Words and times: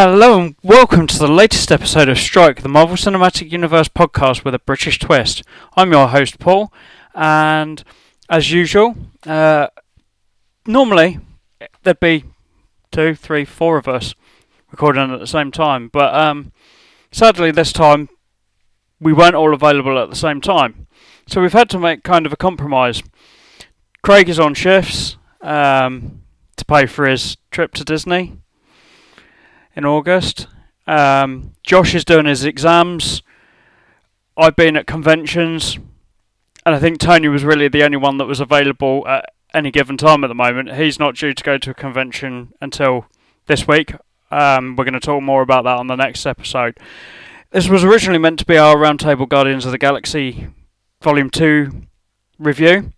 Hello 0.00 0.38
and 0.38 0.54
welcome 0.62 1.08
to 1.08 1.18
the 1.18 1.26
latest 1.26 1.72
episode 1.72 2.08
of 2.08 2.18
Strike, 2.18 2.62
the 2.62 2.68
Marvel 2.68 2.94
Cinematic 2.94 3.50
Universe 3.50 3.88
podcast 3.88 4.44
with 4.44 4.54
a 4.54 4.60
British 4.60 5.00
twist. 5.00 5.42
I'm 5.76 5.90
your 5.90 6.06
host, 6.06 6.38
Paul, 6.38 6.72
and 7.16 7.82
as 8.30 8.52
usual, 8.52 8.94
uh, 9.26 9.66
normally 10.68 11.18
there'd 11.82 11.98
be 11.98 12.26
two, 12.92 13.16
three, 13.16 13.44
four 13.44 13.76
of 13.76 13.88
us 13.88 14.14
recording 14.70 15.12
at 15.12 15.18
the 15.18 15.26
same 15.26 15.50
time, 15.50 15.88
but 15.88 16.14
um, 16.14 16.52
sadly 17.10 17.50
this 17.50 17.72
time 17.72 18.08
we 19.00 19.12
weren't 19.12 19.34
all 19.34 19.52
available 19.52 19.98
at 19.98 20.10
the 20.10 20.14
same 20.14 20.40
time. 20.40 20.86
So 21.26 21.42
we've 21.42 21.52
had 21.52 21.68
to 21.70 21.78
make 21.80 22.04
kind 22.04 22.24
of 22.24 22.32
a 22.32 22.36
compromise. 22.36 23.02
Craig 24.04 24.28
is 24.28 24.38
on 24.38 24.54
shifts 24.54 25.16
um, 25.40 26.22
to 26.54 26.64
pay 26.64 26.86
for 26.86 27.04
his 27.04 27.36
trip 27.50 27.74
to 27.74 27.84
Disney 27.84 28.38
in 29.78 29.86
August. 29.86 30.48
Um, 30.88 31.54
Josh 31.62 31.94
is 31.94 32.04
doing 32.04 32.26
his 32.26 32.44
exams. 32.44 33.22
I've 34.36 34.56
been 34.56 34.76
at 34.76 34.88
conventions, 34.88 35.78
and 36.66 36.74
I 36.74 36.80
think 36.80 36.98
Tony 36.98 37.28
was 37.28 37.44
really 37.44 37.68
the 37.68 37.84
only 37.84 37.96
one 37.96 38.18
that 38.18 38.26
was 38.26 38.40
available 38.40 39.06
at 39.06 39.32
any 39.54 39.70
given 39.70 39.96
time 39.96 40.24
at 40.24 40.26
the 40.26 40.34
moment. 40.34 40.74
He's 40.74 40.98
not 40.98 41.14
due 41.14 41.32
to 41.32 41.44
go 41.44 41.58
to 41.58 41.70
a 41.70 41.74
convention 41.74 42.52
until 42.60 43.06
this 43.46 43.68
week. 43.68 43.94
Um, 44.32 44.74
we're 44.74 44.84
going 44.84 44.94
to 44.94 45.00
talk 45.00 45.22
more 45.22 45.42
about 45.42 45.62
that 45.64 45.78
on 45.78 45.86
the 45.86 45.96
next 45.96 46.26
episode. 46.26 46.76
This 47.52 47.68
was 47.68 47.84
originally 47.84 48.18
meant 48.18 48.40
to 48.40 48.44
be 48.44 48.58
our 48.58 48.76
Roundtable 48.76 49.28
Guardians 49.28 49.64
of 49.64 49.70
the 49.70 49.78
Galaxy 49.78 50.48
Volume 51.00 51.30
2 51.30 51.82
review. 52.38 52.92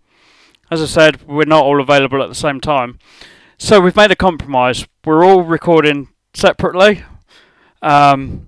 As 0.71 0.83
I 0.83 0.87
said, 0.87 1.29
we're 1.29 1.45
not 1.45 1.65
all 1.65 1.81
available 1.81 2.23
at 2.23 2.31
the 2.31 2.35
same 2.35 2.59
time. 2.59 2.99
So 3.59 3.81
we've 3.81 3.95
made 3.95 4.11
a 4.11 4.17
compromise. 4.17 4.87
We're 5.05 5.25
all 5.25 5.43
recording 5.43 6.09
separately. 6.35 7.05
Um, 7.83 8.47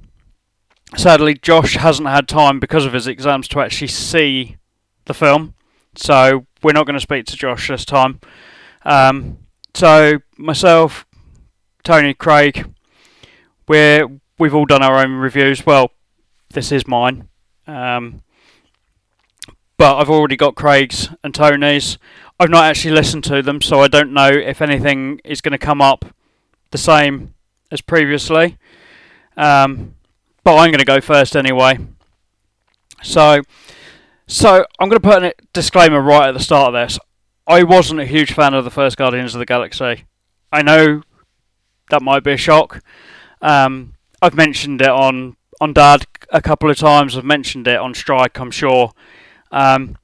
sadly, 0.97 1.35
Josh 1.35 1.77
hasn't 1.77 2.09
had 2.09 2.29
time 2.29 2.61
because 2.61 2.85
of 2.85 2.93
his 2.93 3.07
exams 3.07 3.49
to 3.49 3.61
actually 3.61 3.89
see 3.89 4.57
the 5.07 5.15
film, 5.15 5.55
so 5.95 6.47
we're 6.63 6.73
not 6.73 6.87
going 6.87 6.95
to 6.95 7.01
speak 7.01 7.27
to 7.27 7.37
Josh 7.37 7.69
this 7.69 7.85
time. 7.85 8.21
Um, 8.85 9.39
so 9.75 10.19
myself, 10.37 11.07
Tony, 11.83 12.15
Craig, 12.15 12.73
we're 13.69 14.09
we've 14.39 14.55
all 14.55 14.67
done 14.67 14.83
our 14.83 14.99
own 14.99 15.13
reviews. 15.13 15.65
Well, 15.65 15.91
this 16.51 16.73
is 16.73 16.87
mine, 16.87 17.29
um, 17.67 18.23
but 19.77 19.97
I've 19.97 20.11
already 20.11 20.37
got 20.37 20.55
Craig's 20.55 21.09
and 21.25 21.35
Tony's. 21.35 21.99
I've 22.39 22.51
not 22.51 22.65
actually 22.65 22.95
listened 22.95 23.25
to 23.25 23.43
them, 23.43 23.61
so 23.61 23.81
I 23.81 23.89
don't 23.89 24.13
know 24.13 24.29
if 24.29 24.61
anything 24.61 25.21
is 25.25 25.41
going 25.41 25.53
to 25.53 25.59
come 25.59 25.81
up 25.81 26.05
the 26.71 26.79
same 26.79 27.35
as 27.73 27.81
previously. 27.81 28.59
Um, 29.37 29.95
but 30.45 30.57
I'm 30.57 30.71
going 30.71 30.79
to 30.79 30.85
go 30.85 31.01
first 31.01 31.35
anyway. 31.35 31.79
So, 33.03 33.43
so 34.29 34.65
I'm 34.79 34.89
going 34.89 35.01
to 35.01 35.09
put 35.09 35.25
a 35.25 35.35
disclaimer 35.53 36.01
right 36.01 36.29
at 36.29 36.33
the 36.33 36.41
start 36.41 36.75
of 36.75 36.75
this. 36.75 36.99
I 37.47 37.65
wasn't 37.65 38.01
a 38.01 38.05
huge 38.05 38.33
fan 38.33 38.55
of 38.55 38.65
the 38.65 38.71
first 38.71 38.97
Guardians 38.97 39.35
of 39.35 39.41
the 39.41 39.47
Galaxy. 39.47 40.05
I 40.53 40.63
know 40.63 41.03
that 41.91 42.03
might 42.03 42.23
be 42.23 42.33
a 42.33 42.37
shock. 42.37 42.81
Um, 43.41 43.95
I've 44.21 44.35
mentioned 44.35 44.81
it 44.83 44.89
on 44.89 45.37
on 45.61 45.73
Dad 45.73 46.07
a 46.31 46.41
couple 46.41 46.71
of 46.71 46.77
times. 46.77 47.17
I've 47.17 47.25
mentioned 47.25 47.67
it 47.67 47.79
on 47.79 47.95
Strike. 47.95 48.39
I'm 48.39 48.51
sure. 48.51 48.93
Um, 49.51 49.97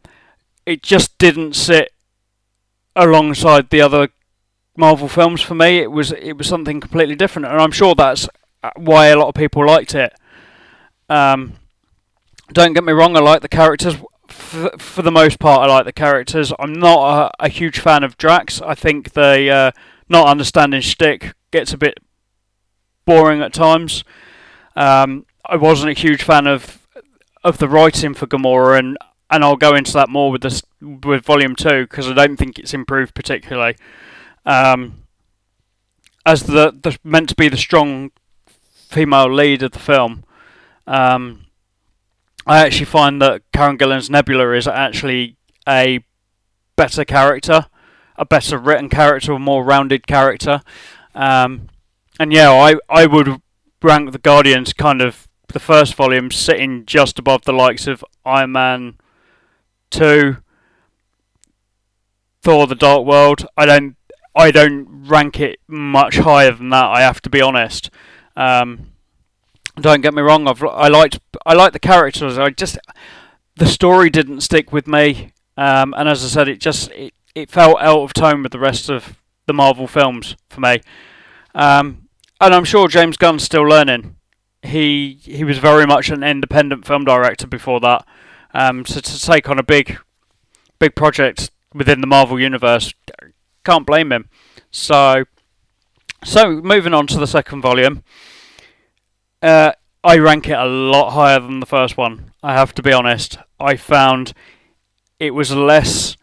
it 0.67 0.83
just 0.83 1.17
didn't 1.19 1.55
sit 1.55 1.93
alongside 2.95 3.71
the 3.71 3.81
other 3.81 4.09
Marvel 4.79 5.09
films 5.09 5.43
for 5.43 5.57
me. 5.57 5.79
It 5.79 5.91
was 5.91 6.13
it 6.13 6.39
was 6.39 6.47
something 6.47 6.81
completely 6.81 7.17
different, 7.17 7.49
and 7.49 7.61
I'm 7.61 7.73
sure 7.73 7.95
that's 7.95 8.29
why 8.77 9.09
a 9.09 9.19
lot 9.19 9.29
of 9.29 9.35
people 9.35 9.67
liked 9.67 9.95
it. 9.95 10.15
Um, 11.09 11.55
don't 12.53 12.75
get 12.75 12.85
me 12.85 12.93
wrong, 12.93 13.17
I 13.17 13.21
like 13.21 13.43
the 13.43 13.49
characters. 13.49 13.97
For, 14.29 14.71
for 14.79 15.03
the 15.03 15.11
most 15.11 15.39
part, 15.39 15.63
I 15.63 15.75
like 15.75 15.85
the 15.85 15.93
characters. 15.93 16.53
I'm 16.59 16.73
not 16.73 17.33
a, 17.41 17.47
a 17.47 17.49
huge 17.49 17.81
fan 17.81 18.05
of 18.05 18.17
Drax. 18.19 18.61
I 18.63 18.75
think 18.75 19.13
the 19.13 19.51
uh, 19.51 19.71
not 20.09 20.29
understanding 20.29 20.81
shtick 20.81 21.35
gets 21.51 21.73
a 21.73 21.79
bit 21.79 21.99
boring 23.05 23.43
at 23.43 23.53
times. 23.53 24.05
Um, 24.77 25.27
I 25.45 25.57
wasn't 25.57 25.91
a 25.91 26.01
huge 26.01 26.23
fan 26.23 26.47
of 26.47 26.87
of 27.43 27.59
the 27.59 27.69
writing 27.69 28.15
for 28.15 28.27
Gamora, 28.29 28.79
and 28.79 28.97
and 29.29 29.43
I'll 29.43 29.57
go 29.57 29.75
into 29.75 29.93
that 29.95 30.09
more 30.09 30.31
with 30.31 30.43
this 30.43 30.63
with 30.81 31.25
Volume 31.25 31.57
Two 31.57 31.83
because 31.83 32.09
I 32.09 32.15
don't 32.15 32.37
think 32.37 32.61
it's 32.61 32.75
improved 32.75 33.15
particularly. 33.15 33.77
Um, 34.49 35.05
as 36.25 36.45
the, 36.45 36.73
the 36.83 36.99
meant 37.05 37.29
to 37.29 37.35
be 37.35 37.49
the 37.49 37.59
strong 37.59 38.11
female 38.89 39.31
lead 39.31 39.63
of 39.63 39.73
the 39.73 39.79
film, 39.79 40.25
um, 40.87 41.45
I 42.47 42.61
actually 42.61 42.87
find 42.87 43.21
that 43.21 43.43
Karen 43.53 43.77
Gillan's 43.77 44.09
Nebula 44.09 44.53
is 44.53 44.67
actually 44.67 45.37
a 45.69 46.03
better 46.77 47.05
character, 47.05 47.67
a 48.17 48.25
better 48.25 48.57
written 48.57 48.89
character, 48.89 49.33
a 49.33 49.39
more 49.39 49.63
rounded 49.63 50.07
character. 50.07 50.63
Um, 51.15 51.69
and 52.19 52.33
yeah, 52.33 52.51
I 52.51 52.77
I 52.89 53.05
would 53.05 53.43
rank 53.83 54.13
the 54.13 54.19
Guardians 54.19 54.73
kind 54.73 55.03
of 55.03 55.29
the 55.49 55.61
first 55.61 55.95
volume 55.95 56.31
sitting 56.31 56.87
just 56.87 57.19
above 57.19 57.43
the 57.45 57.53
likes 57.53 57.87
of 57.87 58.03
Iron 58.25 58.53
Man 58.53 58.95
two, 59.91 60.39
Thor: 62.43 62.67
The 62.67 62.75
Dark 62.75 63.05
World. 63.05 63.47
I 63.55 63.67
don't 63.67 63.98
I 64.35 64.51
don't 64.51 64.87
rank 65.09 65.41
it 65.41 65.61
much 65.67 66.19
higher 66.19 66.53
than 66.53 66.71
that. 66.71 66.87
I 66.87 67.01
have 67.01 67.21
to 67.23 67.31
be 67.31 67.41
honest. 67.41 67.91
Um, 68.37 68.93
don't 69.81 70.01
get 70.01 70.15
me 70.15 70.23
wrong. 70.23 70.47
I've 70.47 70.63
I 70.63 70.89
liked 70.89 71.21
I 71.45 71.55
liked 71.55 71.73
the 71.73 71.79
characters. 71.79 72.39
I 72.39 72.51
just 72.51 72.79
the 73.57 73.67
story 73.67 74.11
didn't 74.11 74.41
stick 74.43 74.73
with 74.73 74.87
me, 74.87 75.33
um, 75.57 75.95
and 75.97 76.09
as 76.09 76.25
I 76.25 76.29
said, 76.29 76.49
it 76.49 76.61
just 76.61 76.91
it, 76.93 77.15
it 77.35 77.51
felt 77.51 77.81
out 77.81 78.03
of 78.03 78.13
tone 78.13 78.43
with 78.43 78.53
the 78.53 78.59
rest 78.59 78.89
of 78.89 79.19
the 79.47 79.53
Marvel 79.53 79.87
films 79.87 80.37
for 80.49 80.61
me. 80.61 80.81
Um, 81.55 82.09
and 82.41 82.55
I'm 82.55 82.65
sure 82.65 82.89
James 82.89 83.17
Gunn's 83.17 83.43
still 83.43 83.63
learning. 83.63 84.17
He 84.63 85.19
he 85.23 85.45
was 85.45 85.59
very 85.59 85.87
much 85.87 86.11
an 86.11 86.23
independent 86.23 86.87
film 86.87 87.05
director 87.05 87.47
before 87.47 87.81
that. 87.81 88.07
Um, 88.55 88.85
so 88.87 89.01
to 89.01 89.21
take 89.21 89.49
on 89.49 89.59
a 89.59 89.63
big 89.63 89.99
big 90.79 90.95
project 90.95 91.51
within 91.75 92.01
the 92.01 92.07
Marvel 92.07 92.41
universe 92.41 92.93
can't 93.69 93.87
blame 93.87 94.11
him. 94.11 94.31
So, 94.71 95.25
so 96.25 96.63
moving 96.63 96.95
on 96.95 97.07
to 97.09 97.19
the 97.19 97.27
second 97.27 97.61
volume. 97.61 98.03
Uh, 99.43 99.73
I 100.03 100.17
rank 100.17 100.49
it 100.49 100.59
a 100.59 100.65
lot 100.65 101.11
higher 101.11 101.39
than 101.39 101.61
the 101.61 101.67
first 101.67 101.99
one. 101.99 102.33
I 102.43 102.55
have 102.55 102.75
to 102.75 102.83
be 102.83 102.95
honest. 102.95 103.37
I 103.61 103.77
found 103.77 104.33
it 105.21 105.35
was 105.35 105.55
less 105.55 106.17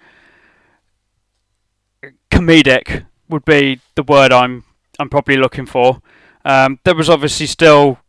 comedic 2.31 3.05
would 3.29 3.45
be 3.45 3.79
the 3.95 4.03
word 4.03 4.31
I'm 4.31 4.63
I'm 4.97 5.09
probably 5.09 5.37
looking 5.37 5.67
for. 5.67 6.01
Um, 6.43 6.79
there 6.83 6.95
was 6.95 7.09
obviously 7.09 7.45
still 7.45 7.99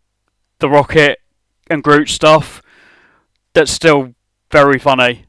the 0.60 0.70
Rocket 0.70 1.18
and 1.68 1.82
Groot 1.82 2.08
stuff 2.08 2.62
that's 3.52 3.72
still 3.72 4.14
very 4.50 4.78
funny, 4.78 5.26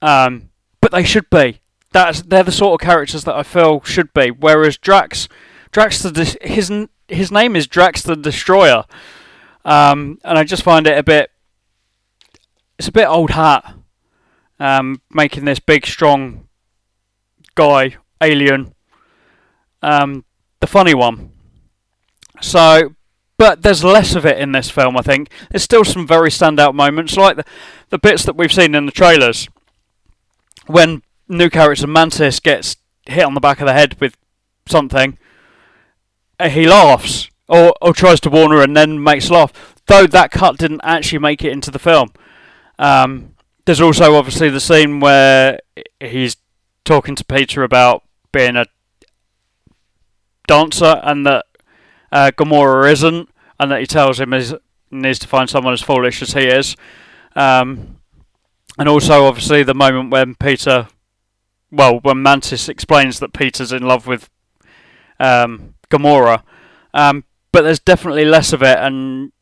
um, 0.00 0.50
but 0.80 0.92
they 0.92 1.02
should 1.02 1.28
be 1.30 1.60
that's 1.92 2.22
they're 2.22 2.42
the 2.42 2.52
sort 2.52 2.80
of 2.80 2.86
characters 2.86 3.24
that 3.24 3.34
I 3.34 3.42
feel 3.42 3.82
should 3.82 4.12
be. 4.12 4.30
Whereas 4.30 4.76
Drax, 4.76 5.28
Drax 5.72 6.02
the 6.02 6.36
his 6.42 6.70
his 7.08 7.32
name 7.32 7.56
is 7.56 7.66
Drax 7.66 8.02
the 8.02 8.16
Destroyer, 8.16 8.84
um, 9.64 10.18
and 10.24 10.38
I 10.38 10.44
just 10.44 10.62
find 10.62 10.86
it 10.86 10.98
a 10.98 11.02
bit. 11.02 11.30
It's 12.78 12.88
a 12.88 12.92
bit 12.92 13.08
old 13.08 13.30
hat, 13.30 13.74
um, 14.60 15.00
making 15.10 15.44
this 15.44 15.58
big 15.58 15.86
strong 15.86 16.46
guy 17.54 17.96
alien, 18.20 18.72
um, 19.82 20.24
the 20.60 20.66
funny 20.68 20.94
one. 20.94 21.32
So, 22.40 22.94
but 23.36 23.62
there's 23.62 23.82
less 23.82 24.14
of 24.14 24.24
it 24.24 24.38
in 24.38 24.52
this 24.52 24.70
film. 24.70 24.96
I 24.96 25.02
think 25.02 25.30
there's 25.50 25.64
still 25.64 25.84
some 25.84 26.06
very 26.06 26.30
standout 26.30 26.74
moments, 26.74 27.16
like 27.16 27.36
the 27.36 27.44
the 27.88 27.98
bits 27.98 28.24
that 28.24 28.36
we've 28.36 28.52
seen 28.52 28.74
in 28.74 28.86
the 28.86 28.92
trailers 28.92 29.48
when 30.66 31.02
new 31.28 31.50
character 31.50 31.86
Mantis 31.86 32.40
gets 32.40 32.76
hit 33.06 33.24
on 33.24 33.34
the 33.34 33.40
back 33.40 33.60
of 33.60 33.66
the 33.66 33.72
head 33.72 33.98
with 34.00 34.16
something, 34.66 35.18
he 36.42 36.66
laughs 36.66 37.30
or, 37.48 37.74
or 37.80 37.92
tries 37.92 38.20
to 38.20 38.30
warn 38.30 38.52
her 38.52 38.62
and 38.62 38.76
then 38.76 39.02
makes 39.02 39.30
laugh. 39.30 39.52
Though 39.86 40.06
that 40.06 40.30
cut 40.30 40.58
didn't 40.58 40.82
actually 40.84 41.18
make 41.18 41.42
it 41.42 41.52
into 41.52 41.70
the 41.70 41.78
film. 41.78 42.12
Um, 42.78 43.34
there's 43.64 43.80
also 43.80 44.14
obviously 44.14 44.50
the 44.50 44.60
scene 44.60 45.00
where 45.00 45.60
he's 46.00 46.36
talking 46.84 47.14
to 47.16 47.24
Peter 47.24 47.62
about 47.62 48.02
being 48.32 48.56
a 48.56 48.66
dancer 50.46 51.00
and 51.02 51.26
that 51.26 51.46
uh, 52.12 52.30
Gamora 52.36 52.90
isn't, 52.92 53.28
and 53.60 53.70
that 53.70 53.80
he 53.80 53.86
tells 53.86 54.20
him 54.20 54.32
he 54.32 54.52
needs 54.90 55.18
to 55.18 55.28
find 55.28 55.50
someone 55.50 55.74
as 55.74 55.82
foolish 55.82 56.22
as 56.22 56.32
he 56.32 56.44
is. 56.44 56.76
Um, 57.36 57.98
and 58.78 58.88
also, 58.88 59.24
obviously, 59.24 59.62
the 59.62 59.74
moment 59.74 60.10
when 60.10 60.34
Peter 60.34 60.88
well, 61.70 62.00
when 62.00 62.22
Mantis 62.22 62.68
explains 62.68 63.18
that 63.20 63.32
Peter's 63.32 63.72
in 63.72 63.82
love 63.82 64.06
with 64.06 64.30
um, 65.20 65.74
Gamora. 65.90 66.42
Um, 66.94 67.24
but 67.52 67.62
there's 67.62 67.80
definitely 67.80 68.24
less 68.24 68.52
of 68.52 68.62
it. 68.62 68.78
And 68.78 69.32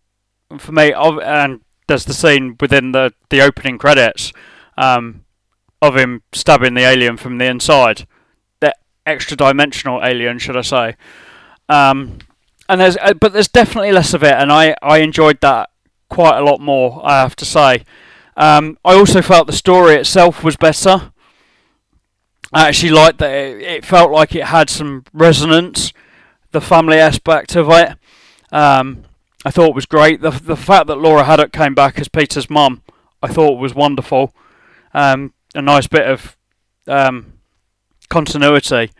for 0.59 0.73
me, 0.73 0.93
and 0.93 1.61
there's 1.87 2.05
the 2.05 2.15
scene 2.15 2.57
within 2.61 2.93
the 2.93 3.13
the 3.31 3.41
opening 3.41 3.79
credits 3.79 4.33
um, 4.77 5.25
of 5.81 5.97
him 5.97 6.23
stabbing 6.33 6.75
the 6.75 6.83
alien 6.83 7.17
from 7.17 7.39
the 7.39 7.47
inside, 7.47 8.07
the 8.61 8.75
extra 9.05 9.37
dimensional 9.37 10.05
alien, 10.05 10.39
should 10.39 10.57
I 10.57 10.63
say? 10.63 10.97
Um, 11.69 12.19
and 12.69 12.81
there's 12.81 12.97
uh, 12.99 13.15
but 13.15 13.33
there's 13.33 13.49
definitely 13.49 13.93
less 13.93 14.15
of 14.15 14.23
it, 14.23 14.35
and 14.35 14.53
I 14.53 14.75
I 14.83 14.99
enjoyed 14.99 15.41
that 15.41 15.71
quite 16.09 16.39
a 16.39 16.45
lot 16.45 16.61
more. 16.61 17.01
I 17.05 17.21
have 17.21 17.37
to 17.37 17.45
say. 17.45 17.85
Um, 18.37 18.79
I 18.85 18.95
also 18.95 19.23
felt 19.23 19.47
the 19.47 19.53
story 19.53 19.95
itself 19.95 20.45
was 20.45 20.57
better. 20.57 21.13
I 22.57 22.69
actually 22.69 22.93
liked 22.93 23.19
that 23.19 23.33
it, 23.33 23.61
it 23.61 23.85
felt 23.85 24.11
like 24.11 24.35
it 24.35 24.45
had 24.45 24.71
some 24.71 25.05
resonance, 25.13 25.93
the 26.53 26.61
family 26.63 26.97
aspect 26.97 27.55
of 27.55 27.69
it. 27.69 27.99
Um, 28.51 29.05
I 29.45 29.51
thought 29.51 29.75
was 29.75 29.85
great. 29.85 30.23
The 30.23 30.31
the 30.31 30.57
fact 30.57 30.87
that 30.87 30.97
Laura 30.97 31.25
Haddock 31.25 31.53
came 31.53 31.75
back 31.75 31.99
as 31.99 32.09
Peter's 32.09 32.49
mum, 32.49 32.81
I 33.23 33.29
thought 33.29 33.61
was 33.61 33.75
wonderful. 33.75 34.33
Um, 34.95 35.35
a 35.55 35.61
nice 35.61 35.87
bit 35.87 36.07
of 36.07 36.35
um, 36.87 37.35
continuity, 38.09 38.91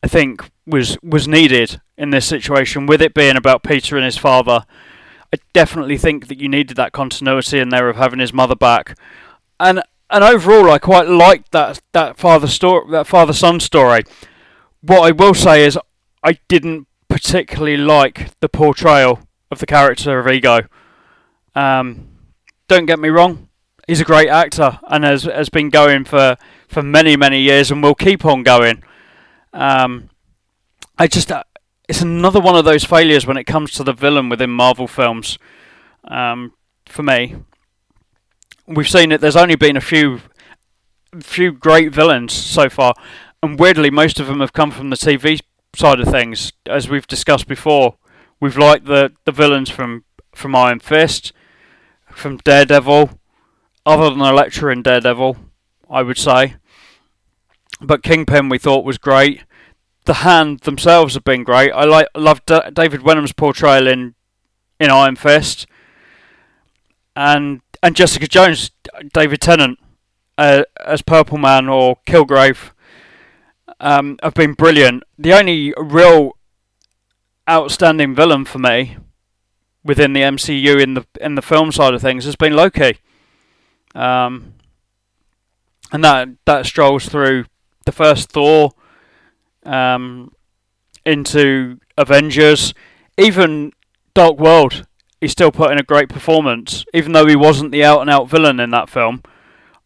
I 0.00 0.06
think, 0.06 0.48
was 0.64 0.96
was 1.02 1.26
needed 1.26 1.80
in 1.98 2.10
this 2.10 2.26
situation. 2.26 2.86
With 2.86 3.02
it 3.02 3.14
being 3.14 3.36
about 3.36 3.64
Peter 3.64 3.96
and 3.96 4.04
his 4.04 4.16
father, 4.16 4.64
I 5.34 5.38
definitely 5.52 5.98
think 5.98 6.28
that 6.28 6.38
you 6.38 6.48
needed 6.48 6.76
that 6.76 6.92
continuity 6.92 7.58
in 7.58 7.70
there 7.70 7.88
of 7.88 7.96
having 7.96 8.20
his 8.20 8.32
mother 8.32 8.54
back, 8.54 8.96
and 9.58 9.82
and 10.10 10.22
overall, 10.24 10.70
I 10.70 10.78
quite 10.78 11.08
liked 11.08 11.52
that 11.52 11.80
that 11.92 12.18
father 12.18 12.46
story, 12.46 12.90
that 12.92 13.06
father 13.06 13.32
son 13.32 13.60
story. 13.60 14.02
What 14.80 15.02
I 15.02 15.10
will 15.10 15.34
say 15.34 15.64
is, 15.64 15.78
I 16.22 16.38
didn't 16.48 16.86
particularly 17.08 17.76
like 17.76 18.30
the 18.40 18.48
portrayal 18.48 19.20
of 19.50 19.58
the 19.58 19.66
character 19.66 20.18
of 20.18 20.28
Ego. 20.28 20.60
Um, 21.54 22.08
don't 22.68 22.86
get 22.86 22.98
me 22.98 23.08
wrong, 23.08 23.48
he's 23.86 24.00
a 24.00 24.04
great 24.04 24.28
actor 24.28 24.78
and 24.88 25.04
has 25.04 25.24
has 25.24 25.48
been 25.48 25.70
going 25.70 26.04
for, 26.04 26.36
for 26.68 26.82
many 26.82 27.16
many 27.16 27.40
years 27.40 27.70
and 27.70 27.82
will 27.82 27.94
keep 27.94 28.24
on 28.24 28.42
going. 28.42 28.82
Um, 29.52 30.10
I 30.98 31.06
just 31.06 31.32
uh, 31.32 31.44
it's 31.88 32.02
another 32.02 32.40
one 32.40 32.56
of 32.56 32.64
those 32.64 32.84
failures 32.84 33.26
when 33.26 33.36
it 33.36 33.44
comes 33.44 33.72
to 33.72 33.84
the 33.84 33.92
villain 33.92 34.28
within 34.28 34.50
Marvel 34.50 34.88
films. 34.88 35.38
Um, 36.04 36.52
for 36.86 37.02
me, 37.02 37.36
we've 38.66 38.88
seen 38.88 39.12
it. 39.12 39.20
There's 39.20 39.36
only 39.36 39.56
been 39.56 39.76
a 39.76 39.80
few 39.80 40.20
few 41.20 41.50
great 41.52 41.92
villains 41.92 42.32
so 42.32 42.68
far, 42.68 42.94
and 43.42 43.58
weirdly, 43.58 43.90
most 43.90 44.20
of 44.20 44.26
them 44.26 44.40
have 44.40 44.52
come 44.52 44.70
from 44.70 44.90
the 44.90 44.96
TV 44.96 45.40
side 45.74 46.00
of 46.00 46.08
things, 46.08 46.52
as 46.66 46.88
we've 46.88 47.06
discussed 47.06 47.46
before. 47.46 47.96
We've 48.40 48.58
liked 48.58 48.86
the, 48.86 49.12
the 49.24 49.32
villains 49.32 49.70
from, 49.70 50.04
from 50.34 50.54
Iron 50.54 50.80
Fist, 50.80 51.32
from 52.10 52.38
Daredevil, 52.38 53.18
other 53.84 54.10
than 54.10 54.20
Elektra 54.20 54.72
in 54.72 54.82
Daredevil, 54.82 55.36
I 55.88 56.02
would 56.02 56.18
say. 56.18 56.56
But 57.80 58.02
Kingpin 58.02 58.48
we 58.48 58.58
thought 58.58 58.84
was 58.84 58.98
great. 58.98 59.44
The 60.04 60.14
Hand 60.14 60.60
themselves 60.60 61.14
have 61.14 61.24
been 61.24 61.44
great. 61.44 61.72
I 61.72 61.84
like 61.84 62.08
love 62.14 62.42
David 62.46 63.02
Wenham's 63.02 63.32
portrayal 63.32 63.86
in 63.86 64.14
in 64.78 64.90
Iron 64.90 65.16
Fist, 65.16 65.66
and 67.14 67.60
and 67.82 67.96
Jessica 67.96 68.26
Jones, 68.26 68.70
David 69.12 69.40
Tennant 69.40 69.78
uh, 70.38 70.64
as 70.84 71.02
Purple 71.02 71.38
Man 71.38 71.68
or 71.68 71.96
Kilgrave 72.06 72.70
um, 73.80 74.18
have 74.22 74.34
been 74.34 74.52
brilliant. 74.52 75.02
The 75.18 75.32
only 75.32 75.72
real 75.76 76.32
outstanding 77.48 78.14
villain 78.14 78.44
for 78.44 78.58
me 78.58 78.96
within 79.84 80.12
the 80.12 80.20
MCU 80.22 80.80
in 80.80 80.94
the 80.94 81.06
in 81.20 81.36
the 81.36 81.42
film 81.42 81.70
side 81.72 81.94
of 81.94 82.02
things 82.02 82.24
has 82.24 82.36
been 82.36 82.54
Loki. 82.54 82.98
Um, 83.94 84.54
and 85.92 86.04
that 86.04 86.28
that 86.44 86.66
strolls 86.66 87.06
through 87.06 87.46
the 87.84 87.92
first 87.92 88.30
Thor 88.30 88.72
um, 89.64 90.32
into 91.04 91.78
Avengers, 91.96 92.74
even 93.16 93.72
Dark 94.14 94.38
World. 94.38 94.86
He 95.20 95.28
still 95.28 95.50
put 95.50 95.72
in 95.72 95.78
a 95.78 95.82
great 95.82 96.08
performance, 96.08 96.84
even 96.92 97.12
though 97.12 97.26
he 97.26 97.36
wasn't 97.36 97.72
the 97.72 97.84
out 97.84 98.00
and 98.00 98.10
out 98.10 98.28
villain 98.28 98.60
in 98.60 98.70
that 98.70 98.90
film. 98.90 99.22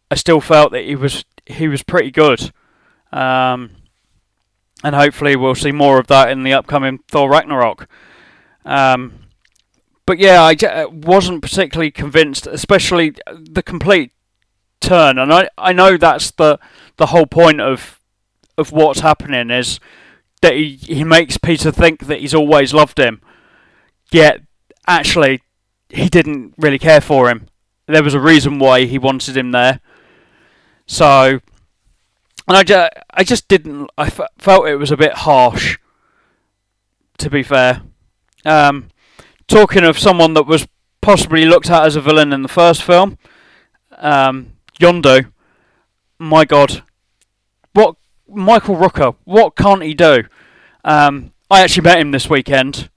I 0.09 0.15
still 0.15 0.41
felt 0.41 0.71
that 0.73 0.85
he 0.85 0.95
was 0.95 1.23
he 1.45 1.67
was 1.67 1.83
pretty 1.83 2.11
good. 2.11 2.51
Um, 3.11 3.71
and 4.83 4.95
hopefully 4.95 5.35
we'll 5.35 5.55
see 5.55 5.71
more 5.71 5.99
of 5.99 6.07
that 6.07 6.29
in 6.29 6.43
the 6.43 6.53
upcoming 6.53 6.99
Thor 7.07 7.29
Ragnarok. 7.29 7.87
Um, 8.65 9.13
but 10.05 10.19
yeah, 10.19 10.41
I 10.41 10.53
uh, 10.65 10.89
wasn't 10.89 11.41
particularly 11.41 11.91
convinced, 11.91 12.47
especially 12.47 13.15
the 13.27 13.63
complete 13.63 14.11
turn, 14.79 15.17
and 15.17 15.33
I 15.33 15.49
I 15.57 15.73
know 15.73 15.97
that's 15.97 16.31
the 16.31 16.59
the 16.97 17.07
whole 17.07 17.27
point 17.27 17.61
of 17.61 17.99
of 18.57 18.71
what's 18.71 18.99
happening 18.99 19.49
is 19.49 19.79
that 20.41 20.53
he 20.53 20.75
he 20.81 21.03
makes 21.03 21.37
Peter 21.37 21.71
think 21.71 22.07
that 22.07 22.19
he's 22.19 22.35
always 22.35 22.73
loved 22.73 22.99
him, 22.99 23.21
yet 24.11 24.41
actually 24.87 25.41
he 25.89 26.09
didn't 26.09 26.53
really 26.57 26.79
care 26.79 27.01
for 27.01 27.29
him. 27.29 27.47
There 27.87 28.03
was 28.03 28.13
a 28.13 28.19
reason 28.19 28.59
why 28.59 28.85
he 28.85 28.97
wanted 28.97 29.35
him 29.35 29.51
there. 29.51 29.81
So 30.85 31.41
and 32.47 32.57
I 32.57 32.63
just, 32.63 32.91
I 33.13 33.23
just 33.23 33.47
didn't. 33.47 33.89
I 33.97 34.07
f- 34.07 34.19
felt 34.37 34.67
it 34.67 34.75
was 34.75 34.91
a 34.91 34.97
bit 34.97 35.13
harsh. 35.13 35.77
To 37.19 37.29
be 37.29 37.43
fair, 37.43 37.83
um, 38.43 38.89
talking 39.47 39.85
of 39.85 39.97
someone 39.97 40.33
that 40.33 40.47
was 40.47 40.67
possibly 40.99 41.45
looked 41.45 41.69
at 41.69 41.85
as 41.85 41.95
a 41.95 42.01
villain 42.01 42.33
in 42.33 42.41
the 42.41 42.49
first 42.49 42.83
film, 42.83 43.17
um. 43.97 44.53
My 46.19 46.43
God, 46.43 46.83
what 47.73 47.95
Michael 48.27 48.75
Rooker? 48.75 49.15
What 49.23 49.55
can't 49.55 49.83
he 49.83 49.93
do? 49.93 50.23
Um, 50.83 51.31
I 51.49 51.61
actually 51.61 51.83
met 51.83 51.99
him 51.99 52.11
this 52.11 52.29
weekend. 52.29 52.89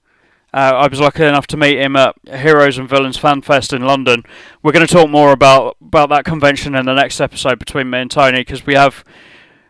Uh, 0.55 0.71
I 0.73 0.87
was 0.87 1.01
lucky 1.01 1.21
enough 1.21 1.47
to 1.47 1.57
meet 1.57 1.79
him 1.79 1.97
at 1.97 2.15
Heroes 2.23 2.77
and 2.77 2.87
Villains 2.87 3.17
Fan 3.17 3.41
Fest 3.41 3.73
in 3.73 3.81
London. 3.81 4.23
We're 4.63 4.71
going 4.71 4.87
to 4.87 4.93
talk 4.93 5.09
more 5.09 5.33
about 5.33 5.75
about 5.81 6.07
that 6.11 6.23
convention 6.23 6.75
in 6.75 6.85
the 6.85 6.93
next 6.93 7.19
episode 7.19 7.59
between 7.59 7.89
me 7.89 7.99
and 7.99 8.09
Tony 8.09 8.39
because 8.39 8.65
we 8.65 8.73
have 8.73 9.03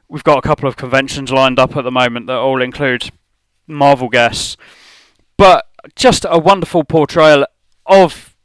we've 0.07 0.23
got 0.23 0.37
a 0.37 0.47
couple 0.47 0.69
of 0.69 0.77
conventions 0.77 1.31
lined 1.31 1.57
up 1.57 1.75
at 1.75 1.85
the 1.85 1.91
moment 1.91 2.27
that 2.27 2.35
all 2.35 2.61
include 2.61 3.09
Marvel 3.65 4.09
guests. 4.09 4.57
But 5.37 5.65
just 5.95 6.23
a 6.29 6.37
wonderful 6.37 6.83
portrayal 6.83 7.47
of 7.87 8.35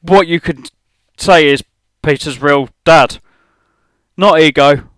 what 0.00 0.28
you 0.28 0.38
could 0.38 0.70
say 1.16 1.48
is 1.48 1.64
Peter's 2.04 2.40
real 2.40 2.68
dad. 2.84 3.18
Not 4.16 4.38
Ego. 4.38 4.88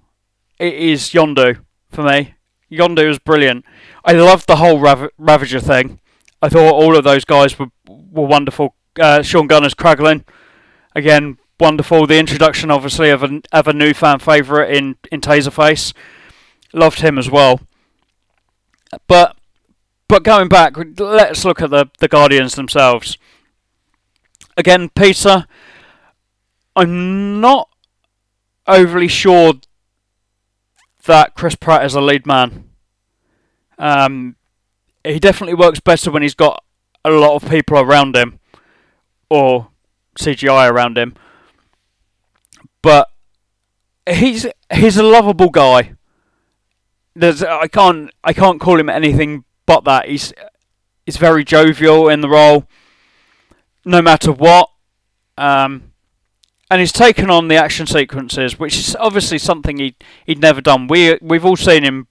It 0.59 0.75
is 0.75 1.09
Yondu 1.09 1.65
for 1.91 2.03
me. 2.03 2.35
Yondu 2.71 3.09
is 3.09 3.19
brilliant. 3.19 3.65
I 4.05 4.13
loved 4.13 4.47
the 4.47 4.57
whole 4.57 4.79
Rav- 4.79 5.09
Ravager 5.17 5.61
thing. 5.61 6.01
I 6.45 6.51
thought 6.51 6.75
all 6.75 6.95
of 6.95 7.05
those 7.05 7.25
guys 7.25 7.59
were 7.59 7.69
were 7.89 8.27
wonderful. 8.27 8.75
Uh, 9.01 9.23
Sean 9.23 9.47
Gunner's 9.47 9.73
Kraglin, 9.73 10.25
again, 10.95 11.39
wonderful. 11.59 12.07
The 12.07 12.19
introduction, 12.19 12.71
obviously, 12.71 13.09
of 13.09 13.23
a, 13.23 13.41
of 13.51 13.67
a 13.67 13.73
new 13.73 13.95
fan 13.95 14.19
favourite 14.19 14.71
in, 14.77 14.97
in 15.11 15.23
Taserface. 15.23 15.95
Loved 16.75 17.01
him 17.01 17.19
as 17.19 17.31
well. 17.31 17.63
But 19.07 19.39
but 20.07 20.23
going 20.23 20.49
back, 20.49 20.75
let's 20.99 21.47
look 21.47 21.63
at 21.63 21.71
the, 21.71 21.87
the 21.99 22.09
Guardians 22.09 22.57
themselves. 22.57 23.17
Again, 24.55 24.91
Peter, 24.91 25.47
I'm 26.77 27.41
not 27.41 27.71
overly 28.67 29.09
sure 29.09 29.55
that 31.07 31.35
Chris 31.35 31.55
Pratt 31.55 31.87
is 31.87 31.95
a 31.95 32.03
lead 32.03 32.27
man. 32.27 32.65
Um, 33.79 34.37
he 35.05 35.19
definitely 35.19 35.55
works 35.55 35.81
better 35.81 36.11
when 36.11 36.23
he's 36.23 36.35
got 36.35 36.65
a 37.05 37.11
lot 37.11 37.35
of 37.35 37.51
people 37.51 37.79
around 37.79 38.17
him, 38.17 38.41
or 39.29 39.69
CGI 40.19 40.71
around 40.71 40.99
him 40.99 41.15
but 42.85 43.11
he's 44.07 44.47
he's 44.71 44.99
a 44.99 45.03
lovable 45.03 45.49
guy. 45.49 45.95
There's 47.17 47.43
I 47.43 47.67
can't 47.67 48.11
I 48.23 48.35
can't 48.35 48.61
call 48.61 48.79
him 48.79 48.91
anything 48.91 49.45
but 49.65 49.85
that. 49.85 50.07
He's 50.07 50.35
he's 51.07 51.17
very 51.17 51.45
jovial 51.45 52.11
in 52.11 52.21
the 52.21 52.29
role, 52.29 52.69
no 53.87 54.03
matter 54.03 54.31
what. 54.33 54.69
Um, 55.39 55.93
and 56.71 56.81
he's 56.81 56.93
taken 56.93 57.31
on 57.31 57.49
the 57.49 57.57
action 57.57 57.87
sequences, 57.87 58.59
which 58.59 58.77
is 58.77 58.95
obviously 58.97 59.39
something 59.39 59.79
he 59.79 59.97
he'd 60.27 60.43
never 60.43 60.61
done. 60.61 60.87
We 60.87 61.19
we've 61.23 61.47
all 61.47 61.57
seen 61.57 61.85
him 61.85 62.07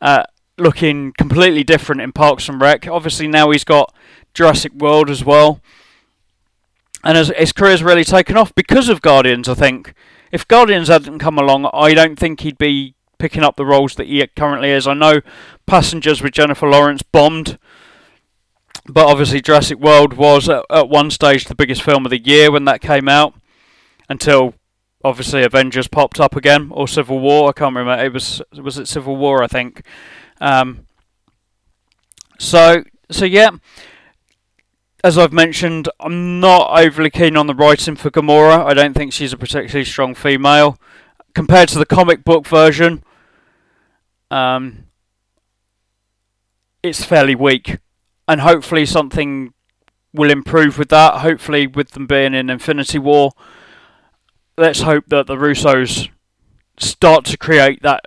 uh, 0.00 0.22
looking 0.58 1.12
completely 1.16 1.64
different 1.64 2.00
in 2.00 2.12
Parks 2.12 2.48
and 2.48 2.60
Rec. 2.60 2.86
Obviously 2.86 3.28
now 3.28 3.50
he's 3.50 3.64
got 3.64 3.94
Jurassic 4.34 4.72
World 4.72 5.10
as 5.10 5.24
well 5.24 5.60
and 7.04 7.16
his, 7.16 7.32
his 7.36 7.52
career's 7.52 7.82
really 7.82 8.04
taken 8.04 8.36
off 8.36 8.54
because 8.54 8.88
of 8.88 9.00
Guardians. 9.00 9.48
I 9.48 9.54
think 9.54 9.94
if 10.32 10.46
Guardians 10.48 10.88
hadn't 10.88 11.20
come 11.20 11.38
along, 11.38 11.70
I 11.72 11.94
don't 11.94 12.18
think 12.18 12.40
he'd 12.40 12.58
be 12.58 12.94
picking 13.18 13.42
up 13.42 13.56
the 13.56 13.66
roles 13.66 13.94
that 13.96 14.06
he 14.06 14.26
currently 14.36 14.70
is. 14.70 14.86
I 14.86 14.94
know 14.94 15.20
Passengers 15.66 16.22
with 16.22 16.32
Jennifer 16.32 16.68
Lawrence 16.68 17.02
bombed. 17.02 17.58
but 18.86 19.06
obviously, 19.06 19.40
Jurassic 19.40 19.78
World 19.78 20.14
was 20.14 20.48
at, 20.48 20.64
at 20.70 20.88
one 20.88 21.10
stage 21.10 21.44
the 21.44 21.54
biggest 21.54 21.82
film 21.82 22.04
of 22.04 22.10
the 22.10 22.22
year 22.22 22.50
when 22.50 22.64
that 22.64 22.80
came 22.80 23.08
out, 23.08 23.34
until 24.08 24.54
obviously 25.04 25.44
Avengers 25.44 25.88
popped 25.88 26.20
up 26.20 26.34
again 26.34 26.68
or 26.72 26.88
Civil 26.88 27.20
War. 27.20 27.48
I 27.48 27.52
can't 27.52 27.74
remember. 27.74 28.02
It 28.02 28.12
was 28.12 28.42
was 28.60 28.78
it 28.78 28.88
Civil 28.88 29.16
War, 29.16 29.42
I 29.42 29.46
think. 29.46 29.82
Um, 30.40 30.86
so 32.38 32.84
so 33.10 33.24
yeah, 33.24 33.50
as 35.04 35.16
I've 35.16 35.32
mentioned, 35.32 35.88
I'm 36.00 36.40
not 36.40 36.78
overly 36.78 37.10
keen 37.10 37.36
on 37.36 37.46
the 37.46 37.54
writing 37.54 37.96
for 37.96 38.10
Gamora. 38.10 38.64
I 38.64 38.74
don't 38.74 38.94
think 38.94 39.12
she's 39.12 39.32
a 39.32 39.36
particularly 39.36 39.84
strong 39.84 40.14
female 40.14 40.78
compared 41.34 41.68
to 41.70 41.78
the 41.78 41.86
comic 41.86 42.24
book 42.24 42.46
version. 42.46 43.04
Um, 44.30 44.84
it's 46.82 47.04
fairly 47.04 47.34
weak, 47.34 47.78
and 48.26 48.40
hopefully 48.40 48.86
something 48.86 49.52
will 50.12 50.30
improve 50.30 50.78
with 50.78 50.88
that. 50.88 51.20
Hopefully, 51.20 51.66
with 51.66 51.90
them 51.90 52.06
being 52.06 52.34
in 52.34 52.50
Infinity 52.50 52.98
War, 52.98 53.32
let's 54.56 54.82
hope 54.82 55.06
that 55.08 55.26
the 55.26 55.36
Russos 55.36 56.08
start 56.76 57.24
to 57.26 57.36
create 57.36 57.82
that 57.82 58.04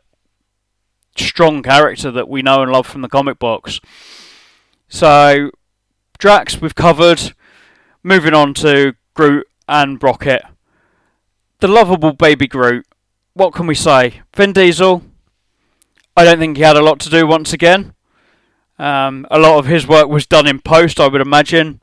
strong 1.17 1.61
character 1.63 2.11
that 2.11 2.29
we 2.29 2.41
know 2.41 2.61
and 2.61 2.71
love 2.71 2.87
from 2.87 3.01
the 3.01 3.09
comic 3.09 3.39
books. 3.39 3.79
So, 4.87 5.51
Drax, 6.17 6.61
we've 6.61 6.75
covered. 6.75 7.33
Moving 8.03 8.33
on 8.33 8.53
to 8.55 8.95
Groot 9.13 9.47
and 9.67 10.01
Rocket. 10.01 10.43
The 11.59 11.67
lovable 11.67 12.13
baby 12.13 12.47
Groot. 12.47 12.85
What 13.33 13.53
can 13.53 13.67
we 13.67 13.75
say? 13.75 14.21
Vin 14.35 14.53
Diesel. 14.53 15.03
I 16.17 16.25
don't 16.25 16.39
think 16.39 16.57
he 16.57 16.63
had 16.63 16.75
a 16.75 16.83
lot 16.83 16.99
to 17.01 17.09
do 17.09 17.25
once 17.25 17.53
again. 17.53 17.93
Um, 18.77 19.27
a 19.29 19.39
lot 19.39 19.59
of 19.59 19.67
his 19.67 19.87
work 19.87 20.07
was 20.07 20.25
done 20.25 20.47
in 20.47 20.59
post, 20.59 20.99
I 20.99 21.07
would 21.07 21.21
imagine. 21.21 21.79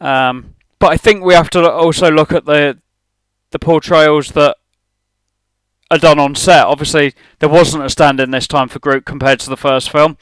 Um, 0.00 0.54
but 0.78 0.92
I 0.92 0.96
think 0.96 1.22
we 1.22 1.34
have 1.34 1.50
to 1.50 1.70
also 1.70 2.10
look 2.10 2.32
at 2.32 2.46
the 2.46 2.78
the 3.50 3.58
portrayals 3.58 4.28
that 4.28 4.56
are 5.90 5.98
done 5.98 6.18
on 6.18 6.34
set. 6.34 6.66
Obviously, 6.66 7.14
there 7.40 7.48
wasn't 7.48 7.84
a 7.84 7.90
stand 7.90 8.20
in 8.20 8.30
this 8.30 8.46
time 8.46 8.68
for 8.68 8.78
Groot 8.78 9.04
compared 9.04 9.40
to 9.40 9.50
the 9.50 9.56
first 9.56 9.90
film, 9.90 10.16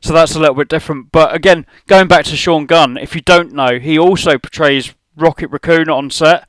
so 0.00 0.12
that's 0.12 0.34
a 0.34 0.38
little 0.38 0.54
bit 0.54 0.68
different. 0.68 1.10
But 1.12 1.34
again, 1.34 1.66
going 1.86 2.08
back 2.08 2.24
to 2.26 2.36
Sean 2.36 2.66
Gunn, 2.66 2.96
if 2.96 3.14
you 3.14 3.20
don't 3.20 3.52
know, 3.52 3.78
he 3.78 3.98
also 3.98 4.38
portrays 4.38 4.94
Rocket 5.16 5.48
Raccoon 5.48 5.88
on 5.88 6.10
set, 6.10 6.46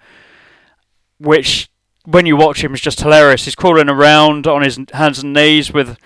which 1.19 1.69
when 2.03 2.25
you 2.25 2.35
watch 2.35 2.63
him 2.63 2.73
is 2.73 2.81
just 2.81 3.01
hilarious. 3.01 3.45
He's 3.45 3.55
crawling 3.55 3.89
around 3.89 4.47
on 4.47 4.61
his 4.61 4.79
hands 4.93 5.19
and 5.19 5.33
knees 5.33 5.71
with 5.71 5.97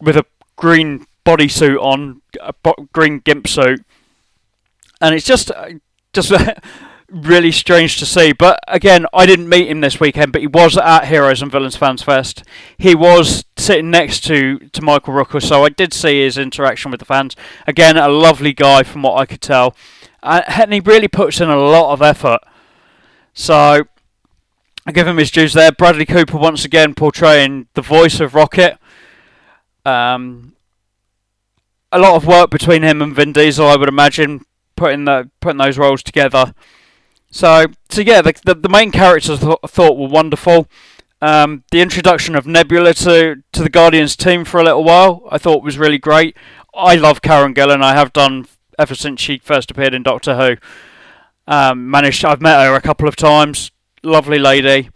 with 0.00 0.16
a 0.16 0.24
green 0.56 1.06
bodysuit 1.24 1.80
on, 1.80 2.22
a 2.40 2.54
green 2.92 3.18
gimp 3.18 3.46
suit, 3.48 3.84
and 5.00 5.14
it's 5.14 5.26
just 5.26 5.50
uh, 5.50 5.70
just 6.12 6.32
really 7.10 7.52
strange 7.52 7.98
to 7.98 8.06
see. 8.06 8.32
But 8.32 8.60
again, 8.68 9.06
I 9.12 9.26
didn't 9.26 9.48
meet 9.48 9.68
him 9.68 9.80
this 9.80 10.00
weekend, 10.00 10.32
but 10.32 10.40
he 10.40 10.46
was 10.46 10.76
at 10.76 11.06
Heroes 11.06 11.42
and 11.42 11.50
Villains 11.50 11.76
Fans 11.76 12.02
Fest. 12.02 12.42
He 12.78 12.94
was 12.94 13.44
sitting 13.56 13.90
next 13.90 14.24
to, 14.24 14.58
to 14.58 14.82
Michael 14.82 15.14
Rooker, 15.14 15.42
so 15.42 15.64
I 15.64 15.68
did 15.68 15.92
see 15.92 16.22
his 16.22 16.38
interaction 16.38 16.90
with 16.90 17.00
the 17.00 17.06
fans. 17.06 17.36
Again, 17.66 17.96
a 17.96 18.08
lovely 18.08 18.52
guy 18.52 18.82
from 18.82 19.02
what 19.02 19.18
I 19.18 19.26
could 19.26 19.40
tell. 19.40 19.74
Uh, 20.22 20.42
and 20.46 20.72
he 20.72 20.80
really 20.80 21.08
puts 21.08 21.40
in 21.40 21.48
a 21.48 21.58
lot 21.58 21.92
of 21.92 22.02
effort. 22.02 22.40
So 23.34 23.84
I 24.86 24.92
give 24.92 25.06
him 25.06 25.18
his 25.18 25.30
dues 25.30 25.52
there. 25.52 25.72
Bradley 25.72 26.06
Cooper 26.06 26.36
once 26.36 26.64
again 26.64 26.94
portraying 26.94 27.68
the 27.74 27.82
voice 27.82 28.20
of 28.20 28.34
Rocket. 28.34 28.78
Um, 29.84 30.54
a 31.92 31.98
lot 31.98 32.16
of 32.16 32.26
work 32.26 32.50
between 32.50 32.82
him 32.82 33.02
and 33.02 33.14
Vin 33.14 33.32
Diesel, 33.32 33.66
I 33.66 33.76
would 33.76 33.88
imagine, 33.88 34.44
putting 34.76 35.04
the 35.04 35.30
putting 35.40 35.58
those 35.58 35.78
roles 35.78 36.02
together. 36.02 36.54
So, 37.30 37.66
so 37.88 38.00
yeah, 38.00 38.22
the 38.22 38.34
the, 38.44 38.54
the 38.54 38.68
main 38.68 38.90
characters 38.90 39.42
I 39.42 39.56
thought 39.66 39.96
were 39.96 40.08
wonderful. 40.08 40.68
Um, 41.22 41.64
the 41.70 41.80
introduction 41.80 42.34
of 42.34 42.46
Nebula 42.46 42.94
to 42.94 43.42
to 43.52 43.62
the 43.62 43.68
Guardians 43.68 44.16
team 44.16 44.44
for 44.44 44.60
a 44.60 44.64
little 44.64 44.84
while, 44.84 45.26
I 45.30 45.38
thought 45.38 45.62
was 45.62 45.78
really 45.78 45.98
great. 45.98 46.36
I 46.74 46.94
love 46.94 47.22
Karen 47.22 47.54
Gillan. 47.54 47.82
I 47.82 47.94
have 47.94 48.12
done 48.12 48.46
ever 48.78 48.94
since 48.94 49.20
she 49.20 49.38
first 49.38 49.70
appeared 49.70 49.94
in 49.94 50.02
Doctor 50.02 50.36
Who. 50.36 50.56
Um, 51.46 51.90
managed, 51.90 52.24
I've 52.24 52.40
met 52.40 52.64
her 52.64 52.74
a 52.74 52.80
couple 52.80 53.08
of 53.08 53.16
times. 53.16 53.72
Lovely 54.02 54.38
lady, 54.38 54.88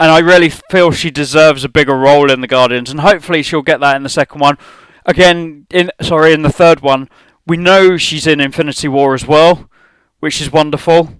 and 0.00 0.10
I 0.10 0.18
really 0.18 0.48
feel 0.48 0.90
she 0.90 1.10
deserves 1.10 1.62
a 1.62 1.68
bigger 1.68 1.96
role 1.96 2.30
in 2.30 2.40
the 2.40 2.48
Guardians, 2.48 2.90
and 2.90 3.00
hopefully 3.00 3.42
she'll 3.42 3.62
get 3.62 3.78
that 3.80 3.96
in 3.96 4.02
the 4.02 4.08
second 4.08 4.40
one 4.40 4.58
again, 5.06 5.66
in 5.70 5.90
sorry, 6.00 6.32
in 6.32 6.42
the 6.42 6.52
third 6.52 6.80
one, 6.80 7.08
we 7.46 7.56
know 7.56 7.96
she's 7.96 8.26
in 8.26 8.40
Infinity 8.40 8.88
War 8.88 9.14
as 9.14 9.26
well, 9.26 9.68
which 10.20 10.40
is 10.40 10.52
wonderful. 10.52 11.14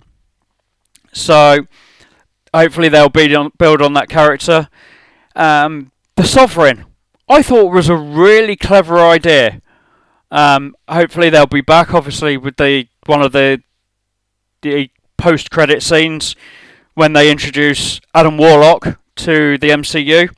So 1.15 1.67
hopefully 2.53 2.89
they'll 2.89 3.09
build 3.09 3.33
on, 3.33 3.53
build 3.59 3.81
on 3.81 3.95
that 3.95 4.09
character. 4.09 4.69
Um, 5.35 5.93
the 6.17 6.25
Sovereign, 6.25 6.85
I 7.29 7.43
thought 7.43 7.73
was 7.73 7.89
a 7.89 7.97
really 7.97 8.57
clever 8.57 8.99
idea. 8.99 9.63
Um, 10.31 10.77
hopefully 10.89 11.31
they'll 11.31 11.47
be 11.47 11.61
back, 11.61 11.95
obviously, 11.95 12.37
with 12.37 12.57
the 12.57 12.89
one 13.07 13.23
of 13.23 13.33
the 13.33 13.63
the 14.63 14.91
post 15.17 15.51
credit 15.51 15.83
scenes 15.83 16.35
when 16.95 17.13
they 17.13 17.31
introduce 17.31 18.01
Adam 18.15 18.37
Warlock 18.37 18.99
to 19.17 19.59
the 19.59 19.69
MCU, 19.71 20.31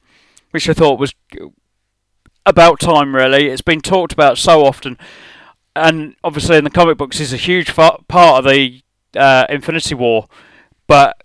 which 0.51 0.69
I 0.69 0.75
thought 0.75 0.99
was 0.99 1.15
about 2.45 2.81
time, 2.81 3.15
really. 3.15 3.47
It's 3.47 3.63
been 3.63 3.81
talked 3.81 4.13
about 4.13 4.39
so 4.39 4.65
often, 4.65 4.99
and 5.75 6.15
obviously 6.23 6.57
in 6.57 6.65
the 6.65 6.71
comic 6.71 6.99
books, 6.99 7.21
is 7.21 7.33
a 7.33 7.39
huge 7.39 7.75
part 7.75 8.01
of 8.11 8.45
the 8.45 8.83
uh, 9.17 9.47
Infinity 9.49 9.95
War. 9.95 10.27
But 10.87 11.23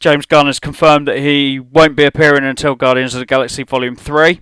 James 0.00 0.26
Gunn 0.26 0.46
has 0.46 0.58
confirmed 0.58 1.08
that 1.08 1.18
he 1.18 1.58
won't 1.58 1.96
be 1.96 2.04
appearing 2.04 2.44
until 2.44 2.74
Guardians 2.74 3.14
of 3.14 3.20
the 3.20 3.26
Galaxy 3.26 3.62
Volume 3.62 3.96
Three, 3.96 4.40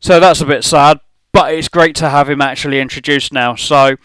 so 0.00 0.20
that's 0.20 0.40
a 0.40 0.46
bit 0.46 0.64
sad. 0.64 1.00
But 1.32 1.52
it's 1.52 1.68
great 1.68 1.94
to 1.96 2.08
have 2.08 2.30
him 2.30 2.40
actually 2.40 2.80
introduced 2.80 3.32
now. 3.32 3.56
So 3.56 3.96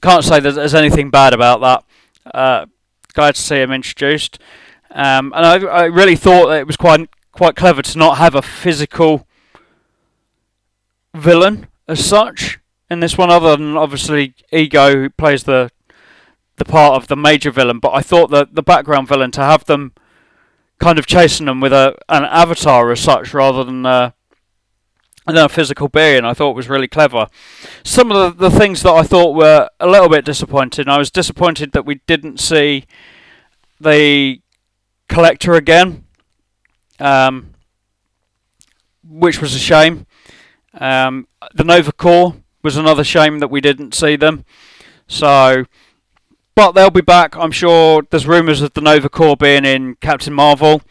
can't 0.00 0.24
say 0.24 0.40
that 0.40 0.52
there's 0.52 0.74
anything 0.74 1.10
bad 1.10 1.32
about 1.32 1.60
that. 1.60 2.34
Uh, 2.34 2.66
glad 3.14 3.34
to 3.34 3.40
see 3.40 3.56
him 3.56 3.72
introduced. 3.72 4.38
Um, 4.90 5.32
and 5.36 5.44
I, 5.44 5.58
I, 5.66 5.84
really 5.84 6.16
thought 6.16 6.48
that 6.48 6.60
it 6.60 6.66
was 6.66 6.76
quite 6.76 7.08
quite 7.32 7.56
clever 7.56 7.82
to 7.82 7.98
not 7.98 8.16
have 8.16 8.34
a 8.34 8.42
physical 8.42 9.26
villain 11.14 11.66
as 11.86 12.04
such 12.04 12.58
in 12.90 13.00
this 13.00 13.18
one, 13.18 13.30
other 13.30 13.56
than 13.56 13.76
obviously 13.76 14.34
Ego, 14.50 14.94
who 14.94 15.10
plays 15.10 15.44
the 15.44 15.70
the 16.58 16.64
part 16.64 16.94
of 16.94 17.08
the 17.08 17.16
major 17.16 17.50
villain. 17.50 17.78
But 17.78 17.94
I 17.94 18.02
thought 18.02 18.30
that 18.30 18.54
the 18.54 18.62
background 18.62 19.08
villain 19.08 19.30
to 19.32 19.42
have 19.42 19.64
them 19.64 19.92
kind 20.78 20.98
of 20.98 21.06
chasing 21.06 21.46
them 21.46 21.60
with 21.60 21.72
a 21.72 21.96
an 22.08 22.24
avatar 22.24 22.90
as 22.92 23.00
such, 23.00 23.34
rather 23.34 23.64
than 23.64 23.86
uh, 23.86 24.10
than 25.26 25.44
a 25.44 25.48
physical 25.48 25.88
being, 25.88 26.24
I 26.24 26.34
thought 26.34 26.56
was 26.56 26.68
really 26.68 26.88
clever. 26.88 27.28
Some 27.82 28.10
of 28.10 28.38
the, 28.38 28.48
the 28.48 28.58
things 28.58 28.82
that 28.82 28.92
I 28.92 29.02
thought 29.02 29.34
were 29.34 29.68
a 29.78 29.86
little 29.86 30.08
bit 30.08 30.24
disappointing. 30.24 30.88
I 30.88 30.98
was 30.98 31.10
disappointed 31.10 31.72
that 31.72 31.84
we 31.84 31.96
didn't 32.06 32.40
see 32.40 32.84
the 33.80 34.40
collector 35.08 35.54
again, 35.54 36.04
um, 36.98 37.54
which 39.04 39.40
was 39.40 39.54
a 39.54 39.58
shame. 39.58 40.06
Um, 40.74 41.28
the 41.54 41.64
Nova 41.64 41.92
Corps 41.92 42.36
was 42.62 42.76
another 42.76 43.04
shame 43.04 43.38
that 43.38 43.48
we 43.48 43.60
didn't 43.60 43.94
see 43.94 44.16
them. 44.16 44.44
So, 45.06 45.64
but 46.58 46.72
they'll 46.72 46.90
be 46.90 47.00
back. 47.00 47.36
I'm 47.36 47.52
sure 47.52 48.02
there's 48.10 48.26
rumours 48.26 48.62
of 48.62 48.72
the 48.72 48.80
Nova 48.80 49.08
Corps 49.08 49.36
being 49.36 49.64
in 49.64 49.94
Captain 50.00 50.34
Marvel. 50.34 50.82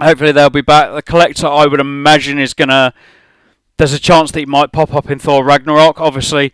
Hopefully 0.00 0.30
they'll 0.30 0.48
be 0.48 0.60
back. 0.60 0.94
The 0.94 1.02
Collector, 1.02 1.48
I 1.48 1.66
would 1.66 1.80
imagine, 1.80 2.38
is 2.38 2.54
gonna. 2.54 2.94
There's 3.78 3.92
a 3.92 3.98
chance 3.98 4.30
that 4.30 4.38
he 4.38 4.46
might 4.46 4.70
pop 4.70 4.94
up 4.94 5.10
in 5.10 5.18
Thor 5.18 5.44
Ragnarok. 5.44 6.00
Obviously, 6.00 6.52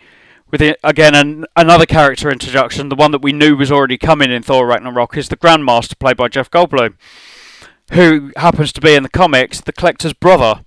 with 0.50 0.62
it, 0.62 0.80
again 0.82 1.14
an, 1.14 1.44
another 1.54 1.84
character 1.84 2.30
introduction. 2.30 2.88
The 2.88 2.96
one 2.96 3.10
that 3.10 3.20
we 3.20 3.34
knew 3.34 3.54
was 3.54 3.70
already 3.70 3.98
coming 3.98 4.30
in 4.30 4.42
Thor 4.42 4.66
Ragnarok 4.66 5.18
is 5.18 5.28
the 5.28 5.36
Grandmaster, 5.36 5.98
played 5.98 6.16
by 6.16 6.28
Jeff 6.28 6.50
Goldblum, 6.50 6.94
who 7.92 8.32
happens 8.36 8.72
to 8.72 8.80
be 8.80 8.94
in 8.94 9.02
the 9.02 9.10
comics 9.10 9.60
the 9.60 9.74
Collector's 9.74 10.14
brother. 10.14 10.64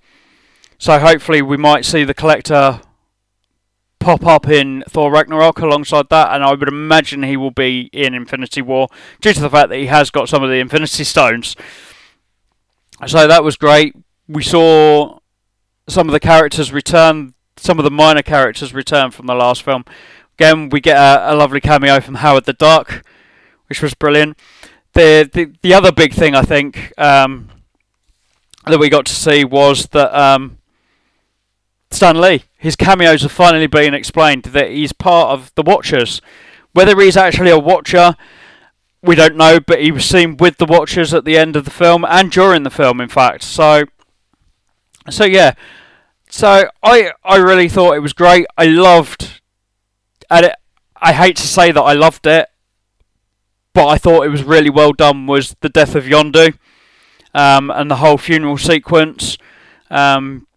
So 0.78 1.00
hopefully 1.00 1.42
we 1.42 1.56
might 1.56 1.84
see 1.84 2.04
the 2.04 2.14
collector 2.14 2.80
pop 4.04 4.26
up 4.26 4.48
in 4.48 4.84
Thor 4.86 5.10
Ragnarok 5.10 5.60
alongside 5.60 6.10
that, 6.10 6.34
and 6.34 6.44
I 6.44 6.52
would 6.52 6.68
imagine 6.68 7.22
he 7.22 7.38
will 7.38 7.50
be 7.50 7.88
in 7.90 8.12
Infinity 8.12 8.60
War 8.60 8.88
due 9.22 9.32
to 9.32 9.40
the 9.40 9.48
fact 9.48 9.70
that 9.70 9.78
he 9.78 9.86
has 9.86 10.10
got 10.10 10.28
some 10.28 10.42
of 10.42 10.50
the 10.50 10.56
Infinity 10.56 11.04
Stones. 11.04 11.56
So 13.06 13.26
that 13.26 13.42
was 13.42 13.56
great. 13.56 13.96
We 14.28 14.42
saw 14.42 15.20
some 15.88 16.06
of 16.06 16.12
the 16.12 16.20
characters 16.20 16.70
return, 16.70 17.32
some 17.56 17.78
of 17.78 17.84
the 17.84 17.90
minor 17.90 18.20
characters 18.20 18.74
return 18.74 19.10
from 19.10 19.26
the 19.26 19.34
last 19.34 19.62
film. 19.62 19.86
Again, 20.38 20.68
we 20.68 20.82
get 20.82 20.98
a, 20.98 21.32
a 21.32 21.34
lovely 21.34 21.62
cameo 21.62 21.98
from 22.00 22.16
Howard 22.16 22.44
the 22.44 22.52
Duck, 22.52 23.06
which 23.68 23.80
was 23.80 23.94
brilliant. 23.94 24.38
The 24.92 25.30
the, 25.32 25.52
the 25.62 25.72
other 25.72 25.92
big 25.92 26.12
thing 26.12 26.34
I 26.34 26.42
think 26.42 26.92
um, 26.98 27.48
that 28.66 28.78
we 28.78 28.90
got 28.90 29.06
to 29.06 29.14
see 29.14 29.46
was 29.46 29.86
that 29.88 30.14
um, 30.14 30.58
Stan 31.94 32.20
Lee. 32.20 32.44
His 32.58 32.76
cameos 32.76 33.22
have 33.22 33.32
finally 33.32 33.66
been 33.66 33.94
explained 33.94 34.44
that 34.44 34.70
he's 34.70 34.92
part 34.92 35.30
of 35.30 35.52
the 35.54 35.62
Watchers. 35.62 36.20
Whether 36.72 37.00
he's 37.00 37.16
actually 37.16 37.50
a 37.50 37.58
Watcher, 37.58 38.16
we 39.02 39.14
don't 39.14 39.36
know, 39.36 39.60
but 39.60 39.80
he 39.80 39.92
was 39.92 40.04
seen 40.04 40.36
with 40.36 40.56
the 40.56 40.66
Watchers 40.66 41.14
at 41.14 41.24
the 41.24 41.38
end 41.38 41.56
of 41.56 41.64
the 41.64 41.70
film 41.70 42.04
and 42.04 42.32
during 42.32 42.62
the 42.62 42.70
film, 42.70 43.00
in 43.00 43.08
fact. 43.08 43.42
So, 43.42 43.84
so 45.08 45.24
yeah. 45.24 45.54
So 46.28 46.68
I 46.82 47.12
I 47.22 47.36
really 47.36 47.68
thought 47.68 47.94
it 47.94 48.00
was 48.00 48.12
great. 48.12 48.46
I 48.58 48.64
loved, 48.64 49.40
and 50.28 50.46
it, 50.46 50.56
I 50.96 51.12
hate 51.12 51.36
to 51.36 51.46
say 51.46 51.70
that 51.70 51.80
I 51.80 51.92
loved 51.92 52.26
it, 52.26 52.48
but 53.72 53.86
I 53.86 53.98
thought 53.98 54.24
it 54.24 54.30
was 54.30 54.42
really 54.42 54.70
well 54.70 54.92
done. 54.92 55.26
Was 55.26 55.54
the 55.60 55.68
death 55.68 55.94
of 55.94 56.04
Yondu, 56.04 56.58
um, 57.34 57.70
and 57.70 57.88
the 57.88 57.96
whole 57.96 58.18
funeral 58.18 58.58
sequence, 58.58 59.38
um, 59.90 60.48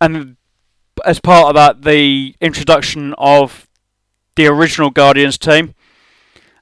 and 0.00 0.36
as 1.04 1.20
part 1.20 1.48
of 1.48 1.54
that, 1.54 1.82
the 1.82 2.34
introduction 2.40 3.14
of 3.18 3.68
the 4.36 4.46
original 4.46 4.90
Guardians 4.90 5.38
team, 5.38 5.74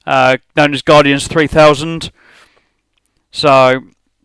uh, 0.05 0.37
known 0.55 0.73
as 0.73 0.81
Guardians 0.81 1.27
3000. 1.27 2.11
So 3.31 3.81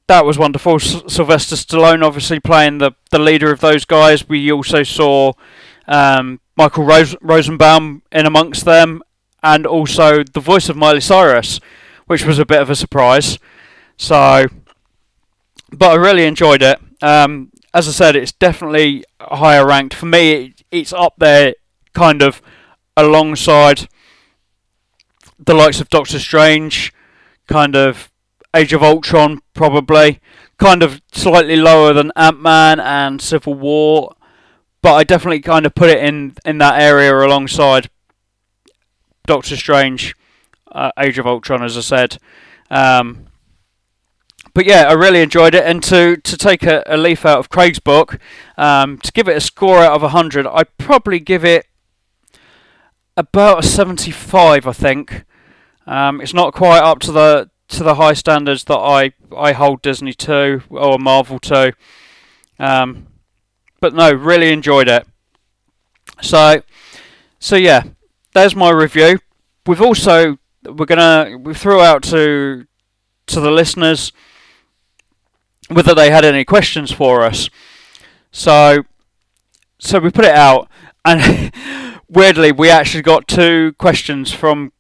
that 0.07 0.25
was 0.25 0.39
wonderful. 0.39 0.77
S- 0.77 1.03
Sylvester 1.09 1.57
Stallone, 1.57 2.03
obviously 2.05 2.41
playing 2.41 2.79
the, 2.79 2.93
the 3.11 3.19
leader 3.19 3.53
of 3.53 3.61
those 3.61 3.85
guys. 3.85 4.29
We 4.29 4.51
also 4.51 4.83
saw 4.83 5.33
um, 5.87 6.41
Michael 6.57 6.85
Rose- 6.85 7.17
Rosenbaum 7.21 8.03
in 8.13 8.27
amongst 8.27 8.65
them, 8.65 9.03
and 9.43 9.67
also 9.67 10.25
the 10.25 10.41
voice 10.41 10.69
of 10.69 10.77
Miley 10.77 11.01
Cyrus, 11.01 11.61
which 12.07 12.25
was 12.25 12.39
a 12.39 12.47
bit 12.47 12.61
of 12.61 12.71
a 12.71 12.75
surprise. 12.77 13.39
So, 13.97 14.47
but 15.73 15.91
I 15.91 15.95
really 15.95 16.25
enjoyed 16.27 16.63
it. 16.63 16.81
Um, 17.03 17.53
as 17.77 17.87
I 17.87 17.91
said, 17.91 18.17
it's 18.17 18.33
definitely 18.33 19.05
higher 19.21 19.67
ranked 19.67 19.93
for 19.93 20.07
me. 20.07 20.33
It, 20.33 20.63
it's 20.71 20.95
up 20.95 21.13
there, 21.19 21.55
kind 21.93 22.23
of 22.23 22.41
alongside 22.97 23.87
the 25.39 25.53
likes 25.53 25.79
of 25.79 25.91
Doctor 25.91 26.19
Strange, 26.19 26.91
kind 27.47 27.77
of 27.77 28.11
Age 28.55 28.73
of 28.73 28.83
Ultron, 28.83 29.41
probably, 29.53 30.21
kind 30.57 30.83
of 30.83 31.03
slightly 31.13 31.57
lower 31.57 31.93
than 31.93 32.13
Ant 32.17 32.41
Man 32.41 32.81
and 32.81 33.21
Civil 33.21 33.53
War, 33.53 34.15
but 34.81 34.95
I 34.95 35.05
definitely 35.05 35.41
kind 35.41 35.67
of 35.67 35.75
put 35.75 35.91
it 35.91 36.03
in 36.03 36.33
in 36.47 36.57
that 36.57 36.81
area 36.81 37.15
alongside 37.15 37.91
Doctor 39.27 39.55
Strange, 39.55 40.17
uh, 40.73 40.93
Age 40.99 41.19
of 41.19 41.27
Ultron, 41.27 41.63
as 41.63 41.77
I 41.77 41.83
said. 41.83 42.17
Um, 42.71 43.26
but 44.57 44.65
yeah, 44.65 44.85
I 44.89 44.95
really 44.95 45.21
enjoyed 45.21 45.55
it. 45.55 45.67
And 45.67 45.83
to, 45.85 46.17
to 46.17 46.37
take 46.39 46.63
a, 46.63 46.83
a 46.87 46.97
leaf 46.97 47.27
out 47.27 47.39
of 47.39 47.51
Craig's 47.51 47.79
book, 47.79 48.19
um, 48.57 48.97
to 49.01 49.13
give 49.13 49.29
it 49.29 49.37
a 49.37 49.41
score 49.41 49.81
out 49.81 49.93
of 49.93 50.01
100, 50.01 50.47
I'd 50.47 50.79
probably 50.79 51.21
give 51.21 51.45
it 51.45 51.67
about 53.19 53.59
a 53.59 53.63
75, 53.63 54.67
I 54.67 54.73
think. 54.73 55.27
Um, 55.87 56.23
it's 56.23 56.33
not 56.33 56.55
quite 56.55 56.79
up 56.79 57.01
to 57.01 57.13
the 57.13 57.51
to 57.69 57.85
the 57.85 57.97
high 57.97 58.15
standards 58.15 58.65
that 58.65 58.79
I, 58.79 59.13
I 59.37 59.53
hold 59.53 59.83
Disney 59.83 60.15
to 60.15 60.63
or 60.71 60.99
Marvel 60.99 61.39
to. 61.41 61.75
Um, 62.59 63.09
but 63.79 63.93
no, 63.93 64.11
really 64.11 64.53
enjoyed 64.53 64.89
it. 64.89 65.07
So, 66.23 66.63
so 67.39 67.57
yeah, 67.57 67.83
there's 68.33 68.57
my 68.57 68.71
review. 68.71 69.19
We've 69.67 69.83
also 69.83 70.39
we're 70.65 70.87
gonna 70.87 71.37
we 71.37 71.53
threw 71.53 71.83
out 71.83 72.03
to 72.05 72.67
to 73.27 73.41
the 73.41 73.51
listeners 73.51 74.13
whether 75.69 75.95
they 75.95 76.11
had 76.11 76.25
any 76.25 76.45
questions 76.45 76.93
for 76.93 77.23
us. 77.23 77.51
So, 78.31 78.85
so 79.79 79.99
we 79.99 80.11
put 80.11 80.25
it 80.25 80.35
out, 80.35 80.69
and 81.05 81.53
weirdly, 82.09 82.53
we 82.53 82.71
actually 82.71 83.03
got 83.03 83.29
two 83.29 83.75
questions 83.79 84.33
from 84.33 84.73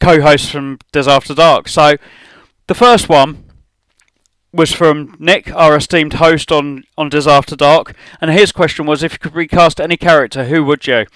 co-hosts 0.00 0.50
from 0.50 0.78
Des 0.92 1.08
After 1.08 1.34
Dark. 1.34 1.68
So, 1.68 1.96
the 2.66 2.74
first 2.74 3.08
one 3.08 3.44
was 4.52 4.72
from 4.72 5.14
Nick, 5.18 5.52
our 5.54 5.76
esteemed 5.76 6.14
host 6.14 6.50
on 6.50 6.84
on 6.96 7.08
Des 7.08 7.28
After 7.28 7.56
Dark, 7.56 7.94
and 8.20 8.30
his 8.30 8.52
question 8.52 8.86
was: 8.86 9.02
If 9.02 9.12
you 9.12 9.18
could 9.18 9.34
recast 9.34 9.80
any 9.80 9.96
character, 9.96 10.44
who 10.44 10.64
would 10.64 10.86
you? 10.86 11.06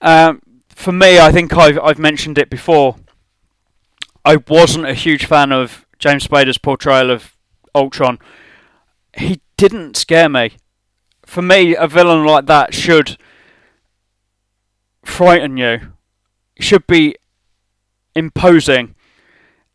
Um, 0.00 0.42
for 0.68 0.92
me, 0.92 1.18
I 1.18 1.30
think 1.30 1.56
I've 1.56 1.78
I've 1.78 1.98
mentioned 1.98 2.38
it 2.38 2.50
before. 2.50 2.96
I 4.24 4.36
wasn't 4.36 4.86
a 4.86 4.94
huge 4.94 5.26
fan 5.26 5.52
of 5.52 5.84
James 5.98 6.26
Spader's 6.26 6.58
portrayal 6.58 7.10
of 7.10 7.33
Ultron. 7.74 8.18
He 9.16 9.40
didn't 9.56 9.96
scare 9.96 10.28
me. 10.28 10.52
For 11.24 11.42
me, 11.42 11.74
a 11.74 11.86
villain 11.86 12.24
like 12.24 12.46
that 12.46 12.74
should 12.74 13.16
frighten 15.04 15.56
you. 15.56 15.92
Should 16.58 16.86
be 16.86 17.16
imposing. 18.14 18.94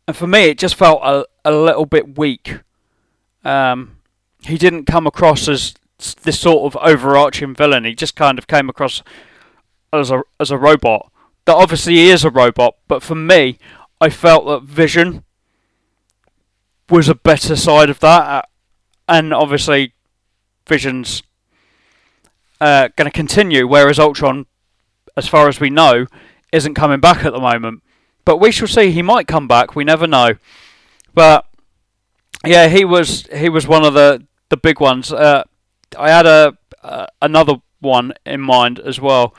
And 0.06 0.16
for 0.16 0.26
me, 0.26 0.44
it 0.44 0.58
just 0.58 0.74
felt 0.74 1.00
a, 1.02 1.26
a 1.44 1.52
little 1.52 1.86
bit 1.86 2.18
weak. 2.18 2.60
Um, 3.44 3.98
he 4.42 4.56
didn't 4.58 4.86
come 4.86 5.06
across 5.06 5.48
as 5.48 5.74
this 6.22 6.40
sort 6.40 6.74
of 6.74 6.80
overarching 6.82 7.54
villain. 7.54 7.84
He 7.84 7.94
just 7.94 8.16
kind 8.16 8.38
of 8.38 8.46
came 8.46 8.68
across 8.68 9.02
as 9.92 10.10
a 10.10 10.22
as 10.38 10.50
a 10.50 10.58
robot. 10.58 11.10
That 11.44 11.56
obviously 11.56 11.94
he 11.94 12.10
is 12.10 12.24
a 12.24 12.30
robot, 12.30 12.76
but 12.88 13.02
for 13.02 13.14
me, 13.14 13.58
I 14.00 14.10
felt 14.10 14.46
that 14.46 14.62
Vision 14.62 15.24
was 16.90 17.08
a 17.08 17.14
better 17.14 17.56
side 17.56 17.90
of 17.90 18.00
that, 18.00 18.22
uh, 18.22 18.42
and 19.08 19.32
obviously 19.32 19.94
Vision's 20.66 21.22
uh, 22.60 22.88
going 22.96 23.10
to 23.10 23.16
continue, 23.16 23.66
whereas 23.66 23.98
Ultron, 23.98 24.46
as 25.16 25.26
far 25.26 25.48
as 25.48 25.60
we 25.60 25.70
know, 25.70 26.06
isn't 26.52 26.74
coming 26.74 27.00
back 27.00 27.24
at 27.24 27.32
the 27.32 27.40
moment. 27.40 27.82
But 28.24 28.38
we 28.38 28.52
shall 28.52 28.68
see. 28.68 28.90
He 28.90 29.02
might 29.02 29.26
come 29.26 29.48
back. 29.48 29.74
We 29.74 29.84
never 29.84 30.06
know. 30.06 30.34
But 31.14 31.46
yeah, 32.44 32.68
he 32.68 32.84
was 32.84 33.26
he 33.34 33.48
was 33.48 33.66
one 33.66 33.84
of 33.84 33.94
the 33.94 34.26
the 34.50 34.56
big 34.56 34.80
ones. 34.80 35.12
Uh, 35.12 35.44
I 35.98 36.10
had 36.10 36.26
a 36.26 36.56
uh, 36.82 37.06
another 37.20 37.56
one 37.80 38.12
in 38.24 38.40
mind 38.40 38.78
as 38.78 39.00
well, 39.00 39.34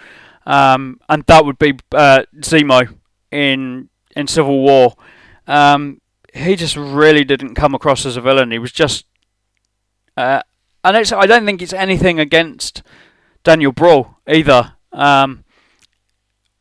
um, 0.46 1.00
and 1.08 1.24
that 1.28 1.46
would 1.46 1.60
be 1.60 1.78
uh, 1.92 2.24
Zemo 2.40 2.98
in 3.32 3.90
in 4.16 4.28
Civil 4.28 4.60
War. 4.60 4.96
Um, 5.48 6.01
he 6.34 6.56
just 6.56 6.76
really 6.76 7.24
didn't 7.24 7.56
come 7.56 7.76
across 7.76 8.06
as 8.06 8.18
a 8.18 8.22
villain. 8.22 8.52
He 8.52 8.60
was 8.60 8.72
just, 8.72 9.06
uh, 10.16 10.42
and 10.84 10.98
it's 10.98 11.12
I 11.12 11.26
don't 11.26 11.46
think 11.46 11.62
it's 11.62 11.74
anything 11.74 12.20
against 12.20 12.84
Daniel 13.44 13.72
Bruhl 13.72 14.18
either. 14.28 14.74
Um, 14.92 15.44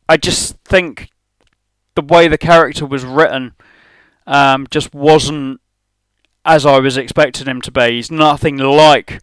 I 0.07 0.17
just 0.17 0.57
think 0.65 1.09
the 1.95 2.01
way 2.01 2.27
the 2.27 2.37
character 2.37 2.85
was 2.85 3.03
written 3.03 3.53
um, 4.27 4.67
just 4.69 4.93
wasn't 4.93 5.61
as 6.43 6.65
I 6.65 6.79
was 6.79 6.97
expecting 6.97 7.47
him 7.47 7.61
to 7.61 7.71
be. 7.71 7.91
He's 7.91 8.11
nothing 8.11 8.57
like 8.57 9.21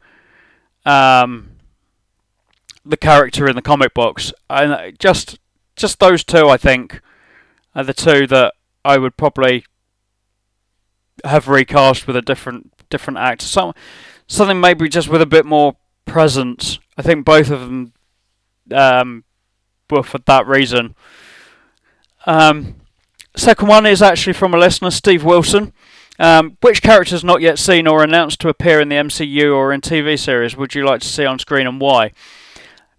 um, 0.87 1.53
the 2.85 2.97
character 2.97 3.49
in 3.49 3.57
the 3.57 3.63
comic 3.63 3.95
books, 3.95 4.33
and 4.49 4.99
just 4.99 5.39
just 5.77 6.01
those 6.01 6.25
two, 6.25 6.49
I 6.49 6.57
think, 6.57 7.01
are 7.75 7.85
the 7.85 7.95
two 7.95 8.27
that 8.29 8.55
I 8.85 8.99
would 8.99 9.17
probably 9.17 9.65
have 11.25 11.49
recast 11.49 12.07
with 12.07 12.17
a 12.17 12.23
different 12.23 12.73
different 12.91 13.19
actor. 13.19 13.47
Some 13.47 13.75
something 14.27 14.61
maybe 14.61 14.89
just 14.89 15.09
with 15.09 15.23
a 15.23 15.27
bit 15.27 15.47
more 15.47 15.77
presence. 16.05 16.79
I 16.97 17.03
think 17.03 17.25
both 17.25 17.51
of 17.51 17.61
them 17.61 17.93
um, 18.73 19.25
were 19.91 20.03
for 20.03 20.19
that 20.19 20.47
reason. 20.47 20.95
Um, 22.27 22.77
second 23.37 23.69
one 23.69 23.87
is 23.87 24.03
actually 24.03 24.33
from 24.35 24.55
a 24.55 24.59
listener, 24.59 24.91
Steve 24.91 25.25
Wilson. 25.25 25.73
Um, 26.21 26.59
which 26.63 26.83
characters 26.83 27.23
not 27.23 27.41
yet 27.41 27.61
seen 27.61 27.87
or 27.87 28.03
announced 28.03 28.41
to 28.41 28.49
appear 28.49 28.81
in 28.81 28.89
the 28.89 28.97
MCU 28.97 29.55
or 29.55 29.73
in 29.73 29.81
TV 29.81 30.19
series 30.19 30.57
would 30.57 30.75
you 30.75 30.85
like 30.85 31.01
to 31.03 31.07
see 31.07 31.25
on 31.25 31.39
screen 31.39 31.69
and 31.69 31.81
why? 31.81 32.11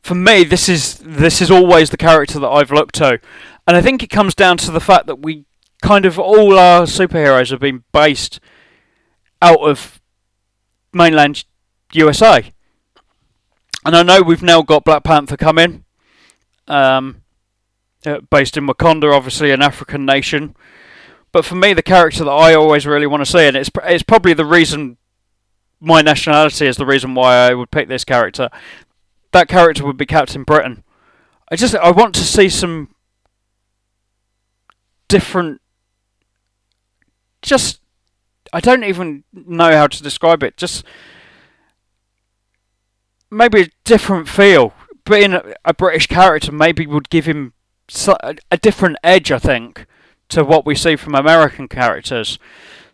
For 0.02 0.16
me, 0.16 0.46
this 0.46 0.70
is 0.70 1.00
this 1.00 1.42
is 1.42 1.52
always 1.52 1.90
the 1.90 1.98
character 1.98 2.40
that 2.40 2.48
I've 2.48 2.72
looked 2.72 2.96
to, 2.96 3.20
and 3.68 3.76
I 3.76 3.82
think 3.82 4.02
it 4.02 4.10
comes 4.10 4.34
down 4.34 4.56
to 4.60 4.72
the 4.72 4.80
fact 4.80 5.08
that 5.08 5.22
we 5.22 5.44
kind 5.82 6.06
of 6.06 6.20
all 6.20 6.58
our 6.58 6.84
superheroes 6.84 7.52
have 7.52 7.60
been 7.60 7.84
based 7.92 8.40
out 9.42 9.60
of 9.60 10.02
mainland 10.94 11.46
USA, 11.94 12.52
and 13.86 13.96
I 13.96 14.04
know 14.04 14.22
we've 14.22 14.44
now 14.44 14.62
got 14.62 14.86
Black 14.86 15.04
Panther 15.04 15.38
coming, 15.38 15.86
um, 16.68 17.24
uh, 18.06 18.20
based 18.30 18.58
in 18.58 18.68
Wakanda, 18.68 19.14
obviously 19.14 19.52
an 19.52 19.62
African 19.62 20.06
nation. 20.06 20.56
But 21.32 21.46
for 21.46 21.56
me, 21.56 21.74
the 21.74 21.84
character 21.84 22.24
that 22.24 22.32
I 22.32 22.54
always 22.54 22.88
really 22.88 23.08
want 23.08 23.24
to 23.24 23.32
see, 23.32 23.46
and 23.46 23.56
it's 23.56 23.70
it's 23.84 24.04
probably 24.04 24.34
the 24.34 24.46
reason 24.46 24.98
my 25.80 26.02
nationality 26.02 26.66
is 26.66 26.78
the 26.78 26.86
reason 26.86 27.16
why 27.16 27.36
I 27.36 27.54
would 27.54 27.72
pick 27.72 27.88
this 27.88 28.04
character. 28.04 28.50
That 29.32 29.48
character 29.48 29.86
would 29.86 29.98
be 29.98 30.06
Captain 30.06 30.44
Britain. 30.44 30.84
I 31.52 31.56
just 31.56 31.76
I 31.76 31.92
want 31.92 32.16
to 32.16 32.24
see 32.24 32.50
some 32.50 32.94
different. 35.08 35.62
Just 37.42 37.80
I 38.52 38.60
don't 38.60 38.84
even 38.84 39.24
know 39.34 39.72
how 39.72 39.88
to 39.88 40.04
describe 40.04 40.44
it. 40.44 40.58
Just 40.58 40.84
maybe 43.30 43.62
a 43.62 43.70
different 43.84 44.28
feel. 44.28 44.74
Being 45.06 45.34
a, 45.34 45.54
a 45.66 45.74
British 45.74 46.08
character 46.08 46.52
maybe 46.52 46.86
would 46.86 47.10
give 47.10 47.26
him 47.26 47.54
a, 48.08 48.36
a 48.52 48.58
different 48.58 48.98
edge, 49.04 49.32
I 49.32 49.40
think, 49.40 49.86
to 50.30 50.44
what 50.44 50.66
we 50.66 50.76
see 50.76 50.96
from 50.96 51.16
American 51.16 51.68
characters. 51.68 52.38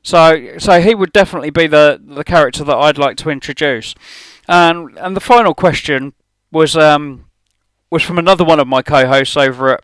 So, 0.02 0.58
so 0.60 0.82
he 0.82 0.94
would 0.94 1.12
definitely 1.12 1.50
be 1.50 1.68
the 1.68 2.00
the 2.04 2.24
character 2.24 2.64
that 2.64 2.78
I'd 2.78 2.98
like 2.98 3.18
to 3.18 3.30
introduce. 3.30 3.96
And 4.48 4.98
and 5.00 5.16
the 5.16 5.22
final 5.22 5.54
question 5.54 6.14
was 6.52 6.78
um 6.78 7.26
was 7.90 8.04
from 8.04 8.20
another 8.20 8.46
one 8.46 8.60
of 8.60 8.68
my 8.68 8.82
co-hosts 8.82 9.36
over 9.36 9.74
at 9.74 9.84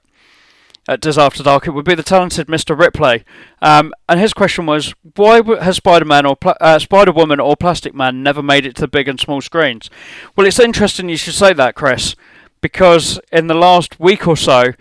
at 0.88 1.02
Does 1.02 1.18
After 1.18 1.44
Dark. 1.44 1.68
It 1.68 1.72
would 1.72 1.86
be 1.86 1.96
the 1.96 2.04
talented 2.04 2.48
Mr. 2.48 2.78
Ripley. 2.78 3.24
Um, 3.62 3.94
and 4.10 4.20
his 4.20 4.34
question 4.34 4.66
was, 4.66 4.94
why 5.16 5.42
has 5.62 5.78
Spider-Man 5.78 6.26
or 6.26 6.38
uh, 6.60 6.80
Spider-Woman 6.80 7.40
or 7.40 7.56
Plastic 7.56 7.94
Man 7.94 8.24
never 8.24 8.42
made 8.42 8.66
it 8.66 8.76
to 8.76 8.82
the 8.82 8.88
big 8.88 9.08
and 9.08 9.20
small 9.20 9.42
screens? 9.42 9.90
Well, 10.36 10.48
it's 10.48 10.60
interesting 10.60 11.10
you 11.10 11.18
should 11.18 11.36
say 11.36 11.54
that, 11.54 11.76
Chris, 11.76 12.16
because 12.62 13.20
in 13.32 13.48
the 13.48 13.54
last 13.54 14.00
week 14.00 14.28
or 14.28 14.38
so, 14.38 14.74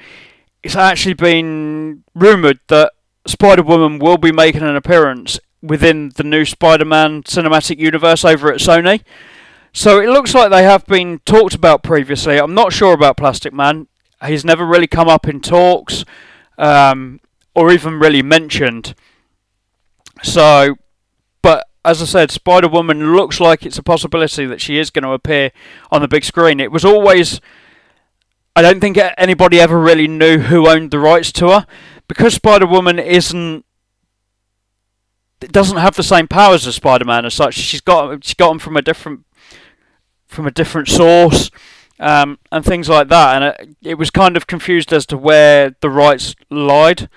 it's 0.63 0.77
actually 0.77 1.15
been 1.15 2.05
rumoured 2.15 2.61
that 2.69 2.93
Spider 3.27 3.63
Woman 3.63 3.99
will 3.99 4.19
be 4.19 4.33
making 4.33 4.63
an 4.63 4.77
appearance 4.77 5.39
within 5.63 6.11
the 6.17 6.25
new 6.25 6.45
Spider 6.45 6.85
Man 6.85 7.23
cinematic 7.23 7.79
universe 7.79 8.25
over 8.25 8.53
at 8.53 8.61
Sony. 8.61 9.03
So 9.73 10.01
it 10.01 10.09
looks 10.09 10.35
like 10.35 10.51
they 10.51 10.65
have 10.65 10.85
been 10.87 11.21
talked 11.25 11.55
about 11.55 11.83
previously. 11.83 12.39
I'm 12.39 12.55
not 12.55 12.73
sure 12.73 12.93
about 12.93 13.17
Plastic 13.17 13.53
Man. 13.53 13.87
He's 14.27 14.45
never 14.45 14.67
really 14.67 14.87
come 14.87 15.09
up 15.09 15.27
in 15.27 15.41
talks 15.41 16.05
um, 16.59 17.21
or 17.55 17.73
even 17.73 17.99
really 17.99 18.23
mentioned. 18.23 18.95
So, 20.23 20.77
but 21.43 21.67
as 21.85 22.03
I 22.03 22.05
said, 22.05 22.31
Spider 22.31 22.69
Woman 22.69 23.15
looks 23.17 23.41
like 23.41 23.65
it's 23.65 23.79
a 23.79 23.83
possibility 23.83 24.45
that 24.47 24.61
she 24.61 24.79
is 24.79 24.91
going 24.91 25.05
to 25.05 25.13
appear 25.13 25.53
on 25.91 26.03
the 26.03 26.09
big 26.09 26.25
screen. 26.25 26.61
It 26.61 26.71
was 26.71 26.85
always 26.85 27.41
I 28.57 28.63
don't 28.63 28.81
think 28.81 28.99
anybody 29.17 29.61
ever 29.61 29.81
really 29.81 30.09
knew 30.09 30.39
who 30.39 30.69
owned 30.69 30.91
the 30.91 30.99
rights 30.99 31.33
to 31.33 31.49
her 31.49 31.67
because 32.09 32.35
Spider 32.35 32.67
Woman 32.67 32.99
isn't 32.99 33.65
doesn't 35.41 35.79
have 35.79 35.97
the 35.97 36.03
same 36.03 36.29
powers 36.29 36.67
as 36.67 36.75
Spider 36.75 37.05
Man 37.05 37.25
as 37.25 37.35
such. 37.35 37.55
She's 37.55 37.81
got 37.81 38.25
she 38.25 38.35
got 38.35 38.49
them 38.49 38.59
from 38.59 38.77
a 38.77 38.83
different 38.83 39.25
from 40.27 40.47
a 40.47 40.51
different 40.51 40.89
source 40.89 41.51
um, 42.01 42.39
and 42.51 42.65
things 42.65 42.89
like 42.89 43.09
that, 43.09 43.35
and 43.35 43.45
it, 43.45 43.77
it 43.91 43.95
was 43.95 44.11
kind 44.11 44.37
of 44.37 44.49
confused 44.49 44.93
as 44.93 45.07
to 45.07 45.17
where 45.17 45.77
the 45.81 45.91
rights 45.91 46.35
lied 46.51 47.09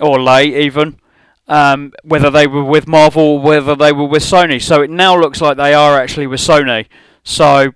or 0.00 0.20
lay 0.20 0.66
even. 0.66 1.00
Um, 1.48 1.92
whether 2.02 2.28
they 2.28 2.48
were 2.48 2.64
with 2.64 2.88
Marvel 2.88 3.22
or 3.22 3.40
whether 3.40 3.76
they 3.76 3.92
were 3.92 4.08
with 4.08 4.24
Sony. 4.24 4.60
So 4.60 4.82
it 4.82 4.90
now 4.90 5.16
looks 5.16 5.40
like 5.40 5.56
they 5.56 5.74
are 5.74 5.96
actually 5.96 6.26
with 6.26 6.40
Sony. 6.40 6.86
So 7.22 7.70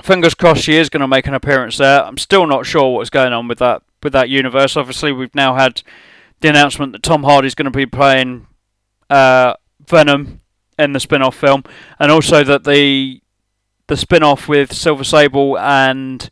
fingers 0.00 0.34
crossed 0.34 0.62
she 0.62 0.76
is 0.76 0.88
going 0.88 1.00
to 1.00 1.08
make 1.08 1.26
an 1.26 1.34
appearance 1.34 1.78
there. 1.78 2.04
I'm 2.04 2.16
still 2.16 2.46
not 2.46 2.64
sure 2.64 2.94
what's 2.94 3.10
going 3.10 3.32
on 3.32 3.48
with 3.48 3.58
that 3.58 3.82
with 4.04 4.12
that 4.12 4.28
universe. 4.28 4.76
Obviously, 4.76 5.10
we've 5.10 5.34
now 5.34 5.56
had 5.56 5.82
the 6.40 6.48
announcement 6.48 6.92
that 6.92 7.02
Tom 7.02 7.24
Hardy's 7.24 7.56
going 7.56 7.72
to 7.72 7.76
be 7.76 7.86
playing 7.86 8.46
uh, 9.10 9.54
Venom 9.88 10.40
in 10.78 10.92
the 10.92 11.00
spin-off 11.00 11.36
film, 11.36 11.64
and 11.98 12.12
also 12.12 12.44
that 12.44 12.62
the 12.62 13.20
the 13.86 13.96
spin-off 13.96 14.48
with 14.48 14.72
Silver 14.72 15.04
Sable 15.04 15.58
and 15.58 16.30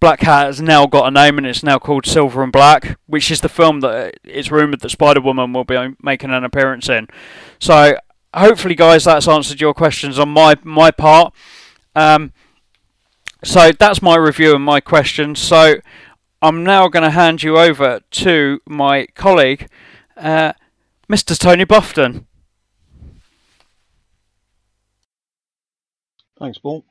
Black 0.00 0.18
Cat 0.18 0.46
has 0.46 0.60
now 0.60 0.86
got 0.86 1.06
a 1.06 1.10
name, 1.10 1.38
and 1.38 1.46
it's 1.46 1.62
now 1.62 1.78
called 1.78 2.06
Silver 2.06 2.42
and 2.42 2.52
Black, 2.52 2.98
which 3.06 3.30
is 3.30 3.40
the 3.40 3.48
film 3.48 3.80
that 3.80 4.18
it's 4.24 4.50
rumored 4.50 4.80
that 4.80 4.90
Spider 4.90 5.20
Woman 5.20 5.52
will 5.52 5.64
be 5.64 5.94
making 6.02 6.30
an 6.30 6.42
appearance 6.44 6.88
in. 6.88 7.06
So, 7.60 7.96
hopefully, 8.34 8.74
guys, 8.74 9.04
that's 9.04 9.28
answered 9.28 9.60
your 9.60 9.74
questions 9.74 10.18
on 10.18 10.30
my 10.30 10.56
my 10.64 10.90
part. 10.90 11.32
Um, 11.94 12.32
so 13.44 13.72
that's 13.72 14.00
my 14.00 14.16
review 14.16 14.54
and 14.54 14.64
my 14.64 14.80
questions. 14.80 15.40
So 15.40 15.76
I'm 16.40 16.64
now 16.64 16.88
going 16.88 17.02
to 17.02 17.10
hand 17.10 17.42
you 17.42 17.58
over 17.58 18.00
to 18.10 18.60
my 18.66 19.06
colleague, 19.14 19.68
uh, 20.16 20.52
Mr. 21.08 21.38
Tony 21.38 21.64
Buffton. 21.64 22.26
Thanks, 26.42 26.58
Paul. 26.58 26.84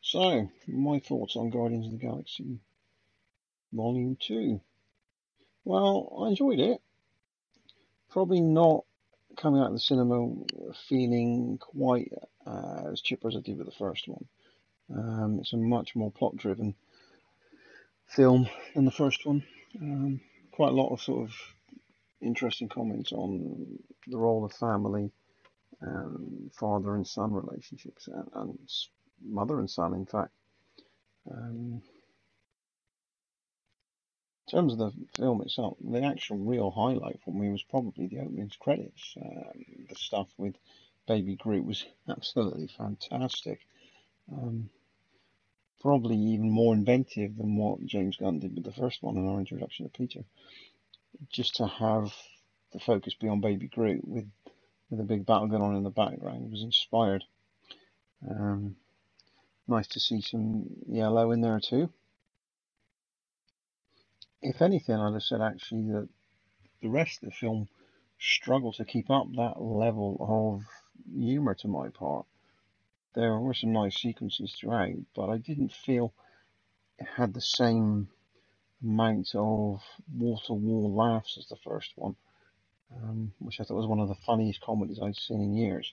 So, 0.00 0.50
my 0.66 0.98
thoughts 0.98 1.36
on 1.36 1.50
Guardians 1.50 1.86
of 1.86 1.92
the 1.92 2.04
Galaxy 2.04 2.58
Volume 3.72 4.16
2. 4.20 4.60
Well, 5.64 6.20
I 6.20 6.30
enjoyed 6.30 6.58
it. 6.58 6.82
Probably 8.10 8.40
not 8.40 8.86
coming 9.36 9.60
out 9.60 9.68
of 9.68 9.74
the 9.74 9.78
cinema 9.78 10.32
feeling 10.88 11.58
quite 11.60 12.12
as 12.44 13.00
chipper 13.00 13.28
as 13.28 13.36
I 13.36 13.40
did 13.40 13.56
with 13.56 13.68
the 13.68 13.78
first 13.78 14.08
one. 14.08 14.24
Um, 14.92 15.38
it's 15.38 15.52
a 15.52 15.56
much 15.56 15.94
more 15.94 16.10
plot 16.10 16.36
driven 16.36 16.74
film 18.08 18.48
than 18.74 18.84
the 18.84 18.90
first 18.90 19.24
one. 19.24 19.44
Um, 19.80 20.20
quite 20.50 20.72
a 20.72 20.74
lot 20.74 20.92
of 20.92 21.00
sort 21.00 21.28
of 21.28 21.36
interesting 22.20 22.68
comments 22.68 23.12
on 23.12 23.78
the 24.08 24.18
role 24.18 24.44
of 24.44 24.52
family, 24.54 25.12
um, 25.82 26.50
father 26.52 26.94
and 26.94 27.06
son 27.06 27.32
relationships, 27.32 28.08
and, 28.08 28.28
and, 28.34 28.58
mother 29.22 29.58
and 29.58 29.70
son, 29.70 29.94
in 29.94 30.06
fact. 30.06 30.32
Um, 31.30 31.82
in 34.46 34.58
terms 34.58 34.72
of 34.72 34.78
the 34.78 34.92
film 35.16 35.42
itself, 35.42 35.76
the 35.80 36.02
actual 36.02 36.38
real 36.38 36.70
highlight 36.70 37.20
for 37.24 37.32
me 37.32 37.50
was 37.50 37.62
probably 37.62 38.08
the 38.08 38.18
opening 38.18 38.50
credits. 38.58 39.14
Um, 39.20 39.64
the 39.88 39.94
stuff 39.94 40.28
with 40.36 40.56
Baby 41.06 41.36
Groot 41.36 41.64
was 41.64 41.84
absolutely 42.08 42.66
fantastic. 42.66 43.60
Um, 44.32 44.70
probably 45.80 46.16
even 46.16 46.50
more 46.50 46.74
inventive 46.74 47.36
than 47.36 47.56
what 47.56 47.84
James 47.86 48.16
Gunn 48.16 48.38
did 48.38 48.54
with 48.54 48.64
the 48.64 48.72
first 48.72 49.02
one 49.02 49.16
in 49.16 49.26
our 49.26 49.38
introduction 49.38 49.86
to 49.86 49.90
Peter. 49.90 50.24
Just 51.30 51.56
to 51.56 51.66
have 51.66 52.12
the 52.72 52.80
focus 52.80 53.14
be 53.14 53.28
on 53.28 53.40
Baby 53.40 53.68
Groot 53.68 54.06
with 54.06 54.28
with 54.90 55.00
a 55.00 55.04
big 55.04 55.24
battle 55.24 55.46
going 55.46 55.62
on 55.62 55.76
in 55.76 55.84
the 55.84 55.90
background 55.90 56.50
was 56.50 56.62
inspired. 56.62 57.24
Um, 58.28 58.76
nice 59.66 59.86
to 59.88 60.00
see 60.00 60.20
some 60.20 60.66
ELO 60.92 61.30
in 61.30 61.40
there 61.40 61.60
too. 61.60 61.90
If 64.42 64.62
anything, 64.62 64.96
I'd 64.96 65.12
have 65.12 65.22
said 65.22 65.40
actually 65.40 65.92
that 65.92 66.08
the 66.82 66.88
rest 66.88 67.22
of 67.22 67.28
the 67.28 67.34
film 67.34 67.68
struggled 68.18 68.74
to 68.76 68.84
keep 68.84 69.10
up 69.10 69.26
that 69.36 69.60
level 69.60 70.16
of 70.20 70.64
humour 71.14 71.54
to 71.54 71.68
my 71.68 71.88
part 71.88 72.26
there 73.14 73.38
were 73.38 73.54
some 73.54 73.72
nice 73.72 74.00
sequences 74.00 74.54
throughout, 74.54 74.96
but 75.14 75.28
I 75.28 75.38
didn't 75.38 75.72
feel 75.72 76.12
it 76.98 77.06
had 77.16 77.34
the 77.34 77.40
same 77.40 78.08
amount 78.82 79.34
of 79.34 79.82
wall-to-wall 80.16 80.94
laughs 80.94 81.36
as 81.38 81.46
the 81.48 81.56
first 81.56 81.92
one, 81.96 82.16
um, 82.96 83.32
which 83.38 83.60
I 83.60 83.64
thought 83.64 83.76
was 83.76 83.86
one 83.86 84.00
of 84.00 84.08
the 84.08 84.14
funniest 84.14 84.60
comedies 84.60 85.00
I'd 85.00 85.16
seen 85.16 85.40
in 85.40 85.54
years. 85.54 85.92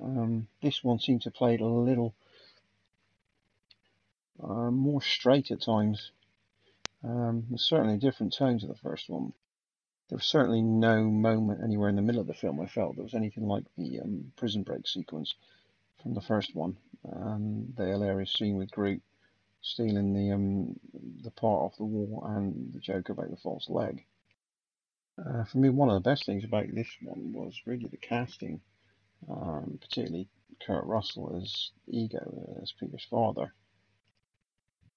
Um, 0.00 0.48
this 0.60 0.82
one 0.82 0.98
seemed 0.98 1.22
to 1.22 1.30
play 1.30 1.54
it 1.54 1.60
a 1.60 1.66
little 1.66 2.14
uh, 4.42 4.70
more 4.70 5.00
straight 5.00 5.50
at 5.50 5.62
times. 5.62 6.10
Um, 7.02 7.44
there's 7.48 7.64
certainly 7.64 7.94
a 7.94 7.98
different 7.98 8.32
tone 8.32 8.58
to 8.58 8.66
the 8.66 8.74
first 8.74 9.08
one. 9.08 9.32
There 10.08 10.16
was 10.16 10.26
certainly 10.26 10.62
no 10.62 11.04
moment 11.04 11.62
anywhere 11.62 11.88
in 11.88 11.96
the 11.96 12.02
middle 12.02 12.20
of 12.20 12.26
the 12.26 12.34
film 12.34 12.60
I 12.60 12.66
felt 12.66 12.96
that 12.96 13.02
was 13.02 13.14
anything 13.14 13.46
like 13.46 13.64
the 13.76 14.00
um, 14.00 14.32
prison 14.36 14.62
break 14.62 14.86
sequence 14.86 15.34
from 16.02 16.14
the 16.14 16.20
first 16.20 16.54
one. 16.54 16.76
Um, 17.10 17.72
the 17.76 17.86
hilarious 17.86 18.32
scene 18.32 18.56
with 18.56 18.70
Groot 18.70 19.02
stealing 19.64 20.12
the 20.12 20.30
um, 20.30 20.78
the 21.22 21.30
part 21.30 21.62
off 21.62 21.76
the 21.76 21.84
wall 21.84 22.22
and 22.26 22.72
the 22.72 22.78
joke 22.78 23.08
about 23.08 23.30
the 23.30 23.36
false 23.36 23.68
leg. 23.68 24.04
Uh, 25.18 25.44
for 25.44 25.58
me, 25.58 25.68
one 25.68 25.88
of 25.88 25.94
the 25.94 26.08
best 26.10 26.26
things 26.26 26.44
about 26.44 26.66
this 26.74 26.88
one 27.02 27.32
was 27.32 27.60
really 27.66 27.86
the 27.88 27.96
casting, 27.96 28.60
um, 29.30 29.78
particularly 29.80 30.28
Kurt 30.64 30.84
Russell 30.84 31.40
as 31.40 31.70
Ego, 31.86 32.58
as 32.62 32.72
Peter's 32.72 33.06
father. 33.08 33.52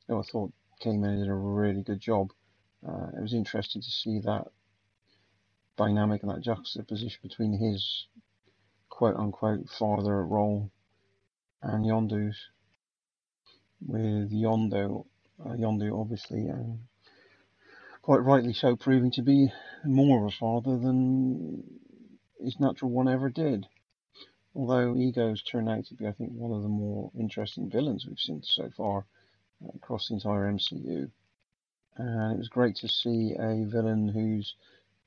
I 0.10 0.22
thought 0.22 0.54
came 0.80 1.04
in 1.04 1.10
and 1.12 1.20
did 1.24 1.30
a 1.30 1.34
really 1.34 1.84
good 1.84 2.00
job. 2.00 2.32
Uh, 2.88 3.08
it 3.18 3.22
was 3.22 3.34
interesting 3.34 3.82
to 3.82 3.92
see 3.92 4.20
that 4.20 4.48
dynamic 5.76 6.24
and 6.24 6.32
that 6.32 6.42
juxtaposition 6.42 7.20
between 7.22 7.54
his 7.54 8.08
quote 8.90 9.16
unquote 9.16 9.70
father 9.70 10.26
role 10.26 10.72
and 11.62 11.86
Yondu's 11.86 12.38
with 13.86 14.32
Yondu, 14.32 15.06
uh, 15.46 15.50
Yondu 15.50 16.00
obviously 16.00 16.48
quite 18.08 18.24
rightly 18.24 18.54
so 18.54 18.74
proving 18.74 19.12
to 19.12 19.22
be 19.22 19.52
more 19.84 20.20
of 20.20 20.32
a 20.32 20.38
father 20.38 20.78
than 20.78 21.62
his 22.40 22.58
natural 22.58 22.90
one 22.90 23.10
ever 23.10 23.30
did. 23.30 23.68
Although 24.56 24.96
Ego's 24.96 25.44
turned 25.44 25.68
out 25.68 25.84
to 25.88 25.94
be, 25.94 26.08
I 26.08 26.14
think, 26.14 26.32
one 26.32 26.54
of 26.54 26.64
the 26.64 26.70
more 26.70 27.12
interesting 27.20 27.70
villains 27.70 28.06
we've 28.08 28.18
seen 28.18 28.42
so 28.44 28.70
far 28.78 29.06
uh, 29.62 29.72
across 29.76 30.08
the 30.08 30.14
entire 30.14 30.50
MCU. 30.50 31.12
And 31.98 32.34
it 32.34 32.38
was 32.38 32.48
great 32.48 32.78
to 32.78 32.88
see 32.88 33.36
a 33.38 33.66
villain 33.66 34.08
whose 34.08 34.56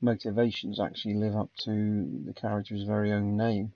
motivations 0.02 0.78
actually 0.78 1.14
live 1.14 1.36
up 1.36 1.48
to 1.64 2.22
the 2.26 2.34
character's 2.34 2.82
very 2.82 3.12
own 3.12 3.34
name. 3.34 3.72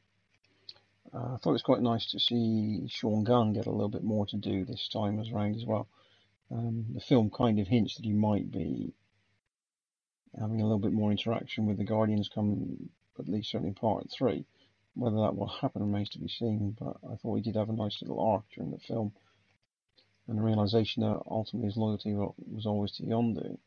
Uh, 1.15 1.33
I 1.33 1.37
thought 1.39 1.53
it 1.53 1.61
was 1.61 1.63
quite 1.63 1.81
nice 1.81 2.11
to 2.11 2.21
see 2.21 2.87
Sean 2.89 3.25
Gunn 3.25 3.55
get 3.55 3.65
a 3.65 3.73
little 3.73 3.89
bit 3.89 4.05
more 4.05 4.27
to 4.27 4.37
do 4.37 4.67
this 4.67 4.87
time 4.93 5.19
around 5.19 5.57
as 5.57 5.65
well. 5.65 5.89
Um, 6.51 6.85
the 6.93 7.01
film 7.01 7.31
kind 7.31 7.59
of 7.59 7.69
hints 7.69 7.97
that 7.97 8.05
he 8.05 8.13
might 8.13 8.51
be 8.51 8.93
having 10.41 10.61
a 10.61 10.65
little 10.65 10.79
bit 10.79 10.93
more 10.93 11.11
interaction 11.11 11.67
with 11.67 11.79
the 11.79 11.85
Guardians 11.85 12.31
come 12.35 12.91
at 13.19 13.29
least 13.29 13.51
certainly 13.51 13.73
part 13.73 14.11
three. 14.11 14.45
Whether 14.95 15.17
that 15.17 15.37
will 15.37 15.49
happen 15.49 15.83
remains 15.83 16.11
to 16.11 16.19
be 16.19 16.29
seen, 16.29 16.77
but 16.79 16.97
I 17.11 17.17
thought 17.17 17.37
he 17.37 17.43
did 17.43 17.57
have 17.57 17.69
a 17.69 17.73
nice 17.73 18.01
little 18.01 18.21
arc 18.21 18.45
during 18.55 18.71
the 18.71 18.79
film. 18.79 19.13
And 20.29 20.39
the 20.39 20.43
realization 20.43 21.03
that 21.03 21.23
ultimately 21.27 21.69
his 21.69 21.77
loyalty 21.77 22.15
was 22.15 22.67
always 22.67 22.93
to 22.93 23.03
Yondu. 23.03 23.59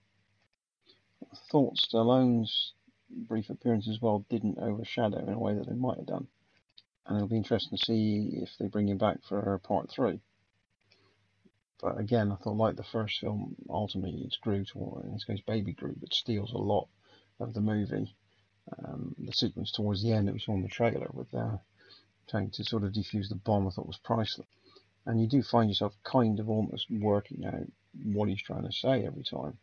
I 1.22 1.38
thought 1.52 1.78
Stallone's 1.78 2.74
brief 3.10 3.50
appearance 3.50 3.88
as 3.88 4.02
well 4.02 4.26
didn't 4.30 4.58
overshadow 4.58 5.20
in 5.20 5.34
a 5.34 5.40
way 5.40 5.54
that 5.56 5.68
they 5.68 5.76
might 5.76 5.98
have 5.98 6.08
done. 6.08 6.28
And 7.06 7.18
it'll 7.18 7.30
be 7.30 7.38
interesting 7.38 7.78
to 7.78 7.86
see 7.86 8.40
if 8.42 8.50
they 8.58 8.68
bring 8.68 8.90
him 8.90 8.98
back 8.98 9.18
for 9.24 9.58
part 9.60 9.90
three. 9.90 10.22
But 11.82 12.00
again, 12.00 12.32
I 12.32 12.36
thought 12.36 12.58
like 12.58 12.76
the 12.76 12.84
first 12.84 13.20
film, 13.20 13.56
ultimately 13.70 14.22
it's 14.26 14.38
Groot, 14.38 14.72
or 14.76 15.04
in 15.06 15.14
this 15.14 15.26
case 15.26 15.42
Baby 15.42 15.74
Groot, 15.74 16.02
that 16.02 16.14
steals 16.14 16.54
a 16.54 16.58
lot 16.58 16.88
of 17.40 17.54
the 17.54 17.62
movie. 17.62 18.16
Um, 18.80 19.16
the 19.18 19.32
sequence 19.32 19.72
towards 19.72 20.04
the 20.04 20.12
end 20.12 20.28
that 20.28 20.34
we 20.34 20.40
saw 20.40 20.54
in 20.54 20.62
the 20.64 20.68
trailer 20.68 21.10
with 21.14 21.34
uh, 21.34 21.58
trying 22.30 22.52
to 22.52 22.64
sort 22.64 22.84
of 22.84 22.94
defuse 22.94 23.30
the 23.30 23.36
bomb 23.36 23.68
I 23.68 23.72
thought 23.72 23.88
was 23.88 23.98
priceless. 24.04 24.48
And 25.06 25.22
you 25.22 25.28
do 25.28 25.42
find 25.42 25.70
yourself 25.70 25.96
kind 26.04 26.40
of 26.40 26.50
almost 26.50 26.88
working 26.92 27.46
out 27.46 27.68
what 28.04 28.30
he's 28.30 28.42
trying 28.44 28.66
to 28.66 28.72
say 28.72 29.06
every 29.06 29.24
time. 29.24 29.58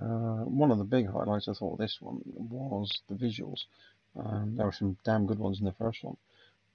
Uh, 0.00 0.44
one 0.44 0.70
of 0.70 0.78
the 0.78 0.84
big 0.84 1.08
highlights 1.10 1.48
I 1.48 1.52
thought 1.52 1.78
this 1.78 1.98
one 2.00 2.20
was 2.26 2.90
the 3.08 3.14
visuals. 3.14 3.60
Um, 4.16 4.54
there 4.56 4.66
were 4.66 4.72
some 4.72 4.96
damn 5.04 5.26
good 5.26 5.38
ones 5.38 5.58
in 5.60 5.66
the 5.66 5.72
first 5.72 6.02
one, 6.02 6.16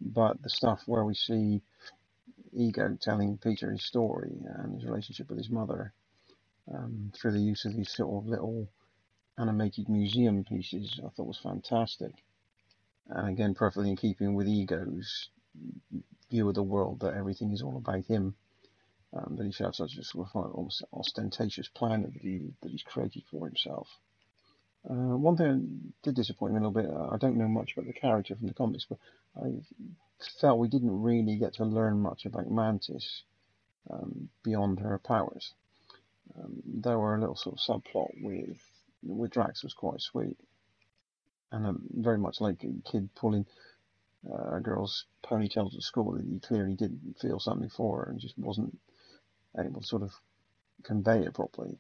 but 0.01 0.41
the 0.41 0.49
stuff 0.49 0.81
where 0.85 1.05
we 1.05 1.15
see 1.15 1.61
Ego 2.55 2.97
telling 2.99 3.37
Peter 3.37 3.71
his 3.71 3.83
story 3.83 4.33
and 4.57 4.75
his 4.75 4.85
relationship 4.85 5.29
with 5.29 5.37
his 5.37 5.49
mother 5.49 5.93
um, 6.73 7.11
through 7.13 7.31
the 7.31 7.39
use 7.39 7.65
of 7.65 7.75
these 7.75 7.91
sort 7.91 8.23
of 8.23 8.29
little 8.29 8.67
animated 9.37 9.89
museum 9.89 10.43
pieces, 10.43 10.99
I 11.05 11.09
thought 11.09 11.27
was 11.27 11.37
fantastic. 11.37 12.13
And 13.07 13.29
again, 13.29 13.53
perfectly 13.53 13.89
in 13.89 13.97
keeping 13.97 14.33
with 14.33 14.47
Ego's 14.47 15.29
view 16.29 16.49
of 16.49 16.55
the 16.55 16.63
world 16.63 17.01
that 17.01 17.13
everything 17.13 17.51
is 17.51 17.61
all 17.61 17.77
about 17.77 18.05
him. 18.05 18.35
Um, 19.13 19.35
that 19.37 19.45
he 19.45 19.51
should 19.51 19.67
have 19.67 19.75
such 19.75 19.95
a 19.95 20.03
sort 20.03 20.27
of 20.33 20.53
almost 20.53 20.83
ostentatious 20.91 21.69
plan 21.69 22.01
that 22.01 22.11
he 22.11 22.51
that 22.61 22.71
he's 22.71 22.83
created 22.83 23.23
for 23.31 23.45
himself. 23.47 23.87
Uh, 24.89 25.15
one 25.15 25.37
thing 25.37 25.47
that 25.47 26.03
did 26.03 26.15
disappoint 26.15 26.53
me 26.53 26.59
a 26.59 26.67
little 26.67 26.81
bit. 26.81 27.13
I 27.13 27.17
don't 27.17 27.37
know 27.37 27.47
much 27.47 27.73
about 27.73 27.87
the 27.87 27.93
character 27.93 28.35
from 28.35 28.47
the 28.47 28.53
comics, 28.53 28.85
but 28.89 28.97
I 29.41 29.53
felt 30.39 30.59
we 30.59 30.67
didn't 30.67 31.01
really 31.01 31.37
get 31.37 31.53
to 31.55 31.65
learn 31.65 32.01
much 32.01 32.25
about 32.25 32.49
Mantis 32.49 33.23
um, 33.89 34.29
beyond 34.43 34.79
her 34.79 34.99
powers. 34.99 35.53
Um, 36.37 36.61
there 36.65 36.97
were 36.97 37.15
a 37.15 37.19
little 37.19 37.35
sort 37.35 37.55
of 37.55 37.61
subplot 37.61 38.11
with 38.21 38.57
with 39.03 39.31
Drax 39.31 39.63
was 39.63 39.73
quite 39.73 40.01
sweet, 40.01 40.37
and 41.51 41.67
um, 41.67 41.83
very 41.91 42.17
much 42.17 42.41
like 42.41 42.63
a 42.63 42.89
kid 42.89 43.09
pulling 43.15 43.45
uh, 44.29 44.55
a 44.55 44.59
girl's 44.59 45.05
ponytails 45.23 45.75
at 45.75 45.83
school. 45.83 46.13
That 46.13 46.25
he 46.25 46.39
clearly 46.39 46.75
didn't 46.75 47.17
feel 47.21 47.39
something 47.39 47.69
for 47.69 48.05
her 48.05 48.11
and 48.11 48.19
just 48.19 48.37
wasn't 48.37 48.77
able 49.57 49.81
to 49.81 49.87
sort 49.87 50.01
of 50.01 50.11
convey 50.83 51.21
it 51.21 51.33
properly. 51.33 51.77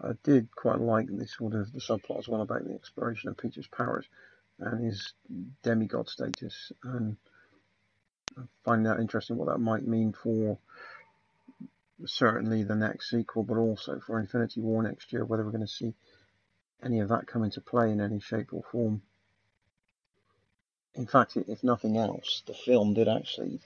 I 0.00 0.12
did 0.22 0.54
quite 0.54 0.80
like 0.80 1.06
this 1.08 1.36
sort 1.36 1.54
of 1.54 1.72
the 1.72 1.80
subplot 1.80 2.20
as 2.20 2.28
well 2.28 2.42
about 2.42 2.64
the 2.64 2.74
exploration 2.74 3.28
of 3.28 3.36
Peter's 3.36 3.66
powers 3.66 4.06
and 4.62 4.84
his 4.84 5.12
demigod 5.62 6.08
status, 6.08 6.72
and 6.82 7.16
finding 8.64 8.90
out 8.90 9.00
interesting 9.00 9.36
what 9.36 9.48
that 9.48 9.58
might 9.58 9.86
mean 9.86 10.14
for 10.22 10.58
certainly 12.06 12.62
the 12.64 12.74
next 12.74 13.10
sequel, 13.10 13.42
but 13.42 13.56
also 13.56 14.00
for 14.00 14.18
Infinity 14.18 14.60
War 14.60 14.82
next 14.82 15.12
year, 15.12 15.24
whether 15.24 15.44
we're 15.44 15.50
going 15.50 15.60
to 15.60 15.68
see 15.68 15.94
any 16.82 17.00
of 17.00 17.08
that 17.10 17.26
come 17.26 17.44
into 17.44 17.60
play 17.60 17.90
in 17.90 18.00
any 18.00 18.20
shape 18.20 18.52
or 18.52 18.62
form. 18.72 19.02
In 20.94 21.06
fact, 21.06 21.36
if 21.36 21.62
nothing 21.62 21.96
else, 21.96 22.42
the 22.46 22.54
film 22.54 22.94
did 22.94 23.08
actually 23.08 23.60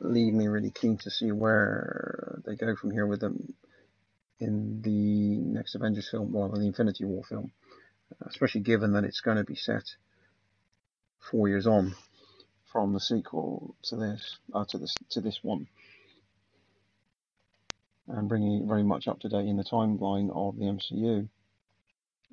leave 0.00 0.32
me 0.32 0.46
really 0.46 0.70
keen 0.70 0.96
to 0.98 1.10
see 1.10 1.32
where 1.32 2.40
they 2.46 2.54
go 2.54 2.76
from 2.76 2.92
here 2.92 3.06
with 3.06 3.20
them 3.20 3.54
in 4.38 4.80
the 4.82 5.38
next 5.56 5.74
Avengers 5.74 6.08
film, 6.10 6.32
well, 6.32 6.48
the 6.48 6.66
Infinity 6.66 7.04
War 7.04 7.22
film, 7.28 7.52
especially 8.26 8.62
given 8.62 8.92
that 8.92 9.04
it's 9.04 9.20
going 9.20 9.36
to 9.36 9.44
be 9.44 9.54
set 9.54 9.84
four 11.30 11.48
years 11.48 11.66
on 11.66 11.94
from 12.72 12.92
the 12.92 13.00
sequel 13.00 13.74
to 13.82 13.96
this, 13.96 14.38
uh, 14.54 14.64
to 14.68 14.78
this, 14.78 14.96
to 15.10 15.20
this 15.20 15.38
one, 15.42 15.66
and 18.08 18.28
bringing 18.28 18.62
it 18.62 18.66
very 18.66 18.82
much 18.82 19.08
up 19.08 19.20
to 19.20 19.28
date 19.28 19.46
in 19.46 19.56
the 19.56 19.64
timeline 19.64 20.30
of 20.34 20.56
the 20.56 20.64
MCU. 20.64 21.28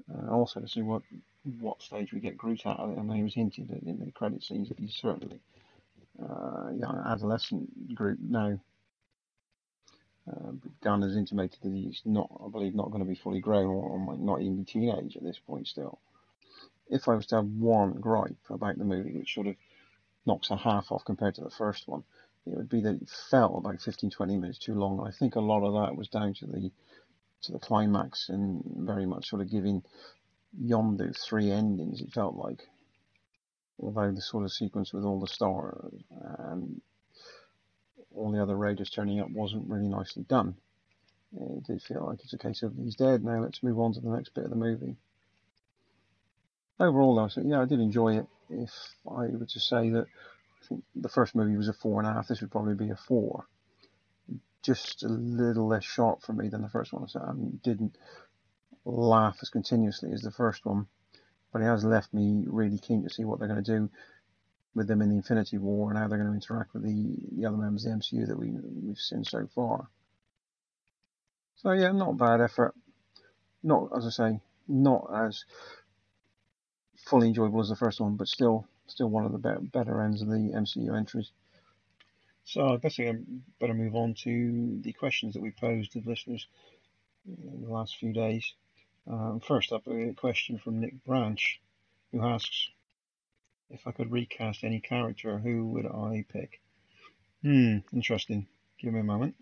Uh, 0.10 0.32
also 0.32 0.60
to 0.60 0.68
see 0.68 0.82
what 0.82 1.04
what 1.60 1.82
stage 1.82 2.14
we 2.14 2.20
get 2.20 2.38
Groot 2.38 2.66
at. 2.66 2.80
Mean, 2.80 3.16
he 3.16 3.24
was 3.24 3.34
hinted 3.34 3.72
at 3.72 3.84
in 3.84 4.00
the 4.00 4.12
credit 4.12 4.44
scenes 4.44 4.70
that 4.70 4.80
he's 4.80 4.94
certainly 4.94 5.40
uh, 6.22 6.70
young 6.74 7.04
adolescent 7.06 7.96
Groot 7.96 8.20
now. 8.22 8.60
Uh, 10.30 10.52
Gunn 10.84 11.02
has 11.02 11.16
intimated 11.16 11.60
that 11.64 11.74
he's 11.74 12.02
not, 12.06 12.30
I 12.46 12.50
believe, 12.50 12.76
not 12.76 12.92
going 12.92 13.04
to 13.04 13.10
be 13.10 13.16
fully 13.16 13.40
grown 13.40 13.66
or, 13.66 13.84
or 13.84 14.00
might 14.00 14.20
not 14.20 14.42
even 14.42 14.58
be 14.58 14.64
teenage 14.64 15.16
at 15.16 15.24
this 15.24 15.40
point 15.40 15.68
still. 15.68 16.00
If 16.90 17.08
I 17.08 17.16
was 17.16 17.28
to 17.28 17.36
have 17.36 17.46
one 17.46 17.94
gripe 17.94 18.38
about 18.50 18.78
the 18.78 18.84
movie, 18.84 19.16
which 19.16 19.34
sort 19.34 19.48
of 19.48 19.56
knocks 20.26 20.50
a 20.50 20.58
half 20.58 20.92
off 20.92 21.06
compared 21.06 21.36
to 21.36 21.44
the 21.44 21.50
first 21.50 21.88
one, 21.88 22.04
it 22.46 22.56
would 22.56 22.70
be 22.70 22.82
that 22.82 23.02
it 23.02 23.10
felt 23.30 23.58
about 23.58 23.78
15-20 23.78 24.40
minutes 24.40 24.58
too 24.58 24.74
long. 24.74 25.06
I 25.06 25.12
think 25.12 25.36
a 25.36 25.40
lot 25.40 25.64
of 25.64 25.74
that 25.74 25.96
was 25.96 26.08
down 26.08 26.34
to 26.36 26.46
the 26.46 26.72
to 27.42 27.52
the 27.52 27.60
climax 27.60 28.28
and 28.30 28.62
very 28.86 29.06
much 29.06 29.30
sort 29.30 29.42
of 29.42 29.50
giving 29.50 29.84
Yondu 30.62 31.16
three 31.18 31.52
endings. 31.52 32.02
It 32.02 32.12
felt 32.12 32.36
like, 32.36 32.68
although 33.80 34.12
the 34.12 34.22
sort 34.22 34.44
of 34.44 34.52
sequence 34.52 34.92
with 34.94 35.06
all 35.06 35.20
the 35.20 35.28
stars 35.28 35.94
and 36.40 36.82
all 38.14 38.32
the 38.32 38.42
other 38.42 38.58
raiders 38.58 38.90
turning 38.90 39.20
up 39.20 39.30
wasn't 39.30 39.70
really 39.70 39.88
nicely 39.88 40.24
done. 40.24 40.56
It 41.40 41.64
did 41.66 41.82
feel 41.82 42.06
like 42.08 42.22
it's 42.24 42.34
a 42.34 42.38
case 42.38 42.64
of 42.64 42.74
he's 42.76 42.96
dead 42.96 43.24
now. 43.24 43.42
Let's 43.42 43.64
move 43.64 43.80
on 43.80 43.94
to 43.94 44.02
the 44.02 44.10
next 44.10 44.34
bit 44.34 44.46
of 44.46 44.50
the 44.50 44.56
movie. 44.56 44.98
Overall, 46.80 47.16
though, 47.16 47.42
yeah, 47.44 47.62
I 47.62 47.66
did 47.66 47.80
enjoy 47.80 48.18
it. 48.18 48.28
If 48.50 48.72
I 49.08 49.28
were 49.28 49.46
to 49.46 49.60
say 49.60 49.90
that 49.90 50.06
I 50.06 50.66
think 50.68 50.84
the 50.96 51.10
first 51.10 51.36
movie 51.36 51.58
was 51.58 51.68
a 51.68 51.74
four 51.74 52.00
and 52.00 52.10
a 52.10 52.14
half, 52.14 52.28
this 52.28 52.42
would 52.42 52.52
probably 52.52 52.76
be 52.76 52.90
a 52.90 52.96
four. 52.96 53.46
Just 54.64 55.04
a 55.04 55.08
little 55.08 55.68
less 55.68 55.84
sharp 55.84 56.22
for 56.22 56.34
me 56.34 56.50
than 56.50 56.62
the 56.62 56.70
first 56.70 56.94
one. 56.94 57.08
So 57.08 57.20
I 57.20 57.34
didn't 57.64 57.98
laugh 58.86 59.38
as 59.42 59.50
continuously 59.50 60.12
as 60.14 60.22
the 60.22 60.32
first 60.32 60.66
one, 60.66 60.88
but 61.52 61.62
it 61.62 61.66
has 61.66 61.84
left 61.84 62.14
me 62.14 62.46
really 62.48 62.78
keen 62.78 63.04
to 63.04 63.10
see 63.10 63.26
what 63.26 63.40
they're 63.40 63.48
going 63.48 63.64
to 63.64 63.78
do 63.80 63.90
with 64.74 64.88
them 64.88 65.02
in 65.02 65.10
the 65.10 65.16
Infinity 65.16 65.58
War 65.58 65.90
and 65.90 66.00
how 66.00 66.08
they're 66.08 66.18
going 66.18 66.30
to 66.30 66.36
interact 66.36 66.74
with 66.74 66.84
the, 66.84 67.16
the 67.36 67.46
other 67.46 67.58
members 67.58 67.86
of 67.86 67.92
the 67.92 67.98
MCU 67.98 68.28
that 68.28 68.40
we, 68.40 68.52
we've 68.52 68.98
seen 68.98 69.24
so 69.24 69.48
far. 69.54 69.88
So 71.58 71.72
yeah, 71.72 71.92
not 71.92 72.18
bad 72.18 72.40
effort. 72.40 72.74
Not, 73.64 73.90
as 73.98 74.06
I 74.06 74.10
say, 74.10 74.40
not 74.68 75.10
as 75.14 75.44
fully 77.06 77.28
enjoyable 77.28 77.62
as 77.62 77.70
the 77.70 77.76
first 77.76 78.00
one, 78.00 78.16
but 78.16 78.28
still 78.28 78.68
still 78.88 79.10
one 79.10 79.26
of 79.26 79.32
the 79.32 79.38
better, 79.38 79.60
better 79.60 80.02
ends 80.02 80.22
of 80.22 80.30
the 80.30 80.52
MCU 80.56 80.98
entries. 80.98 81.32
So 82.46 82.74
I 82.74 82.78
guess 82.78 83.00
I 83.00 83.14
better 83.60 83.74
move 83.74 83.96
on 83.96 84.16
to 84.24 84.80
the 84.82 84.94
questions 84.94 85.34
that 85.34 85.42
we 85.42 85.52
posed 85.52 85.92
to 85.92 86.02
the 86.02 86.10
listeners 86.10 86.48
in 87.28 87.62
the 87.62 87.72
last 87.72 87.98
few 87.98 88.12
days. 88.12 88.54
Um, 89.08 89.40
first 89.40 89.72
up, 89.72 89.88
a 89.88 90.14
question 90.14 90.58
from 90.58 90.80
Nick 90.80 91.04
Branch, 91.06 91.62
who 92.12 92.26
asks, 92.26 92.70
if 93.70 93.86
I 93.86 93.92
could 93.92 94.12
recast 94.12 94.64
any 94.64 94.80
character, 94.80 95.38
who 95.38 95.68
would 95.68 95.86
I 95.86 96.26
pick? 96.28 96.60
Hmm, 97.44 97.78
interesting. 97.94 98.48
Give 98.80 98.94
me 98.94 99.02
a 99.02 99.04
moment. 99.04 99.36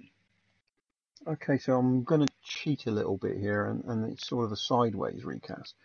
Okay, 1.26 1.58
so 1.58 1.78
I'm 1.78 2.04
going 2.04 2.26
to 2.26 2.34
cheat 2.43 2.86
a 2.88 2.91
little 2.91 3.17
bit 3.17 3.38
here, 3.38 3.65
and, 3.65 3.84
and 3.86 4.12
it's 4.12 4.28
sort 4.28 4.46
of 4.46 4.52
a 4.52 4.58
sideways 4.58 5.24
recast. 5.24 5.76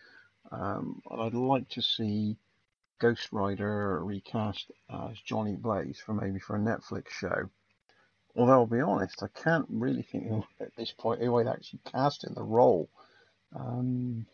Um, 0.53 1.03
I'd 1.11 1.35
like 1.35 1.69
to 1.71 1.83
see 1.83 2.37
Ghost 3.01 3.29
Rider 3.33 4.05
recast 4.05 4.71
as 4.91 5.19
Johnny 5.25 5.57
Blaze 5.57 5.99
for 5.99 6.13
maybe 6.13 6.39
for 6.39 6.57
a 6.57 6.61
Netflix 6.61 7.09
show. 7.09 7.49
Although 8.37 8.53
I'll 8.53 8.67
be 8.67 8.81
honest, 8.81 9.23
I 9.23 9.29
can't 9.29 9.67
really 9.69 10.03
think 10.03 10.31
of, 10.31 10.45
at 10.61 10.75
this 10.77 10.93
point 10.93 11.21
who 11.21 11.37
I'd 11.37 11.49
actually 11.49 11.81
cast 11.91 12.25
in 12.25 12.35
the 12.35 12.43
role. 12.43 12.89
Um, 13.55 14.27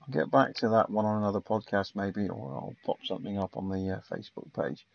I'll 0.00 0.12
get 0.12 0.30
back 0.30 0.54
to 0.56 0.68
that 0.70 0.90
one 0.90 1.04
on 1.04 1.18
another 1.18 1.40
podcast 1.40 1.94
maybe, 1.94 2.28
or 2.28 2.52
I'll 2.54 2.76
pop 2.84 2.98
something 3.04 3.38
up 3.38 3.56
on 3.56 3.68
the 3.68 3.96
uh, 3.96 4.00
Facebook 4.10 4.52
page 4.52 4.86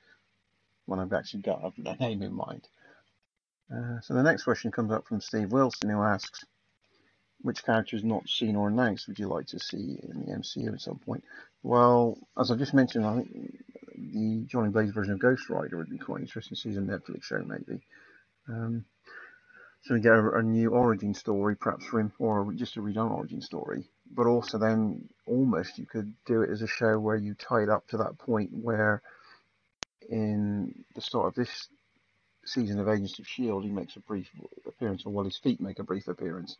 when 0.85 0.99
I've 0.99 1.13
actually 1.13 1.43
got 1.43 1.73
a 1.85 1.95
name 1.95 2.21
in 2.21 2.33
mind. 2.33 2.67
Uh, 3.73 4.01
so 4.01 4.13
the 4.13 4.23
next 4.23 4.43
question 4.43 4.71
comes 4.71 4.91
up 4.91 5.07
from 5.07 5.21
Steve 5.21 5.51
Wilson, 5.51 5.89
who 5.89 6.01
asks, 6.01 6.43
which 7.43 7.63
character 7.65 7.95
is 7.95 8.03
not 8.03 8.27
seen 8.27 8.55
or 8.55 8.67
announced 8.67 9.07
would 9.07 9.19
you 9.19 9.27
like 9.27 9.47
to 9.47 9.59
see 9.59 9.99
in 10.03 10.25
the 10.25 10.31
MCU 10.31 10.73
at 10.73 10.81
some 10.81 10.99
point? 10.99 11.23
Well, 11.63 12.17
as 12.37 12.51
I 12.51 12.55
just 12.55 12.73
mentioned, 12.73 13.05
I 13.05 13.15
think 13.15 13.63
the 13.95 14.45
Johnny 14.47 14.69
Blaze 14.69 14.91
version 14.91 15.13
of 15.13 15.19
Ghost 15.19 15.49
Rider 15.49 15.77
would 15.77 15.89
be 15.89 15.97
quite 15.97 16.21
interesting 16.21 16.55
to 16.55 16.61
see 16.61 16.69
as 16.69 16.77
a 16.77 16.81
Netflix 16.81 17.23
show, 17.23 17.43
maybe. 17.43 17.81
Um, 18.47 18.85
so 19.83 19.95
we 19.95 20.01
get 20.01 20.13
a, 20.13 20.31
a, 20.37 20.43
new 20.43 20.69
origin 20.69 21.13
story, 21.13 21.55
perhaps 21.55 21.85
for 21.85 21.99
him, 21.99 22.11
or 22.19 22.51
just 22.53 22.77
a 22.77 22.81
redone 22.81 23.11
origin 23.11 23.41
story. 23.41 23.85
But 24.11 24.27
also, 24.27 24.57
then 24.57 25.09
almost 25.25 25.77
you 25.77 25.85
could 25.85 26.13
do 26.25 26.41
it 26.41 26.51
as 26.51 26.61
a 26.61 26.67
show 26.67 26.99
where 26.99 27.15
you 27.15 27.33
tie 27.33 27.63
it 27.63 27.69
up 27.69 27.87
to 27.87 27.97
that 27.97 28.17
point 28.19 28.51
where, 28.53 29.01
in 30.09 30.83
the 30.93 31.01
start 31.01 31.27
of 31.27 31.35
this 31.35 31.67
season 32.45 32.79
of 32.79 32.87
Agents 32.87 33.17
of 33.19 33.27
Shield, 33.27 33.63
he 33.63 33.71
makes 33.71 33.95
a 33.95 34.01
brief 34.01 34.29
appearance, 34.67 35.03
or 35.05 35.13
well, 35.13 35.25
his 35.25 35.37
feet 35.37 35.61
make 35.61 35.79
a 35.79 35.83
brief 35.83 36.07
appearance 36.07 36.57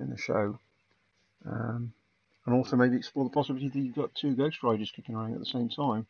in 0.00 0.10
the 0.10 0.16
show. 0.16 0.58
Um, 1.46 1.92
and 2.46 2.54
also 2.54 2.76
maybe 2.76 2.96
explore 2.96 3.24
the 3.24 3.30
possibility 3.30 3.68
that 3.68 3.78
you've 3.78 3.94
got 3.94 4.14
two 4.14 4.34
Ghost 4.34 4.62
Riders 4.62 4.92
kicking 4.94 5.14
around 5.14 5.34
at 5.34 5.40
the 5.40 5.46
same 5.46 5.68
time. 5.68 6.06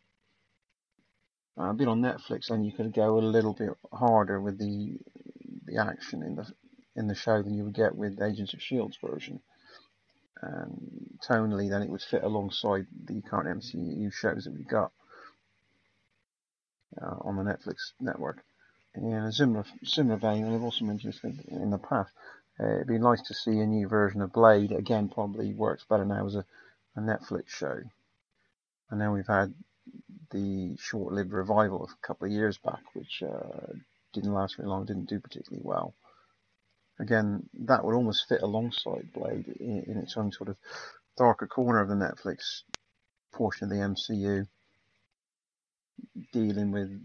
Uh, 1.56 1.72
been 1.72 1.88
on 1.88 2.02
Netflix, 2.02 2.50
and 2.50 2.66
you 2.66 2.72
could 2.72 2.92
go 2.92 3.18
a 3.18 3.20
little 3.20 3.52
bit 3.52 3.70
harder 3.92 4.40
with 4.40 4.58
the 4.58 4.98
the 5.66 5.78
action 5.78 6.22
in 6.22 6.34
the 6.34 6.46
in 6.96 7.06
the 7.06 7.14
show 7.14 7.42
than 7.42 7.54
you 7.54 7.64
would 7.64 7.74
get 7.74 7.94
with 7.94 8.20
Agents 8.20 8.54
of 8.54 8.62
Shield's 8.62 8.98
version. 9.02 9.40
And 10.42 11.18
tonally, 11.26 11.70
then 11.70 11.82
it 11.82 11.88
would 11.88 12.02
fit 12.02 12.24
alongside 12.24 12.86
the 13.04 13.22
current 13.22 13.62
MCU 13.62 14.12
shows 14.12 14.44
that 14.44 14.52
we've 14.52 14.68
got 14.68 14.90
uh, 17.00 17.16
on 17.20 17.36
the 17.36 17.42
Netflix 17.42 17.92
network. 18.00 18.42
In 18.96 19.12
a 19.12 19.32
similar 19.32 19.64
similar 19.82 20.16
vein, 20.16 20.44
and 20.44 20.54
I've 20.54 20.62
also 20.62 20.84
mentioned 20.84 21.14
this 21.14 21.24
in 21.48 21.70
the 21.70 21.78
past, 21.78 22.12
uh, 22.60 22.74
it'd 22.74 22.86
be 22.86 22.98
nice 22.98 23.22
to 23.22 23.34
see 23.34 23.58
a 23.58 23.66
new 23.66 23.88
version 23.88 24.22
of 24.22 24.32
Blade. 24.32 24.72
Again, 24.72 25.08
probably 25.08 25.52
works 25.54 25.84
better 25.88 26.04
now 26.04 26.26
as 26.26 26.36
a, 26.36 26.44
a 26.96 27.00
Netflix 27.00 27.48
show. 27.48 27.80
And 28.90 29.00
then 29.00 29.12
we've 29.12 29.26
had 29.26 29.54
the 30.30 30.76
short-lived 30.78 31.32
revival 31.32 31.88
a 31.90 32.06
couple 32.06 32.26
of 32.26 32.32
years 32.32 32.58
back, 32.58 32.82
which 32.94 33.22
uh, 33.22 33.72
didn't 34.12 34.32
last 34.32 34.56
very 34.56 34.68
long, 34.68 34.84
didn't 34.84 35.08
do 35.08 35.20
particularly 35.20 35.62
well. 35.64 35.94
Again, 37.00 37.48
that 37.64 37.84
would 37.84 37.94
almost 37.94 38.28
fit 38.28 38.42
alongside 38.42 39.12
Blade 39.12 39.48
in, 39.58 39.84
in 39.88 39.96
its 39.98 40.16
own 40.16 40.30
sort 40.30 40.48
of 40.48 40.56
darker 41.16 41.48
corner 41.48 41.80
of 41.80 41.88
the 41.88 41.94
Netflix 41.94 42.62
portion 43.32 43.64
of 43.64 43.70
the 43.70 43.84
MCU, 43.84 44.46
dealing 46.32 46.70
with 46.70 47.00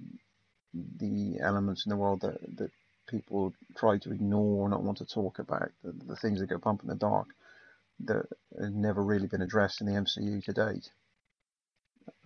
the 0.74 1.40
elements 1.42 1.86
in 1.86 1.90
the 1.90 1.98
world 1.98 2.22
that, 2.22 2.40
that 2.58 2.72
people 3.10 3.54
try 3.76 3.98
to 3.98 4.12
ignore 4.12 4.66
or 4.66 4.70
not 4.70 4.84
want 4.84 5.00
to 5.00 5.06
talk 5.06 5.40
about, 5.40 5.72
the, 5.84 5.92
the 5.92 6.16
things 6.16 6.40
that 6.40 6.48
go 6.48 6.58
bump 6.58 6.82
in 6.82 6.88
the 6.88 6.96
dark 6.96 7.28
that 8.06 8.26
have 8.60 8.74
never 8.74 9.04
really 9.04 9.28
been 9.28 9.42
addressed 9.42 9.82
in 9.82 9.88
the 9.88 9.94
MCU 9.94 10.44
to 10.46 10.54
date. 10.54 10.90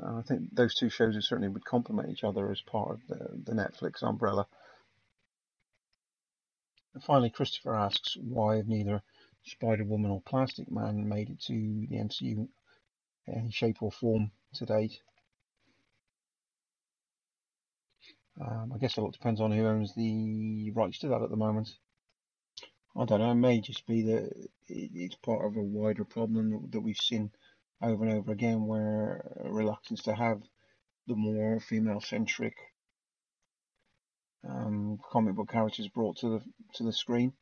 I 0.03 0.21
think 0.21 0.53
those 0.53 0.75
two 0.75 0.89
shows 0.89 1.15
certainly 1.27 1.49
would 1.49 1.65
complement 1.65 2.09
each 2.09 2.23
other 2.23 2.51
as 2.51 2.61
part 2.61 2.91
of 2.91 2.99
the, 3.07 3.27
the 3.43 3.53
Netflix 3.53 4.03
umbrella. 4.03 4.47
And 6.93 7.03
finally, 7.03 7.29
Christopher 7.29 7.75
asks 7.75 8.15
why 8.17 8.57
have 8.57 8.67
neither 8.67 9.01
Spider 9.45 9.83
Woman 9.83 10.11
or 10.11 10.21
Plastic 10.21 10.71
Man 10.71 11.09
made 11.09 11.29
it 11.29 11.41
to 11.41 11.53
the 11.53 11.97
MCU 11.97 12.47
in 13.27 13.33
any 13.33 13.51
shape 13.51 13.81
or 13.81 13.91
form 13.91 14.31
to 14.55 14.65
date. 14.65 15.01
Um, 18.41 18.71
I 18.73 18.77
guess 18.79 18.97
a 18.97 19.01
lot 19.01 19.13
depends 19.13 19.39
on 19.41 19.51
who 19.51 19.65
owns 19.65 19.93
the 19.95 20.71
rights 20.71 20.99
to 20.99 21.07
that 21.09 21.21
at 21.21 21.29
the 21.29 21.35
moment. 21.35 21.69
I 22.95 23.05
don't 23.05 23.19
know. 23.19 23.31
It 23.31 23.35
may 23.35 23.59
just 23.59 23.85
be 23.87 24.03
that 24.03 24.49
it's 24.67 25.15
part 25.15 25.45
of 25.45 25.55
a 25.55 25.61
wider 25.61 26.05
problem 26.05 26.69
that 26.71 26.81
we've 26.81 26.97
seen 26.97 27.31
over 27.81 28.03
and 28.03 28.13
over 28.13 28.31
again, 28.31 28.65
where 28.65 29.23
reluctance 29.45 30.03
to 30.03 30.13
have 30.13 30.41
the 31.07 31.15
more 31.15 31.59
female-centric 31.59 32.55
um, 34.47 34.99
comic 35.11 35.35
book 35.35 35.49
characters 35.49 35.87
brought 35.87 36.17
to 36.17 36.29
the 36.29 36.41
to 36.75 36.83
the 36.83 36.93
screen, 36.93 37.33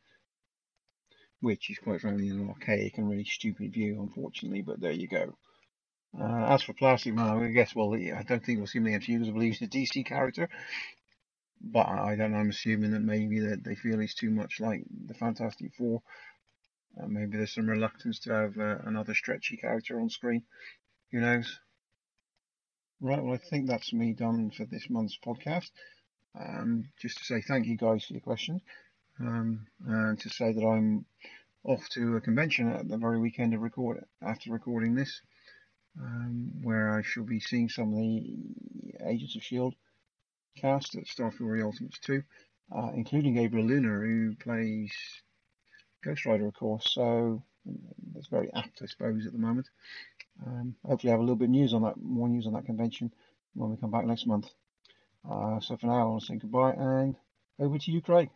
which 1.39 1.69
is 1.69 1.79
quite 1.79 2.01
frankly 2.01 2.29
an 2.29 2.47
archaic 2.49 2.97
and 2.97 3.09
really 3.09 3.25
stupid 3.25 3.73
view, 3.73 4.01
unfortunately. 4.01 4.61
But 4.61 4.79
there 4.79 4.91
you 4.91 5.07
go. 5.07 5.37
Uh, 6.19 6.45
as 6.53 6.63
for 6.63 6.73
Plastic 6.73 7.13
Man, 7.13 7.41
I 7.41 7.47
guess, 7.51 7.73
well, 7.73 7.93
I 7.95 8.23
don't 8.23 8.43
think 8.43 8.57
we'll 8.57 8.67
see 8.67 8.79
him 8.79 8.87
in 8.87 8.93
the 8.93 8.99
MCU 8.99 9.13
because 9.13 9.29
I 9.29 9.31
believe 9.31 9.53
he's 9.55 9.67
a 9.67 9.71
DC 9.71 10.05
character. 10.05 10.49
But 11.61 11.87
I 11.87 12.15
don't 12.15 12.31
know, 12.31 12.39
I'm 12.39 12.49
assuming 12.49 12.91
that 12.91 13.01
maybe 13.01 13.39
that 13.39 13.63
they 13.63 13.75
feel 13.75 13.99
he's 13.99 14.15
too 14.15 14.31
much 14.31 14.59
like 14.59 14.83
the 15.05 15.13
Fantastic 15.13 15.73
Four. 15.75 16.01
Uh, 16.99 17.07
maybe 17.07 17.37
there's 17.37 17.53
some 17.53 17.69
reluctance 17.69 18.19
to 18.21 18.33
have 18.33 18.57
uh, 18.57 18.79
another 18.85 19.13
stretchy 19.13 19.55
character 19.57 19.99
on 19.99 20.09
screen. 20.09 20.43
Who 21.11 21.21
knows? 21.21 21.59
Right, 22.99 23.23
well, 23.23 23.35
I 23.35 23.37
think 23.37 23.67
that's 23.67 23.93
me 23.93 24.13
done 24.13 24.51
for 24.51 24.65
this 24.65 24.89
month's 24.89 25.17
podcast. 25.25 25.71
Um, 26.37 26.89
just 26.99 27.17
to 27.19 27.23
say 27.23 27.41
thank 27.41 27.67
you 27.67 27.77
guys 27.77 28.05
for 28.05 28.13
your 28.13 28.21
questions. 28.21 28.61
Um, 29.19 29.67
and 29.87 30.19
to 30.19 30.29
say 30.29 30.51
that 30.51 30.65
I'm 30.65 31.05
off 31.63 31.87
to 31.89 32.15
a 32.17 32.21
convention 32.21 32.69
at 32.69 32.87
the 32.87 32.97
very 32.97 33.19
weekend 33.19 33.53
of 33.53 33.61
record 33.61 34.03
after 34.21 34.51
recording 34.51 34.95
this 34.95 35.21
um, 35.99 36.51
where 36.61 36.97
I 36.97 37.01
shall 37.01 37.23
be 37.23 37.39
seeing 37.39 37.69
some 37.69 37.93
of 37.93 37.99
the 37.99 38.37
Agents 39.05 39.35
of 39.35 39.41
S.H.I.E.L.D. 39.41 39.77
cast 40.57 40.95
at 40.95 41.07
Star 41.07 41.31
Fury 41.31 41.61
Ultimates 41.61 41.99
2, 41.99 42.23
uh, 42.75 42.91
including 42.95 43.35
Gabriel 43.35 43.67
Luna, 43.67 43.89
who 43.89 44.35
plays 44.35 44.91
Ghost 46.03 46.25
Rider, 46.25 46.47
of 46.47 46.53
course. 46.53 46.91
So 46.93 47.43
that's 48.13 48.27
very 48.27 48.51
apt, 48.53 48.81
I 48.81 48.85
suppose, 48.85 49.25
at 49.25 49.33
the 49.33 49.39
moment. 49.39 49.67
Um, 50.45 50.75
hopefully, 50.85 51.11
I 51.11 51.13
have 51.13 51.19
a 51.19 51.23
little 51.23 51.35
bit 51.35 51.45
of 51.45 51.51
news 51.51 51.73
on 51.73 51.83
that, 51.83 51.97
more 51.97 52.27
news 52.27 52.47
on 52.47 52.53
that 52.53 52.65
convention 52.65 53.13
when 53.53 53.69
we 53.69 53.77
come 53.77 53.91
back 53.91 54.05
next 54.05 54.25
month. 54.25 54.47
Uh, 55.29 55.59
so 55.59 55.77
for 55.77 55.87
now, 55.87 56.01
I 56.01 56.03
want 56.05 56.21
to 56.21 56.27
say 56.27 56.35
goodbye 56.37 56.73
and 56.73 57.15
over 57.59 57.77
to 57.77 57.91
you, 57.91 58.01
Craig. 58.01 58.29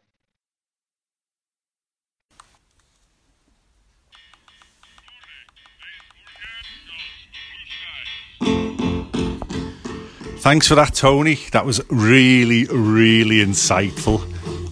Thanks 10.45 10.67
for 10.67 10.75
that, 10.75 10.93
Tony. 10.93 11.39
That 11.53 11.65
was 11.65 11.81
really, 11.89 12.65
really 12.65 13.37
insightful. 13.37 14.21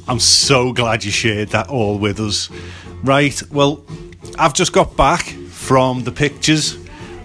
I'm 0.07 0.19
so 0.19 0.71
glad 0.71 1.03
you 1.03 1.09
shared 1.09 1.49
that 1.49 1.67
all 1.67 1.97
with 1.97 2.19
us. 2.19 2.51
Right, 3.01 3.41
well, 3.51 3.83
I've 4.37 4.53
just 4.53 4.71
got 4.71 4.95
back 4.95 5.23
from 5.23 6.03
the 6.03 6.11
pictures 6.11 6.77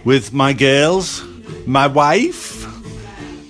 with 0.02 0.32
my 0.32 0.54
girls, 0.54 1.22
my 1.66 1.88
wife, 1.88 2.66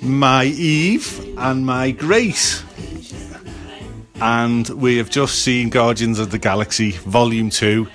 my 0.03 0.47
Eve, 0.47 1.39
and 1.39 1.65
my 1.65 1.93
Grace. 1.93 2.65
And 4.21 4.69
we 4.69 4.97
have 4.97 5.11
just 5.11 5.45
seen 5.45 5.71
Guardians 5.71 6.19
of 6.19 6.33
the 6.33 6.41
Galaxy 6.41 6.91
Volume 6.91 7.51
2. 7.51 7.87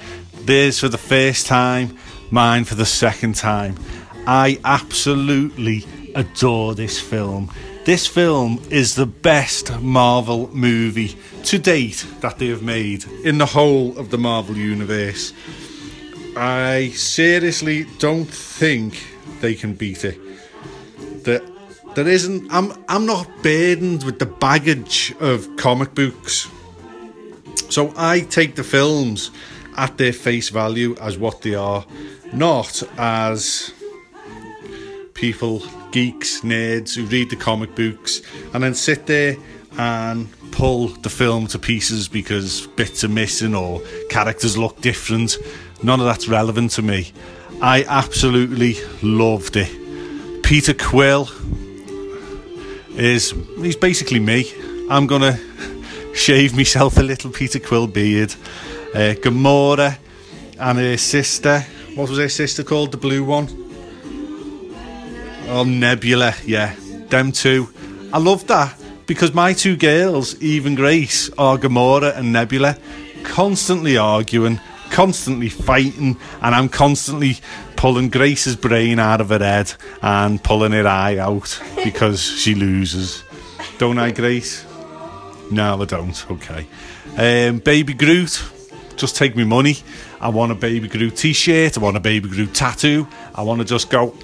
Theirs 0.45 0.79
for 0.79 0.87
the 0.87 0.97
first 0.97 1.47
time, 1.47 1.97
mine 2.31 2.63
for 2.63 2.75
the 2.75 2.85
second 2.85 3.35
time. 3.35 3.77
I 4.25 4.57
absolutely 4.63 5.85
adore 6.15 6.75
this 6.75 6.99
film. 6.99 7.51
This 7.85 8.07
film 8.07 8.61
is 8.69 8.95
the 8.95 9.05
best 9.05 9.79
Marvel 9.81 10.49
movie 10.55 11.17
to 11.43 11.57
date 11.57 12.05
that 12.21 12.39
they 12.39 12.47
have 12.47 12.63
made 12.63 13.05
in 13.23 13.37
the 13.37 13.45
whole 13.45 13.97
of 13.97 14.09
the 14.09 14.17
Marvel 14.17 14.55
universe. 14.55 15.33
I 16.35 16.89
seriously 16.95 17.85
don't 17.99 18.25
think 18.25 19.05
they 19.41 19.53
can 19.53 19.73
beat 19.73 20.05
it. 20.05 20.17
That 21.25 21.43
there 21.95 22.07
isn't 22.07 22.51
I'm 22.51 22.73
I'm 22.87 23.05
not 23.05 23.27
burdened 23.43 24.03
with 24.03 24.19
the 24.19 24.25
baggage 24.25 25.13
of 25.19 25.55
comic 25.57 25.93
books. 25.93 26.49
So 27.69 27.93
I 27.97 28.21
take 28.21 28.55
the 28.55 28.63
films 28.63 29.31
at 29.77 29.97
their 29.97 30.13
face 30.13 30.49
value 30.49 30.95
as 31.01 31.17
what 31.17 31.41
they 31.41 31.55
are, 31.55 31.85
not 32.31 32.83
as 32.97 33.73
people 35.13 35.63
geeks, 35.93 36.41
nerds 36.41 36.95
who 36.95 37.05
read 37.05 37.29
the 37.29 37.35
comic 37.35 37.75
books 37.75 38.21
and 38.53 38.63
then 38.63 38.73
sit 38.73 39.05
there 39.05 39.37
and 39.77 40.27
pull 40.51 40.87
the 40.87 41.09
film 41.09 41.47
to 41.47 41.59
pieces 41.59 42.07
because 42.07 42.67
bits 42.67 43.03
are 43.03 43.09
missing 43.09 43.55
or 43.55 43.81
characters 44.09 44.57
look 44.57 44.81
different. 44.81 45.37
None 45.83 45.99
of 45.99 46.05
that's 46.05 46.27
relevant 46.27 46.71
to 46.71 46.81
me. 46.81 47.11
I 47.61 47.83
absolutely 47.87 48.75
loved 49.03 49.55
it. 49.55 50.43
Peter 50.43 50.73
Quill 50.73 51.29
is 52.97 53.33
he's 53.57 53.75
basically 53.75 54.19
me. 54.19 54.51
I'm 54.89 55.05
gonna 55.05 55.39
shave 56.15 56.55
myself 56.55 56.97
a 56.97 57.03
little 57.03 57.31
Peter 57.31 57.59
Quill 57.59 57.87
beard. 57.87 58.33
Uh, 58.95 59.13
Gamora 59.15 59.97
and 60.59 60.77
her 60.79 60.97
sister. 60.97 61.61
What 61.95 62.09
was 62.09 62.17
her 62.17 62.29
sister 62.29 62.63
called? 62.63 62.91
The 62.91 62.97
blue 62.97 63.23
one. 63.23 63.62
Oh, 65.55 65.63
Nebula, 65.63 66.33
yeah. 66.47 66.73
Them 67.09 67.31
two. 67.31 67.69
I 68.11 68.17
love 68.17 68.47
that 68.47 68.75
because 69.05 69.35
my 69.35 69.53
two 69.53 69.77
girls, 69.77 70.41
Eve 70.41 70.65
and 70.65 70.75
Grace, 70.75 71.29
are 71.37 71.59
Gamora 71.59 72.17
and 72.17 72.33
Nebula, 72.33 72.75
constantly 73.21 73.95
arguing, 73.95 74.59
constantly 74.89 75.49
fighting, 75.49 76.17
and 76.41 76.55
I'm 76.55 76.69
constantly 76.69 77.37
pulling 77.75 78.09
Grace's 78.09 78.55
brain 78.55 78.97
out 78.97 79.21
of 79.21 79.29
her 79.29 79.37
head 79.37 79.71
and 80.01 80.43
pulling 80.43 80.71
her 80.71 80.87
eye 80.87 81.19
out 81.19 81.61
because 81.83 82.19
she 82.19 82.55
loses. 82.55 83.23
Don't 83.77 83.99
I, 83.99 84.09
Grace? 84.09 84.65
No, 85.51 85.83
I 85.83 85.85
don't. 85.85 86.31
Okay. 86.31 86.65
Um, 87.15 87.59
Baby 87.59 87.93
Groot, 87.93 88.43
just 88.95 89.15
take 89.15 89.35
me 89.35 89.43
money. 89.43 89.77
I 90.19 90.29
want 90.29 90.51
a 90.51 90.55
Baby 90.55 90.87
Groot 90.87 91.15
t-shirt. 91.15 91.77
I 91.77 91.79
want 91.79 91.95
a 91.95 91.99
Baby 91.99 92.29
Groot 92.29 92.55
tattoo. 92.55 93.07
I 93.35 93.43
want 93.43 93.59
to 93.59 93.65
just 93.65 93.91
go, 93.91 94.15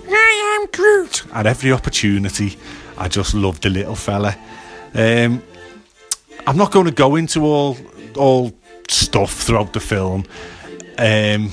Groot. 0.73 1.25
At 1.33 1.45
every 1.45 1.71
opportunity, 1.71 2.57
I 2.97 3.07
just 3.07 3.33
love 3.33 3.61
the 3.61 3.69
little 3.69 3.95
fella. 3.95 4.35
Um, 4.93 5.41
I'm 6.47 6.57
not 6.57 6.71
going 6.71 6.85
to 6.85 6.91
go 6.91 7.15
into 7.15 7.45
all 7.45 7.77
all 8.15 8.53
stuff 8.87 9.33
throughout 9.33 9.73
the 9.73 9.79
film. 9.79 10.25
Um, 10.97 11.51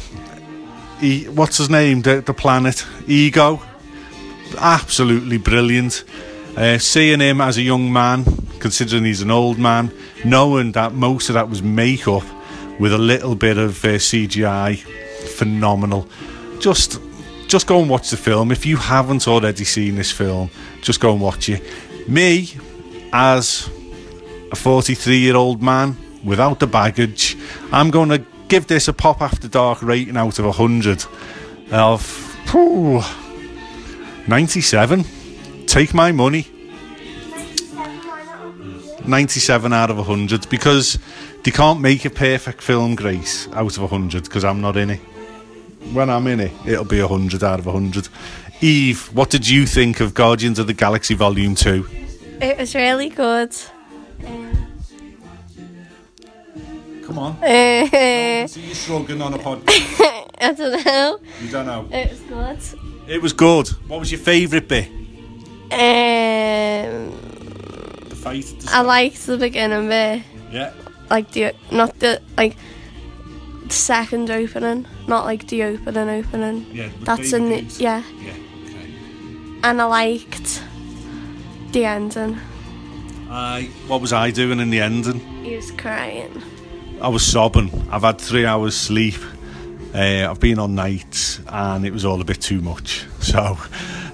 he, 1.00 1.24
what's 1.24 1.58
his 1.58 1.70
name? 1.70 2.02
The, 2.02 2.22
the 2.22 2.34
planet 2.34 2.86
Ego, 3.06 3.62
absolutely 4.58 5.38
brilliant. 5.38 6.04
Uh, 6.56 6.78
seeing 6.78 7.20
him 7.20 7.40
as 7.40 7.58
a 7.58 7.62
young 7.62 7.92
man, 7.92 8.24
considering 8.58 9.04
he's 9.04 9.20
an 9.20 9.30
old 9.30 9.58
man, 9.58 9.92
knowing 10.24 10.72
that 10.72 10.94
most 10.94 11.28
of 11.28 11.34
that 11.34 11.50
was 11.50 11.62
makeup 11.62 12.24
with 12.80 12.92
a 12.92 12.98
little 12.98 13.34
bit 13.34 13.58
of 13.58 13.84
uh, 13.84 13.88
CGI, 13.88 14.78
phenomenal. 15.36 16.08
Just, 16.58 16.98
just 17.48 17.66
go 17.66 17.80
and 17.80 17.88
watch 17.88 18.10
the 18.10 18.16
film. 18.16 18.50
If 18.50 18.66
you 18.66 18.76
haven't 18.76 19.26
already 19.28 19.64
seen 19.64 19.96
this 19.96 20.10
film, 20.10 20.50
just 20.82 21.00
go 21.00 21.12
and 21.12 21.20
watch 21.20 21.48
it. 21.48 21.62
Me, 22.08 22.50
as 23.12 23.68
a 24.52 24.56
43 24.56 25.18
year 25.18 25.36
old 25.36 25.62
man 25.62 25.96
without 26.24 26.60
the 26.60 26.66
baggage, 26.66 27.36
I'm 27.72 27.90
going 27.90 28.08
to 28.10 28.24
give 28.48 28.66
this 28.66 28.88
a 28.88 28.92
pop 28.92 29.20
after 29.22 29.48
dark 29.48 29.82
rating 29.82 30.16
out 30.16 30.38
of 30.38 30.44
100 30.44 31.04
of 31.72 32.50
whew, 32.50 33.02
97. 34.28 35.04
Take 35.66 35.94
my 35.94 36.12
money. 36.12 36.46
97 39.04 39.72
out 39.72 39.90
of 39.90 39.98
100 39.98 40.48
because 40.50 40.98
they 41.44 41.52
can't 41.52 41.80
make 41.80 42.04
a 42.04 42.10
perfect 42.10 42.60
film, 42.60 42.96
Grace, 42.96 43.46
out 43.52 43.76
of 43.76 43.90
100 43.90 44.24
because 44.24 44.44
I'm 44.44 44.60
not 44.60 44.76
in 44.76 44.90
it. 44.90 45.00
When 45.92 46.10
I'm 46.10 46.26
in 46.26 46.40
it, 46.40 46.52
it'll 46.66 46.84
be 46.84 47.00
100 47.00 47.42
out 47.42 47.58
of 47.58 47.66
100. 47.66 48.08
Eve, 48.60 49.14
what 49.14 49.30
did 49.30 49.48
you 49.48 49.66
think 49.66 50.00
of 50.00 50.14
Guardians 50.14 50.58
of 50.58 50.66
the 50.66 50.74
Galaxy 50.74 51.14
Volume 51.14 51.54
2? 51.54 51.86
It 52.40 52.58
was 52.58 52.74
really 52.74 53.08
good. 53.08 53.54
Come 57.04 57.18
on. 57.18 57.32
Uh, 57.42 58.46
See 58.48 58.60
you 58.62 58.74
shrugging 58.74 59.22
on 59.22 59.32
a 59.34 59.38
podcast. 59.38 60.28
I 60.40 60.52
don't 60.52 60.84
know. 60.84 61.18
You 61.40 61.50
don't 61.50 61.66
know. 61.66 61.88
It 61.92 62.10
was 62.10 62.20
good. 62.20 62.58
It 63.08 63.22
was 63.22 63.32
good. 63.32 63.68
What 63.88 64.00
was 64.00 64.10
your 64.10 64.20
favourite 64.20 64.66
bit? 64.68 64.88
Um, 65.72 67.12
The 68.08 68.16
fight? 68.16 68.44
the 68.44 68.56
I 68.56 68.60
start? 68.68 68.86
liked 68.86 69.26
the 69.26 69.38
beginning 69.38 69.88
bit, 69.88 70.22
Yeah. 70.52 70.72
like 71.10 71.30
the 71.32 71.52
not 71.70 71.98
the 72.00 72.20
like 72.36 72.56
the 72.56 72.62
second 73.72 74.30
opening, 74.30 74.86
not 75.06 75.24
like 75.24 75.46
the 75.48 75.62
opening 75.64 76.08
opening. 76.08 76.66
Yeah. 76.72 76.88
That's 77.00 77.32
in 77.32 77.48
the, 77.48 77.60
yeah, 77.78 78.02
Yeah. 78.22 78.32
Okay. 78.64 78.90
and 79.64 79.80
I 79.82 79.84
liked 79.84 80.62
the 81.72 81.84
ending. 81.84 82.38
I. 83.30 83.68
What 83.88 84.00
was 84.00 84.12
I 84.12 84.30
doing 84.30 84.60
in 84.60 84.70
the 84.70 84.80
ending? 84.80 85.20
He 85.44 85.56
was 85.56 85.70
crying. 85.72 86.42
I 87.00 87.08
was 87.08 87.22
sobbing. 87.26 87.70
I've 87.90 88.02
had 88.02 88.18
three 88.20 88.46
hours 88.46 88.76
sleep. 88.76 89.18
Uh, 89.94 90.28
I've 90.30 90.40
been 90.40 90.58
on 90.58 90.74
nights, 90.74 91.40
and 91.48 91.84
it 91.84 91.92
was 91.92 92.04
all 92.04 92.20
a 92.20 92.24
bit 92.24 92.40
too 92.40 92.60
much. 92.60 93.04
So, 93.26 93.58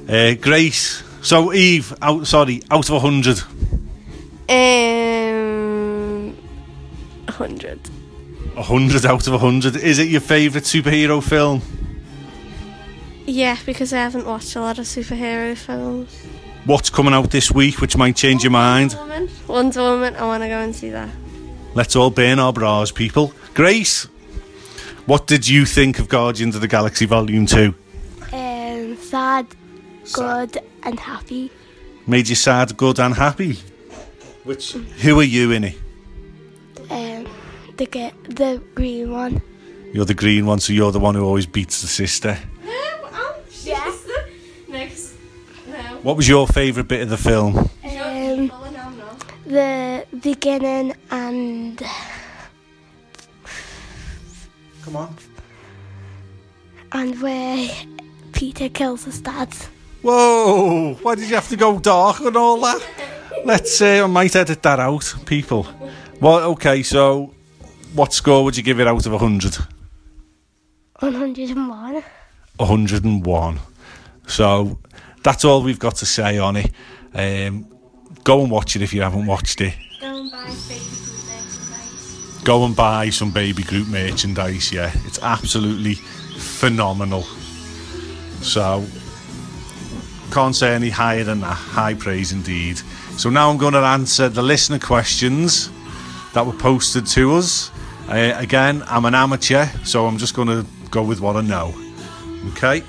uh, 0.08 0.34
Grace. 0.40 1.02
So 1.20 1.52
Eve, 1.52 1.92
out. 2.00 2.26
Sorry, 2.26 2.62
out 2.70 2.88
of 2.88 2.94
a 2.96 3.00
hundred. 3.00 3.42
Um, 5.02 6.36
hundred. 7.28 7.80
Hundred 8.56 9.06
out 9.06 9.26
of 9.26 9.40
hundred. 9.40 9.76
Is 9.76 9.98
it 9.98 10.08
your 10.08 10.20
favourite 10.20 10.64
superhero 10.64 11.22
film? 11.22 11.62
Yeah, 13.26 13.56
because 13.64 13.92
I 13.92 13.98
haven't 13.98 14.26
watched 14.26 14.56
a 14.56 14.60
lot 14.60 14.78
of 14.78 14.84
superhero 14.84 15.56
films. 15.56 16.26
What's 16.64 16.90
coming 16.90 17.14
out 17.14 17.30
this 17.30 17.50
week, 17.50 17.80
which 17.80 17.96
might 17.96 18.16
change 18.16 18.44
your 18.44 18.52
mind? 18.52 18.94
Wonder 18.94 19.14
Woman. 19.14 19.30
Wonder 19.48 19.80
Woman. 19.80 20.16
I 20.16 20.22
want 20.24 20.42
to 20.42 20.48
go 20.48 20.58
and 20.58 20.74
see 20.74 20.90
that. 20.90 21.08
Let's 21.74 21.96
all 21.96 22.10
burn 22.10 22.38
our 22.38 22.52
bras, 22.52 22.92
people. 22.92 23.32
Grace, 23.54 24.04
what 25.06 25.26
did 25.26 25.48
you 25.48 25.64
think 25.64 25.98
of 25.98 26.08
Guardians 26.08 26.54
of 26.54 26.60
the 26.60 26.68
Galaxy 26.68 27.06
Volume 27.06 27.46
Two? 27.46 27.74
Um, 28.32 28.96
sad, 28.96 29.46
good, 30.12 30.58
and 30.82 31.00
happy. 31.00 31.50
Made 32.06 32.28
you 32.28 32.34
sad, 32.34 32.76
good, 32.76 32.98
and 32.98 33.14
happy. 33.14 33.58
Which? 34.44 34.72
Who 34.72 35.20
are 35.20 35.24
you 35.24 35.52
in 35.52 35.64
it? 35.64 35.76
Um, 37.82 37.88
the 37.90 38.10
ge- 38.30 38.34
the 38.36 38.62
green 38.74 39.10
one. 39.10 39.42
You're 39.92 40.04
the 40.04 40.14
green 40.14 40.46
one, 40.46 40.60
so 40.60 40.72
you're 40.72 40.92
the 40.92 41.00
one 41.00 41.14
who 41.14 41.24
always 41.24 41.46
beats 41.46 41.82
the 41.82 41.88
sister. 41.88 42.38
Yeah. 43.64 43.92
Next. 44.68 45.14
No. 45.68 45.78
What 46.02 46.16
was 46.16 46.28
your 46.28 46.46
favourite 46.46 46.88
bit 46.88 47.02
of 47.02 47.10
the 47.10 47.16
film? 47.16 47.56
Um, 47.84 48.50
the 49.46 50.06
beginning 50.22 50.94
and 51.10 51.82
Come 54.82 54.96
on. 54.96 55.16
and 56.92 57.20
where 57.22 57.68
Peter 58.32 58.68
kills 58.68 59.04
his 59.04 59.20
dad. 59.20 59.54
Whoa! 60.02 60.94
Why 61.02 61.14
did 61.14 61.28
you 61.28 61.34
have 61.36 61.48
to 61.50 61.56
go 61.56 61.78
dark 61.78 62.20
and 62.20 62.36
all 62.36 62.60
that? 62.60 62.82
Let's 63.44 63.76
say 63.76 64.00
I 64.00 64.06
might 64.06 64.34
edit 64.34 64.62
that 64.62 64.80
out, 64.80 65.14
people. 65.26 65.66
Well, 66.20 66.50
okay, 66.52 66.82
so 66.82 67.31
what 67.94 68.12
score 68.12 68.44
would 68.44 68.56
you 68.56 68.62
give 68.62 68.80
it 68.80 68.86
out 68.86 69.06
of 69.06 69.12
100? 69.12 69.56
101. 71.00 72.04
101. 72.56 73.60
So 74.26 74.78
that's 75.22 75.44
all 75.44 75.62
we've 75.62 75.78
got 75.78 75.96
to 75.96 76.06
say 76.06 76.38
on 76.38 76.56
it. 76.56 76.70
Um, 77.14 77.66
go 78.24 78.40
and 78.42 78.50
watch 78.50 78.76
it 78.76 78.82
if 78.82 78.92
you 78.92 79.02
haven't 79.02 79.26
watched 79.26 79.60
it. 79.60 79.74
Go 82.44 82.64
and 82.64 82.74
buy 82.74 83.10
some 83.10 83.30
Baby 83.30 83.62
Groot 83.62 83.86
merchandise, 83.88 84.72
yeah. 84.72 84.90
It's 85.06 85.22
absolutely 85.22 85.94
phenomenal. 85.94 87.22
So, 88.42 88.84
can't 90.32 90.56
say 90.56 90.74
any 90.74 90.90
higher 90.90 91.22
than 91.22 91.40
that. 91.40 91.54
High 91.54 91.94
praise 91.94 92.32
indeed. 92.32 92.78
So 93.16 93.30
now 93.30 93.50
I'm 93.50 93.58
going 93.58 93.74
to 93.74 93.80
answer 93.80 94.28
the 94.28 94.42
listener 94.42 94.80
questions 94.80 95.70
that 96.32 96.44
were 96.44 96.54
posted 96.54 97.06
to 97.08 97.34
us. 97.34 97.70
Uh, 98.08 98.34
again, 98.36 98.82
I'm 98.86 99.04
an 99.04 99.14
amateur, 99.14 99.66
so 99.84 100.06
I'm 100.06 100.18
just 100.18 100.34
going 100.34 100.48
to 100.48 100.66
go 100.90 101.02
with 101.02 101.20
what 101.20 101.36
I 101.36 101.40
know. 101.40 101.74
Okay. 102.52 102.82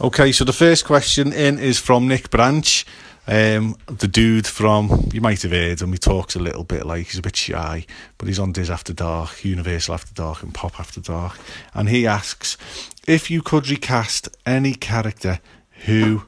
Okay, 0.00 0.32
so 0.32 0.44
the 0.44 0.52
first 0.52 0.84
question 0.84 1.32
in 1.32 1.58
is 1.58 1.78
from 1.78 2.08
Nick 2.08 2.30
Branch, 2.30 2.86
um, 3.26 3.76
the 3.86 4.08
dude 4.08 4.46
from, 4.46 5.08
you 5.12 5.20
might 5.20 5.42
have 5.42 5.52
heard 5.52 5.80
him, 5.80 5.92
he 5.92 5.98
talks 5.98 6.34
a 6.34 6.40
little 6.40 6.64
bit 6.64 6.84
like 6.84 7.06
he's 7.06 7.18
a 7.18 7.22
bit 7.22 7.36
shy, 7.36 7.86
but 8.18 8.26
he's 8.26 8.38
on 8.38 8.50
Diz 8.50 8.70
After 8.70 8.92
Dark, 8.92 9.44
Universal 9.44 9.94
After 9.94 10.14
Dark, 10.14 10.42
and 10.42 10.52
Pop 10.52 10.80
After 10.80 11.00
Dark. 11.00 11.38
And 11.74 11.88
he 11.90 12.06
asks, 12.06 12.56
if 13.06 13.30
you 13.30 13.42
could 13.42 13.68
recast 13.68 14.28
any 14.46 14.74
character, 14.74 15.38
who 15.84 16.24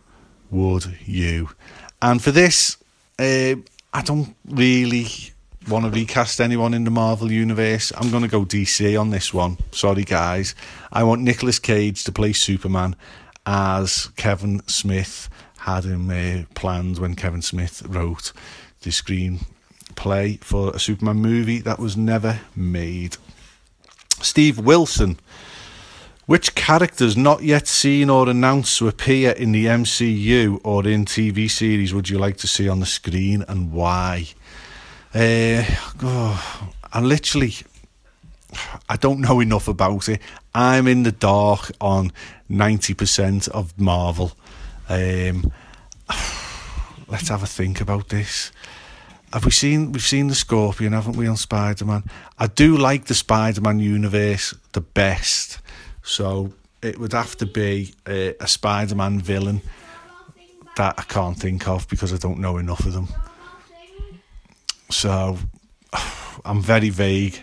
would 0.50 0.96
you? 1.04 1.48
And 2.00 2.22
for 2.22 2.30
this, 2.30 2.76
uh, 3.18 3.56
I 3.94 4.02
don't 4.04 4.36
really 4.46 5.31
want 5.68 5.84
to 5.84 5.90
recast 5.90 6.40
anyone 6.40 6.74
in 6.74 6.84
the 6.84 6.90
Marvel 6.90 7.30
universe. 7.30 7.92
I'm 7.96 8.10
going 8.10 8.22
to 8.22 8.28
go 8.28 8.44
DC 8.44 8.98
on 9.00 9.10
this 9.10 9.32
one. 9.32 9.58
Sorry, 9.70 10.04
guys. 10.04 10.54
I 10.92 11.02
want 11.04 11.22
Nicolas 11.22 11.58
Cage 11.58 12.04
to 12.04 12.12
play 12.12 12.32
Superman 12.32 12.96
as 13.46 14.08
Kevin 14.16 14.66
Smith 14.66 15.28
had 15.58 15.84
him 15.84 16.10
uh, 16.10 16.44
planned 16.54 16.98
when 16.98 17.14
Kevin 17.14 17.42
Smith 17.42 17.82
wrote 17.86 18.32
the 18.82 18.90
screenplay 18.90 20.42
for 20.42 20.74
a 20.74 20.78
Superman 20.78 21.16
movie 21.16 21.58
that 21.60 21.78
was 21.78 21.96
never 21.96 22.40
made. 22.56 23.16
Steve 24.20 24.58
Wilson. 24.58 25.18
Which 26.26 26.54
characters 26.54 27.16
not 27.16 27.42
yet 27.42 27.66
seen 27.66 28.08
or 28.08 28.28
announced 28.28 28.78
to 28.78 28.86
appear 28.86 29.32
in 29.32 29.50
the 29.50 29.66
MCU 29.66 30.60
or 30.62 30.86
in 30.86 31.04
TV 31.04 31.50
series 31.50 31.92
would 31.92 32.08
you 32.08 32.18
like 32.18 32.36
to 32.38 32.46
see 32.46 32.68
on 32.68 32.78
the 32.78 32.86
screen 32.86 33.44
and 33.48 33.72
why? 33.72 34.28
Uh, 35.14 35.64
oh, 36.02 36.72
I 36.92 37.00
literally, 37.00 37.54
I 38.88 38.96
don't 38.96 39.20
know 39.20 39.40
enough 39.40 39.68
about 39.68 40.08
it. 40.08 40.20
I'm 40.54 40.86
in 40.86 41.02
the 41.02 41.12
dark 41.12 41.70
on 41.80 42.12
90% 42.50 43.48
of 43.48 43.78
Marvel. 43.78 44.32
Um, 44.88 45.52
let's 47.08 47.28
have 47.28 47.42
a 47.42 47.46
think 47.46 47.80
about 47.80 48.08
this. 48.08 48.52
Have 49.32 49.44
we 49.44 49.50
seen 49.50 49.92
we've 49.92 50.02
seen 50.02 50.28
the 50.28 50.34
Scorpion, 50.34 50.92
haven't 50.92 51.16
we, 51.16 51.26
on 51.26 51.36
Spider 51.36 51.86
Man? 51.86 52.04
I 52.38 52.46
do 52.48 52.76
like 52.76 53.06
the 53.06 53.14
Spider 53.14 53.60
Man 53.60 53.78
universe 53.78 54.54
the 54.72 54.82
best. 54.82 55.58
So 56.02 56.52
it 56.82 56.98
would 56.98 57.12
have 57.12 57.36
to 57.36 57.46
be 57.46 57.94
a, 58.06 58.34
a 58.40 58.48
Spider-Man 58.48 59.20
villain 59.20 59.62
that 60.76 60.94
I 60.98 61.02
can't 61.02 61.38
think 61.38 61.68
of 61.68 61.88
because 61.88 62.12
I 62.12 62.16
don't 62.16 62.38
know 62.38 62.58
enough 62.58 62.84
of 62.84 62.92
them. 62.92 63.08
So 64.92 65.38
I'm 66.44 66.62
very 66.62 66.90
vague. 66.90 67.40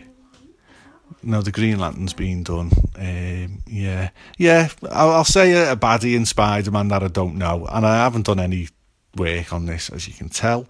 No, 1.22 1.42
the 1.42 1.52
Green 1.52 1.80
Lantern's 1.80 2.14
been 2.14 2.44
done. 2.44 2.72
Um, 2.96 3.64
yeah, 3.68 4.12
yeah. 4.38 4.70
I'll, 4.90 5.10
I'll 5.10 5.24
say 5.26 5.52
a, 5.52 5.74
a 5.74 5.76
baddie 5.76 6.16
in 6.16 6.26
Spider-Man 6.26 6.88
that 6.90 7.04
I 7.04 7.08
don't 7.08 7.36
know, 7.36 7.66
and 7.66 7.86
I 7.86 8.04
haven't 8.04 8.28
done 8.28 8.40
any 8.40 8.70
work 9.18 9.52
on 9.52 9.66
this, 9.66 9.90
as 9.90 10.08
you 10.08 10.14
can 10.14 10.30
tell. 10.30 10.68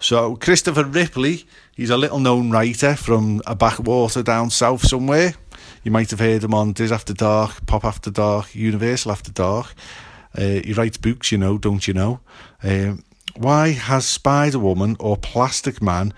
So 0.00 0.34
Christopher 0.36 0.84
Ripley, 0.84 1.44
he's 1.76 1.90
a 1.90 1.96
little-known 1.96 2.50
writer 2.50 2.96
from 2.96 3.40
a 3.46 3.54
backwater 3.54 4.22
down 4.22 4.50
south 4.50 4.84
somewhere. 4.86 5.34
You 5.84 5.92
might 5.92 6.10
have 6.10 6.20
heard 6.20 6.42
him 6.42 6.54
on 6.54 6.72
Diz 6.72 6.90
After 6.90 7.14
Dark, 7.14 7.66
Pop 7.66 7.84
After 7.84 8.10
Dark, 8.10 8.54
Universal 8.54 9.12
After 9.12 9.30
Dark. 9.30 9.74
Uh, 10.36 10.60
he 10.64 10.72
writes 10.72 10.96
books, 10.96 11.30
you 11.30 11.38
know, 11.38 11.58
don't 11.58 11.86
you 11.86 11.94
know? 11.94 12.20
Um, 12.62 13.04
why 13.36 13.72
has 13.72 14.06
Spider 14.06 14.58
Woman 14.58 14.96
or 15.00 15.16
Plastic 15.16 15.82
Man 15.82 16.12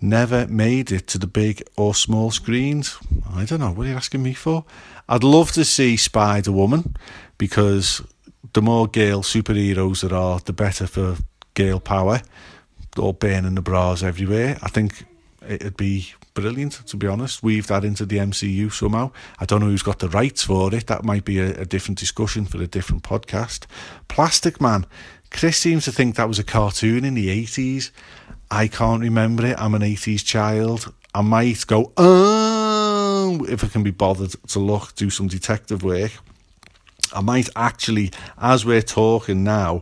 never 0.00 0.46
made 0.46 0.90
it 0.90 1.06
to 1.08 1.18
the 1.18 1.26
big 1.26 1.62
or 1.76 1.94
small 1.94 2.30
screens? 2.30 2.98
I 3.34 3.44
don't 3.44 3.60
know. 3.60 3.72
What 3.72 3.86
are 3.86 3.90
you 3.90 3.96
asking 3.96 4.22
me 4.22 4.34
for? 4.34 4.64
I'd 5.08 5.24
love 5.24 5.52
to 5.52 5.64
see 5.64 5.96
Spider 5.96 6.52
Woman 6.52 6.96
because 7.38 8.02
the 8.52 8.62
more 8.62 8.86
girl 8.86 9.22
superheroes 9.22 10.06
there 10.06 10.18
are, 10.18 10.40
the 10.40 10.52
better 10.52 10.86
for 10.86 11.16
girl 11.54 11.80
power. 11.80 12.22
All 12.98 13.12
burning 13.12 13.54
the 13.54 13.62
bras 13.62 14.02
everywhere. 14.02 14.58
I 14.62 14.68
think 14.68 15.04
it'd 15.46 15.76
be 15.76 16.12
brilliant, 16.34 16.86
to 16.86 16.96
be 16.96 17.06
honest. 17.06 17.42
Weave 17.42 17.66
that 17.68 17.84
into 17.84 18.04
the 18.04 18.18
MCU 18.18 18.72
somehow. 18.72 19.10
I 19.38 19.44
don't 19.44 19.60
know 19.60 19.66
who's 19.66 19.82
got 19.82 19.98
the 19.98 20.08
rights 20.08 20.44
for 20.44 20.74
it. 20.74 20.86
That 20.86 21.04
might 21.04 21.24
be 21.24 21.38
a, 21.38 21.60
a 21.60 21.64
different 21.64 21.98
discussion 21.98 22.44
for 22.44 22.60
a 22.62 22.66
different 22.66 23.02
podcast. 23.02 23.64
Plastic 24.08 24.60
Man. 24.60 24.86
Chris 25.32 25.56
seems 25.56 25.84
to 25.86 25.92
think 25.92 26.16
that 26.16 26.28
was 26.28 26.38
a 26.38 26.44
cartoon 26.44 27.04
in 27.04 27.14
the 27.14 27.28
80s. 27.28 27.90
I 28.50 28.68
can't 28.68 29.00
remember 29.00 29.46
it. 29.46 29.56
I'm 29.58 29.74
an 29.74 29.82
80s 29.82 30.24
child. 30.24 30.92
I 31.14 31.22
might 31.22 31.66
go, 31.66 31.92
oh, 31.96 33.44
if 33.48 33.64
I 33.64 33.68
can 33.68 33.82
be 33.82 33.90
bothered 33.90 34.34
to 34.48 34.58
look, 34.58 34.94
do 34.94 35.10
some 35.10 35.28
detective 35.28 35.82
work. 35.82 36.12
I 37.12 37.20
might 37.20 37.48
actually, 37.56 38.12
as 38.38 38.64
we're 38.64 38.82
talking 38.82 39.42
now, 39.42 39.80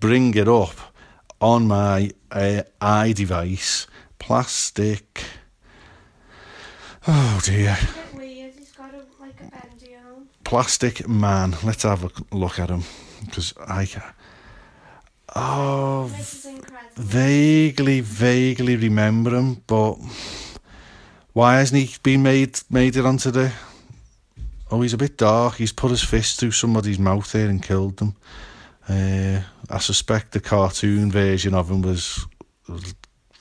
bring 0.00 0.34
it 0.34 0.48
up 0.48 0.76
on 1.40 1.68
my 1.68 2.10
uh, 2.30 2.62
device, 3.12 3.86
Plastic. 4.18 5.22
Oh 7.06 7.40
dear. 7.44 7.76
Plastic 10.42 11.08
Man. 11.08 11.54
Let's 11.62 11.82
have 11.82 12.04
a 12.04 12.10
look 12.34 12.58
at 12.58 12.70
him 12.70 12.82
because 13.24 13.52
I. 13.68 13.86
Oh, 15.34 16.10
vaguely, 16.94 18.00
vaguely 18.00 18.76
remember 18.76 19.36
him, 19.36 19.62
but 19.66 19.96
why 21.32 21.56
hasn't 21.56 21.82
he 21.82 21.96
been 22.02 22.22
made 22.22 22.60
made 22.70 22.96
it 22.96 23.04
onto 23.04 23.30
the? 23.30 23.52
Oh, 24.70 24.80
he's 24.80 24.94
a 24.94 24.98
bit 24.98 25.16
dark. 25.16 25.56
He's 25.56 25.72
put 25.72 25.90
his 25.90 26.02
fist 26.02 26.38
through 26.38 26.52
somebody's 26.52 26.98
mouth 26.98 27.30
there 27.32 27.48
and 27.48 27.62
killed 27.62 27.96
them. 27.98 28.16
Uh, 28.88 29.40
I 29.70 29.78
suspect 29.78 30.32
the 30.32 30.40
cartoon 30.40 31.10
version 31.10 31.54
of 31.54 31.70
him 31.70 31.82
was 31.82 32.26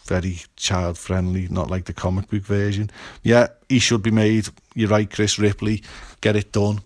very 0.05 0.39
child 0.55 0.97
friendly, 0.97 1.47
not 1.49 1.69
like 1.69 1.85
the 1.85 1.93
comic 1.93 2.29
book 2.29 2.43
version. 2.43 2.89
Yeah, 3.23 3.47
he 3.69 3.79
should 3.79 4.03
be 4.03 4.11
made. 4.11 4.47
You're 4.73 4.89
right, 4.89 5.09
Chris 5.09 5.39
Ripley. 5.39 5.83
Get 6.21 6.35
it 6.35 6.51
done. 6.51 6.81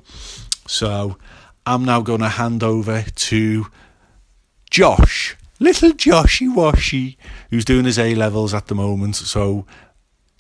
So 0.68 1.18
I'm 1.66 1.86
now 1.86 2.02
going 2.02 2.22
to 2.22 2.30
hand 2.30 2.64
over 2.64 3.04
to 3.04 3.68
Josh, 4.70 5.36
little 5.60 5.92
Joshy 5.92 6.54
Washy, 6.54 7.18
who's 7.50 7.66
doing 7.66 7.86
his 7.86 8.00
A 8.00 8.16
levels 8.16 8.54
at 8.54 8.68
the 8.68 8.76
moment. 8.76 9.16
So 9.16 9.66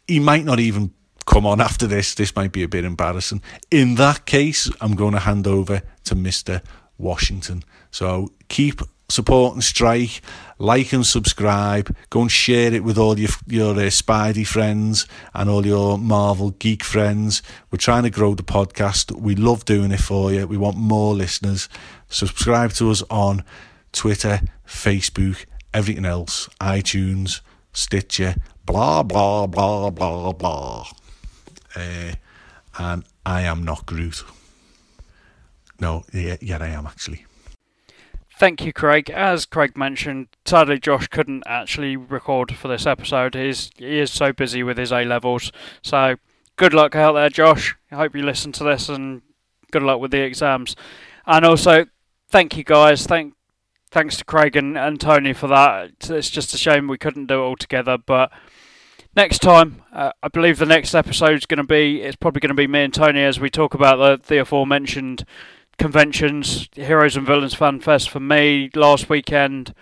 he 0.07 0.19
might 0.19 0.45
not 0.45 0.59
even 0.59 0.93
come 1.25 1.45
on 1.45 1.61
after 1.61 1.87
this. 1.87 2.15
This 2.15 2.35
might 2.35 2.51
be 2.51 2.63
a 2.63 2.67
bit 2.67 2.85
embarrassing. 2.85 3.41
In 3.69 3.95
that 3.95 4.25
case, 4.25 4.69
I'm 4.81 4.95
going 4.95 5.13
to 5.13 5.19
hand 5.19 5.47
over 5.47 5.81
to 6.05 6.15
Mr. 6.15 6.61
Washington. 6.97 7.63
So 7.91 8.31
keep 8.47 8.81
supporting 9.09 9.61
Strike, 9.61 10.21
like 10.57 10.91
and 10.93 11.05
subscribe. 11.05 11.95
Go 12.09 12.21
and 12.21 12.31
share 12.31 12.73
it 12.73 12.83
with 12.83 12.97
all 12.97 13.17
your 13.19 13.29
your 13.45 13.71
uh, 13.71 13.89
Spidey 13.89 14.45
friends 14.45 15.07
and 15.33 15.49
all 15.49 15.65
your 15.65 15.97
Marvel 15.97 16.51
geek 16.51 16.83
friends. 16.83 17.41
We're 17.71 17.77
trying 17.77 18.03
to 18.03 18.09
grow 18.09 18.35
the 18.35 18.43
podcast. 18.43 19.11
We 19.11 19.35
love 19.35 19.65
doing 19.65 19.91
it 19.91 20.01
for 20.01 20.31
you. 20.31 20.47
We 20.47 20.57
want 20.57 20.77
more 20.77 21.13
listeners. 21.13 21.69
Subscribe 22.09 22.71
to 22.73 22.89
us 22.91 23.03
on 23.09 23.43
Twitter, 23.97 24.41
Facebook, 24.67 25.45
everything 25.73 26.05
else, 26.05 26.47
iTunes, 26.61 27.41
Stitcher, 27.73 28.35
blah, 28.63 29.01
blah, 29.01 29.47
blah, 29.47 29.89
blah, 29.89 30.31
blah. 30.31 30.87
Uh, 31.75 32.11
and 32.77 33.03
I 33.25 33.41
am 33.41 33.63
not 33.63 33.87
Groot. 33.87 34.23
No, 35.79 36.03
yeah, 36.13 36.37
yeah, 36.41 36.59
I 36.61 36.67
am 36.67 36.85
actually. 36.85 37.25
Thank 38.37 38.63
you, 38.63 38.71
Craig. 38.71 39.09
As 39.09 39.47
Craig 39.47 39.75
mentioned, 39.75 40.27
sadly 40.45 40.77
Josh 40.77 41.07
couldn't 41.07 41.43
actually 41.47 41.97
record 41.97 42.55
for 42.55 42.67
this 42.67 42.85
episode. 42.85 43.33
He's, 43.33 43.71
he 43.77 43.97
is 43.97 44.11
so 44.11 44.31
busy 44.31 44.61
with 44.61 44.77
his 44.77 44.91
A 44.91 45.05
levels. 45.05 45.51
So 45.81 46.17
good 46.55 46.75
luck 46.75 46.95
out 46.95 47.13
there, 47.13 47.29
Josh. 47.29 47.75
I 47.91 47.95
hope 47.95 48.15
you 48.15 48.21
listen 48.21 48.51
to 48.53 48.63
this 48.63 48.89
and 48.89 49.23
good 49.71 49.81
luck 49.81 49.99
with 49.99 50.11
the 50.11 50.21
exams. 50.21 50.75
And 51.25 51.43
also, 51.45 51.85
thank 52.29 52.55
you 52.55 52.63
guys. 52.63 53.07
Thank 53.07 53.33
thanks 53.89 54.17
to 54.17 54.25
Craig 54.25 54.55
and, 54.55 54.77
and 54.77 54.99
Tony 54.99 55.33
for 55.33 55.47
that. 55.47 56.09
It's 56.09 56.29
just 56.29 56.53
a 56.53 56.57
shame 56.57 56.87
we 56.87 56.97
couldn't 56.97 57.27
do 57.27 57.35
it 57.35 57.45
all 57.45 57.55
together, 57.55 57.97
but 57.97 58.31
next 59.15 59.39
time, 59.39 59.81
uh, 59.91 60.11
I 60.21 60.27
believe 60.29 60.57
the 60.57 60.65
next 60.65 60.93
episode 60.93 61.33
is 61.33 61.45
going 61.45 61.57
to 61.57 61.63
be. 61.63 62.01
It's 62.01 62.15
probably 62.15 62.39
going 62.39 62.49
to 62.49 62.55
be 62.55 62.67
me 62.67 62.83
and 62.83 62.93
Tony 62.93 63.23
as 63.23 63.39
we 63.39 63.49
talk 63.49 63.73
about 63.73 63.97
the 63.97 64.27
the 64.27 64.39
aforementioned 64.39 65.25
conventions, 65.77 66.69
Heroes 66.73 67.15
and 67.15 67.25
Villains 67.25 67.53
Fan 67.53 67.79
Fest 67.79 68.09
for 68.09 68.19
me 68.19 68.69
last 68.75 69.09
weekend. 69.09 69.73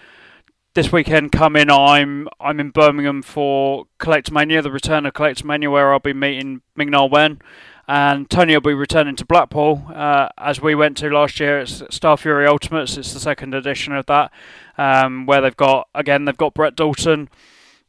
This 0.73 0.91
weekend 0.91 1.31
coming, 1.31 1.69
I'm 1.69 2.27
I'm 2.39 2.59
in 2.59 2.71
Birmingham 2.71 3.21
for 3.21 3.85
Collectormania, 3.99 4.61
the 4.61 4.71
return 4.71 5.05
of 5.05 5.13
Collectormania, 5.13 5.71
where 5.71 5.93
I'll 5.93 5.99
be 5.99 6.13
meeting 6.13 6.61
Ming-Na 6.75 7.05
Wen 7.05 7.39
and 7.87 8.29
Tony 8.29 8.53
will 8.53 8.61
be 8.61 8.73
returning 8.73 9.15
to 9.15 9.25
Blackpool 9.25 9.83
uh, 9.93 10.29
as 10.37 10.61
we 10.61 10.73
went 10.73 10.97
to 10.97 11.09
last 11.09 11.39
year. 11.39 11.59
It's 11.59 11.83
Star 11.89 12.17
Fury 12.17 12.47
Ultimates. 12.47 12.97
It's 12.97 13.13
the 13.13 13.19
second 13.19 13.53
edition 13.53 13.93
of 13.93 14.07
that, 14.07 14.31
um, 14.77 15.25
where 15.25 15.41
they've 15.41 15.55
got 15.55 15.87
again 15.93 16.25
they've 16.25 16.37
got 16.37 16.53
Brett 16.53 16.75
Dalton, 16.75 17.29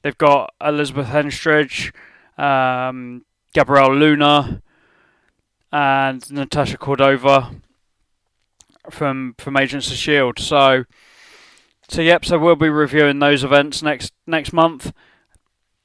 they've 0.02 0.18
got 0.18 0.52
Elizabeth 0.60 1.08
Henstridge, 1.08 1.92
um, 2.38 3.24
Gabriel 3.54 3.94
Luna, 3.94 4.62
and 5.72 6.30
Natasha 6.30 6.76
Cordova 6.76 7.52
from 8.90 9.34
from 9.38 9.56
Agents 9.56 9.90
of 9.90 9.96
Shield. 9.96 10.38
So, 10.38 10.84
so 11.88 12.02
yep. 12.02 12.24
So 12.24 12.38
we'll 12.38 12.56
be 12.56 12.68
reviewing 12.68 13.18
those 13.18 13.44
events 13.44 13.82
next 13.82 14.12
next 14.26 14.52
month. 14.52 14.92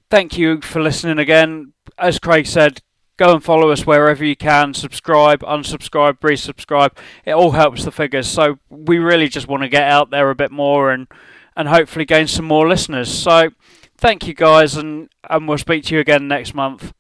Thank 0.10 0.38
you 0.38 0.60
for 0.60 0.82
listening 0.82 1.18
again. 1.18 1.72
As 1.98 2.20
Craig 2.20 2.46
said, 2.46 2.82
go 3.22 3.34
and 3.36 3.44
follow 3.44 3.70
us 3.70 3.86
wherever 3.86 4.26
you 4.26 4.36
can. 4.36 4.74
Subscribe, 4.74 5.42
unsubscribe, 5.42 6.18
resubscribe. 6.22 6.98
It 7.24 7.34
all 7.34 7.52
helps 7.52 7.86
the 7.86 7.92
figures. 7.92 8.28
So 8.28 8.58
we 8.70 8.98
really 8.98 9.30
just 9.30 9.48
want 9.48 9.62
to 9.62 9.70
get 9.70 9.84
out 9.84 10.10
there 10.10 10.32
a 10.32 10.36
bit 10.36 10.52
more 10.52 10.92
and 10.92 11.08
and 11.56 11.68
hopefully 11.68 12.06
gain 12.06 12.28
some 12.28 12.46
more 12.46 12.68
listeners. 12.68 13.14
So 13.14 13.50
thank 13.98 14.26
you 14.26 14.34
guys, 14.34 14.76
and 14.76 15.10
and 15.30 15.48
we'll 15.48 15.60
speak 15.60 15.84
to 15.86 15.96
you 15.96 16.02
again 16.02 16.28
next 16.28 16.56
month. 16.56 16.94